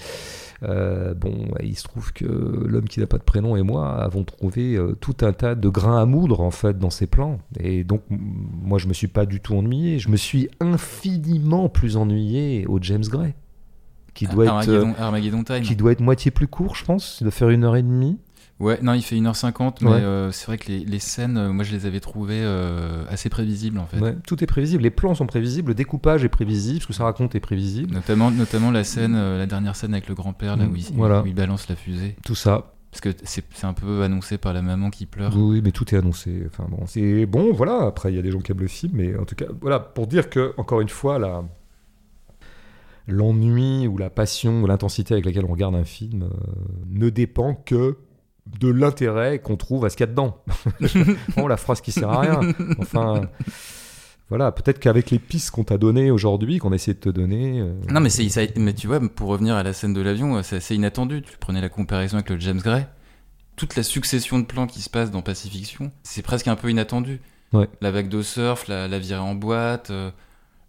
[0.63, 4.23] Euh, bon, il se trouve que l'homme qui n'a pas de prénom et moi avons
[4.23, 7.39] trouvé euh, tout un tas de grains à moudre en fait dans ces plans.
[7.59, 9.97] Et donc, moi, je me suis pas du tout ennuyé.
[9.97, 13.33] Je me suis infiniment plus ennuyé au James Gray,
[14.13, 15.61] qui doit être, euh, Armageddon, Armageddon Time.
[15.61, 17.17] qui doit être moitié plus court, je pense.
[17.21, 18.19] Il doit faire une heure et demie.
[18.61, 19.93] Ouais, non, il fait 1h50, mais Ouais.
[20.01, 23.29] euh, c'est vrai que les, les scènes, euh, moi je les avais trouvées euh, assez
[23.29, 23.99] prévisibles en fait.
[23.99, 24.83] Ouais, tout est prévisible.
[24.83, 27.93] Les plans sont prévisibles, le découpage est prévisible, ce que ça raconte est prévisible.
[27.93, 31.23] Notamment, notamment la scène, la dernière scène avec le grand-père, là où il, Voilà.
[31.23, 32.15] où il balance la fusée.
[32.25, 35.35] Tout ça, Parce que c'est un peu annoncé par la maman qui pleure.
[35.35, 36.43] Oui, oui, mais tout est annoncé.
[36.47, 37.81] Enfin bon, c'est bon, voilà.
[37.88, 39.79] Après, il y a des gens qui aiment le film, mais en tout cas, voilà,
[39.79, 41.43] pour dire que encore une fois, la
[43.07, 46.27] l'ennui ou la passion ou l'intensité avec laquelle on regarde un film euh,
[46.89, 47.97] ne dépend que
[48.47, 50.43] de l'intérêt qu'on trouve à ce qu'il y a dedans.
[51.38, 52.39] oh, la phrase qui sert à rien.
[52.80, 53.30] Enfin,
[54.30, 57.59] voilà, peut-être qu'avec les pistes qu'on t'a données aujourd'hui, qu'on essaie de te donner.
[57.59, 60.41] euh, Non, mais, ça- mais tu vois, pour revenir à la scène de l'avion, euh,
[60.43, 61.22] c'est assez inattendu.
[61.22, 62.85] Tu prenais la comparaison avec le James Gray.
[63.57, 67.19] Toute la succession de plans qui se passe dans Pacifiction, c'est presque un peu inattendu.
[67.53, 67.68] Ouais.
[67.81, 70.09] La vague de surf, la, la virée en boîte, euh,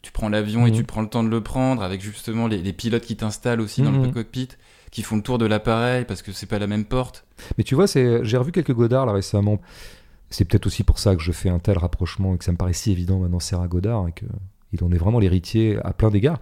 [0.02, 0.76] tu prends l'avion et Mhm.
[0.78, 3.82] tu prends le temps de le prendre avec justement les, les pilotes qui t'installent aussi
[3.82, 4.02] dans Mhm.
[4.02, 4.48] le cockpit,
[4.92, 7.24] qui font le tour de l'appareil parce que c'est pas la même porte.
[7.58, 9.60] Mais tu vois, j'ai revu quelques Godard là récemment.
[10.30, 12.56] C'est peut-être aussi pour ça que je fais un tel rapprochement et que ça me
[12.56, 16.40] paraît si évident maintenant Serra Godard et qu'il en est vraiment l'héritier à plein d'égards.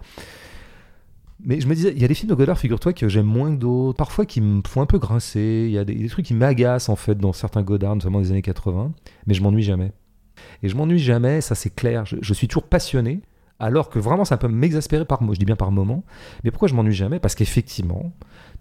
[1.43, 3.51] Mais je me disais, il y a des films de Godard, figure-toi, que j'aime moins
[3.55, 5.65] que d'autres, parfois qui me font un peu grincer.
[5.65, 8.43] Il y a des, trucs qui m'agacent en fait dans certains Godard, notamment des années
[8.43, 8.91] 80,
[9.25, 9.91] mais je m'ennuie jamais.
[10.61, 12.05] Et je m'ennuie jamais, ça c'est clair.
[12.05, 13.21] Je suis toujours passionné,
[13.61, 16.03] alors que vraiment ça peut m'exaspérer par je dis bien par moment.
[16.43, 17.19] Mais pourquoi je m'ennuie jamais?
[17.19, 18.11] Parce qu'effectivement,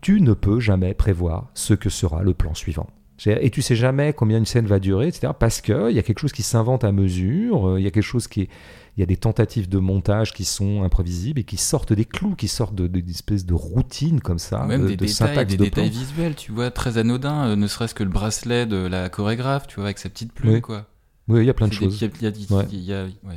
[0.00, 2.86] tu ne peux jamais prévoir ce que sera le plan suivant.
[3.26, 5.34] Et tu sais jamais combien une scène va durer, etc.
[5.38, 8.02] Parce qu'il y a quelque chose qui s'invente à mesure, euh, il y a quelque
[8.02, 8.48] chose qui est...
[8.96, 12.34] Il y a des tentatives de montage qui sont imprévisibles et qui sortent des clous,
[12.34, 15.64] qui sortent de- de- de, routines comme ça, Même de, des de détails, des de
[15.64, 19.66] détails visuels, tu vois, très anodins, euh, ne serait-ce que le bracelet de la chorégraphe,
[19.66, 20.60] tu vois, avec sa petite plume, Oui.
[20.62, 20.86] quoi.
[21.28, 22.00] Oui, il y a plein de choses.
[22.00, 22.64] il y a- y a- Ouais.
[22.72, 23.30] il y a- ouais, bon.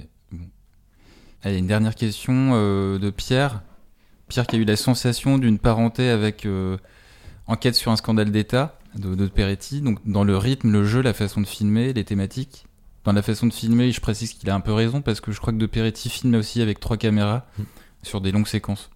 [1.44, 3.62] Allez, une dernière question euh, de Pierre.
[4.30, 6.78] Pierre qui a eu la sensation d'une parenté avec euh,
[7.48, 9.82] Enquête sur un scandale d'État de, de Peretti.
[9.82, 12.66] Donc dans le rythme, le jeu, la façon de filmer, les thématiques.
[13.04, 15.42] Dans la façon de filmer, je précise qu'il a un peu raison parce que je
[15.42, 17.64] crois que de Peretti filme aussi avec trois caméras Mm.
[18.04, 18.90] sur des longues séquences.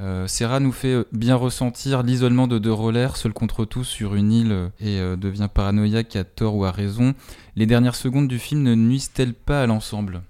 [0.00, 4.14] Euh, Serra nous fait euh, bien ressentir l'isolement de deux rollers, seul contre tous sur
[4.14, 7.14] une île et euh, devient paranoïaque à tort ou à raison.
[7.56, 10.22] Les dernières secondes du film ne nuisent-elles pas à l'ensemble?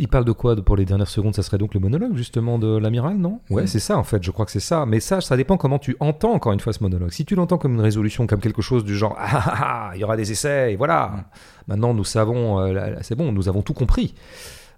[0.00, 1.34] Il parle de quoi pour les dernières secondes?
[1.34, 3.40] Ça serait donc le monologue justement de l'amiral, non?
[3.50, 3.66] Ouais, Mm.
[3.66, 4.86] c'est ça en fait, je crois que c'est ça.
[4.86, 7.10] Mais ça, ça dépend comment tu entends encore une fois ce monologue.
[7.10, 9.54] Si tu l'entends comme une résolution, comme quelque chose du genre Ah ah
[9.90, 11.08] ah, il y aura des essais, et voilà.
[11.08, 11.24] Mm.
[11.68, 14.14] Maintenant nous savons, euh, c'est bon, nous avons tout compris.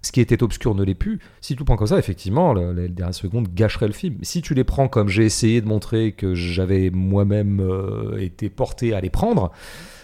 [0.03, 1.19] Ce qui était obscur ne l'est plus.
[1.41, 4.15] Si tu le prends comme ça, effectivement, le- les dernières secondes gâcheraient le film.
[4.23, 8.95] Si tu les prends comme j'ai essayé de montrer que j'avais moi-même euh, été porté
[8.95, 9.51] à les prendre,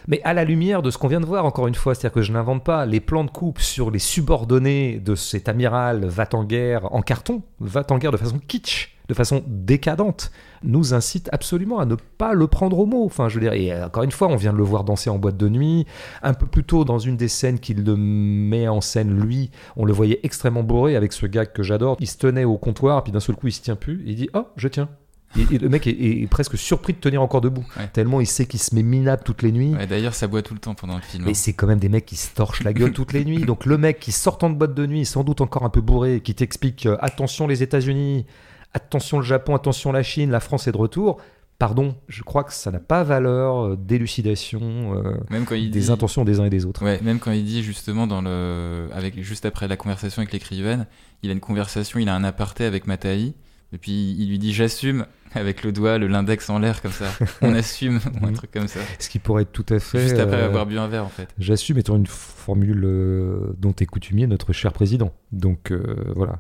[0.08, 2.22] mais à la lumière de ce qu'on vient de voir, encore une fois, c'est-à-dire que
[2.22, 7.02] je n'invente pas les plans de coupe sur les subordonnés de cet amiral va-t-en-guerre en
[7.02, 10.32] carton, va-t-en-guerre de façon kitsch, de façon décadente,
[10.64, 13.06] nous incite absolument à ne pas le prendre au mot.
[13.06, 15.10] Enfin, je veux dire, et euh, encore une fois, on vient de le voir danser
[15.10, 15.86] en boîte de nuit.
[16.24, 19.94] Un peu plus tôt, dans une des scènes qu'il met en scène, lui, on le
[19.94, 21.98] voyait extrêmement bourré avec ce gag que j'adore.
[22.00, 24.04] Il se tenait au comptoir, puis d'un seul coup, il se tient plus.
[24.06, 24.90] Il dit Oh, je tiens.
[25.36, 27.88] Et, et le mec est, est presque surpris de tenir encore debout, Ouais.
[27.92, 29.74] tellement il sait qu'il se met minable toutes les nuits.
[29.76, 31.24] Ouais, D'ailleurs, ça boit tout le temps pendant le film.
[31.24, 31.28] hein.
[31.28, 33.44] Mais c'est quand même des mecs qui se torchent la gueule toutes les nuits.
[33.46, 36.22] Donc le mec qui sortant de boîte de nuit, sans doute encore un peu bourré,
[36.22, 38.26] qui t'explique euh, attention les États-Unis,
[38.74, 41.18] attention le Japon, attention la Chine, la France est de retour.
[41.60, 44.62] Pardon, je crois que ça n'a pas valeur euh, d'élucidation
[44.96, 45.92] euh, Même quand il des dit...
[45.92, 46.84] intentions des uns et des autres.
[46.84, 50.86] Ouais, même quand il dit justement dans le, avec juste après la conversation avec l'écrivaine,
[51.24, 53.34] il a une conversation, il a un aparté avec Mataï,
[53.74, 57.06] et puis il lui dit j'assume avec le doigt, le l'index en l'air comme ça,
[57.42, 58.80] on assume ou un truc comme ça.
[59.00, 60.02] Ce qui pourrait être tout à fait.
[60.02, 61.30] Juste après euh, avoir bu un verre en fait.
[61.38, 65.12] J'assume étant une formule euh, dont est coutumier notre cher président.
[65.32, 66.40] Donc euh, voilà.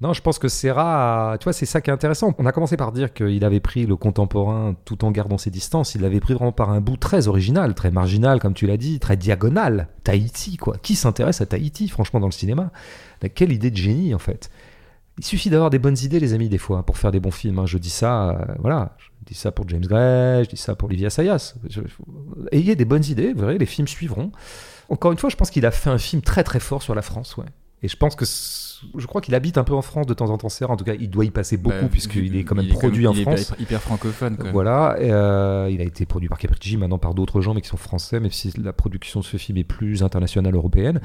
[0.00, 2.32] Non, je pense que Serra, tu vois, c'est ça qui est intéressant.
[2.38, 5.96] On a commencé par dire qu'il avait pris le contemporain tout en gardant ses distances.
[5.96, 9.00] Il l'avait pris vraiment par un bout très original, très marginal, comme tu l'as dit,
[9.00, 9.88] très diagonal.
[10.04, 10.76] Tahiti, quoi.
[10.80, 12.70] Qui s'intéresse à Tahiti, franchement, dans le cinéma?
[13.34, 14.50] Quelle idée de génie, en fait.
[15.18, 17.58] Il suffit d'avoir des bonnes idées, les amis, des fois, pour faire des bons films.
[17.58, 17.66] hein.
[17.66, 18.96] Je dis ça, euh, voilà.
[18.98, 21.54] Je dis ça pour James Gray, je dis ça pour Olivia Sayas.
[21.68, 21.80] Je-
[22.52, 24.30] Ayez des bonnes idées, vous verrez, les films suivront.
[24.88, 27.02] Encore une fois, je pense qu'il a fait un film très très fort sur la
[27.02, 27.44] France, ouais.
[27.82, 30.38] Et je pense que je crois qu'il habite un peu en France de temps en
[30.38, 30.48] temps.
[30.68, 33.12] En tout cas, il doit y passer beaucoup Bah, puisqu'il est quand même produit comme-
[33.12, 33.42] en il est France.
[33.50, 34.36] hyper, hyper francophone.
[34.52, 37.68] Voilà, et, euh, il a été produit par Capricci, maintenant par d'autres gens, mais qui
[37.68, 41.00] sont français, même si la production de ce film est plus internationale européenne.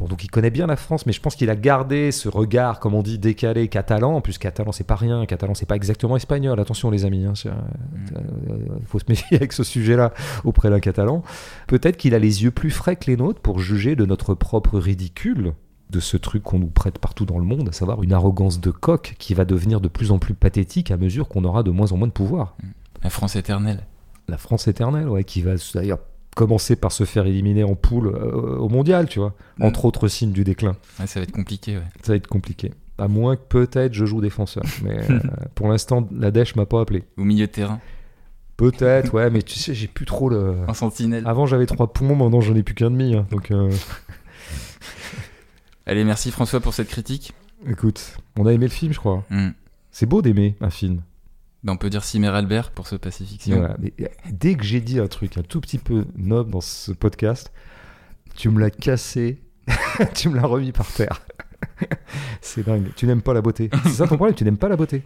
[0.00, 2.80] Bon, donc il connaît bien la France, mais je pense qu'il a gardé ce regard,
[2.80, 4.14] comme on dit, décalé catalan.
[4.14, 5.26] En plus, catalan, c'est pas rien.
[5.26, 6.58] Catalan, c'est pas exactement espagnol.
[6.58, 7.26] Attention, les amis.
[7.44, 10.14] Il faut se méfier avec ce sujet-là
[10.44, 11.22] auprès d'un catalan.
[11.66, 14.78] Peut-être qu'il a les yeux plus frais que les nôtres pour juger de notre propre
[14.78, 15.52] ridicule
[15.90, 18.70] de ce truc qu'on nous prête partout dans le monde, à savoir une arrogance de
[18.70, 21.92] coq qui va devenir de plus en plus pathétique à mesure qu'on aura de moins
[21.92, 22.56] en moins de pouvoir.
[23.02, 23.86] La France éternelle.
[24.28, 25.98] La France éternelle, ouais, qui va d'ailleurs
[26.36, 29.34] commencer par se faire éliminer en poule euh, au mondial, tu vois.
[29.58, 29.64] Mm.
[29.64, 30.76] Entre autres signes du déclin.
[30.98, 31.76] Ouais, ça va être compliqué.
[31.76, 31.84] Ouais.
[32.02, 32.72] Ça va être compliqué.
[32.98, 34.62] À moins que peut-être je joue défenseur.
[34.82, 35.18] Mais euh,
[35.54, 37.04] pour l'instant, la Dèche m'a pas appelé.
[37.16, 37.80] Au milieu de terrain,
[38.56, 40.54] Peut-être, ouais, mais tu sais, j'ai plus trop le.
[40.68, 41.26] en sentinelle.
[41.26, 43.14] Avant, j'avais trois poumons, maintenant, j'en ai plus qu'un demi.
[43.16, 43.26] hein.
[43.30, 43.70] Donc, euh,
[45.86, 47.32] Allez, merci François pour cette critique.
[47.66, 49.24] écoute, on a aimé le film, je crois.
[49.30, 49.52] Hmm.
[49.90, 51.00] C'est beau d'aimer un film.
[51.66, 53.58] On peut dire Cimer Albert pour ce Pacifiction.
[53.58, 53.76] Voilà.
[53.78, 56.92] Mais euh, dès que j'ai dit un truc un tout petit peu noble dans ce
[56.92, 57.52] podcast,
[58.34, 59.42] tu me l'as cassé,
[60.14, 61.22] tu me l'as remis par terre.
[62.40, 62.88] C'est dingue.
[62.96, 63.70] Tu n'aimes pas la beauté.
[63.84, 65.02] C'est ça ton problème, tu n'aimes pas la beauté.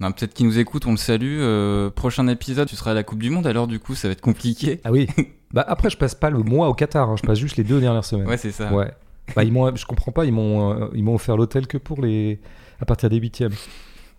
[0.00, 1.38] Non, Peut-être qu'ils nous écoutent, on le salue.
[1.40, 4.12] Euh, prochain épisode, tu seras à la Coupe du Monde, alors du coup, ça va
[4.12, 4.80] être compliqué.
[4.84, 5.08] Ah oui.
[5.52, 7.80] bah après, je passe pas le mois au Qatar, hein, je passe juste les deux
[7.80, 8.26] dernières semaines.
[8.26, 8.72] Ouais, c'est ça.
[8.72, 8.92] Ouais.
[9.34, 12.02] Bah, ils m'ont, je comprends pas, ils m'ont, euh, ils m'ont offert l'hôtel que pour
[12.02, 12.40] les,
[12.80, 13.54] à partir des huitièmes.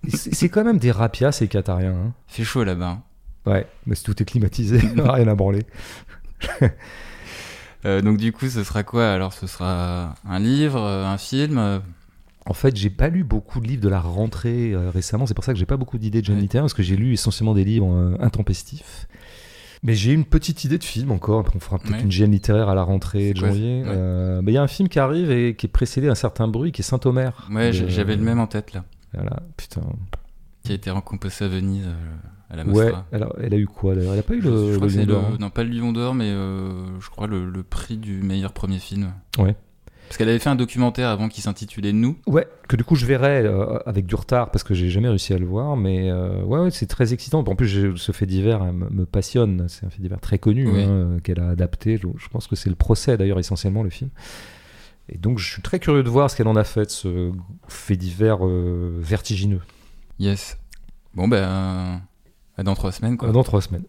[0.10, 1.94] C'est quand même des rapias ces Qatariens.
[1.96, 2.14] hein.
[2.28, 2.90] Fait chaud là-bas.
[2.90, 3.04] hein.
[3.52, 5.64] Ouais, mais tout est climatisé, rien à branler.
[7.86, 9.12] Euh, donc du coup, ce sera quoi?
[9.12, 11.78] Alors, ce sera un livre, euh, un film euh,
[12.48, 15.28] En fait, j'ai pas lu beaucoup de livres de la rentrée euh, récemment.
[15.28, 16.42] C'est pour ça que j'ai pas beaucoup d'idées de jeunes Ouais.
[16.42, 19.08] littéraires parce que j'ai lu essentiellement des livres euh, intempestifs.
[19.84, 21.42] Mais j'ai une petite idée de film encore.
[21.42, 22.02] Après, on fera peut-être Ouais.
[22.02, 23.84] une gêne littéraire à la rentrée de janvier.
[23.84, 23.88] ouais.
[23.88, 26.48] Euh, mais il y a un film qui arrive et qui est précédé d'un certain
[26.48, 27.48] bruit, qui est Saint-Omer.
[27.52, 28.84] Ouais, j'avais le même en tête là.
[29.16, 29.82] Voilà, putain.
[30.64, 31.94] Qui a été récompensé à Venise euh,
[32.50, 32.86] à la Ouais.
[32.86, 33.06] Mostra.
[33.12, 34.94] Alors, elle a eu quoi d'ailleurs Elle a pas eu Je- le, je crois le
[34.94, 37.50] que c'est Lion d'Or, hein non pas le Lion d'Or, mais euh, je crois le,
[37.50, 39.12] le prix du meilleur premier film.
[39.38, 39.56] Ouais.
[40.08, 42.16] Parce qu'elle avait fait un documentaire avant qui s'intitulait Nous.
[42.28, 45.34] Ouais, que du coup je verrai euh, avec du retard parce que j'ai jamais réussi
[45.34, 47.40] à le voir, mais euh, ouais, ouais, c'est très excitant.
[47.40, 49.66] En plus, ce fait divers hein, me, passionne.
[49.68, 50.84] C'est un fait divers très connu Oui.
[50.84, 51.98] hein, qu'elle a adapté.
[51.98, 54.12] Je, je pense que c'est le procès d'ailleurs essentiellement le film.
[55.10, 57.32] Et donc, je suis très curieux de voir ce qu'elle en a fait, de ce
[57.68, 59.62] fait divers euh, vertigineux.
[60.20, 60.58] Yes.
[61.14, 62.02] Bon, ben.
[62.58, 63.32] à dans trois semaines, quoi.
[63.32, 63.86] Dans trois semaines.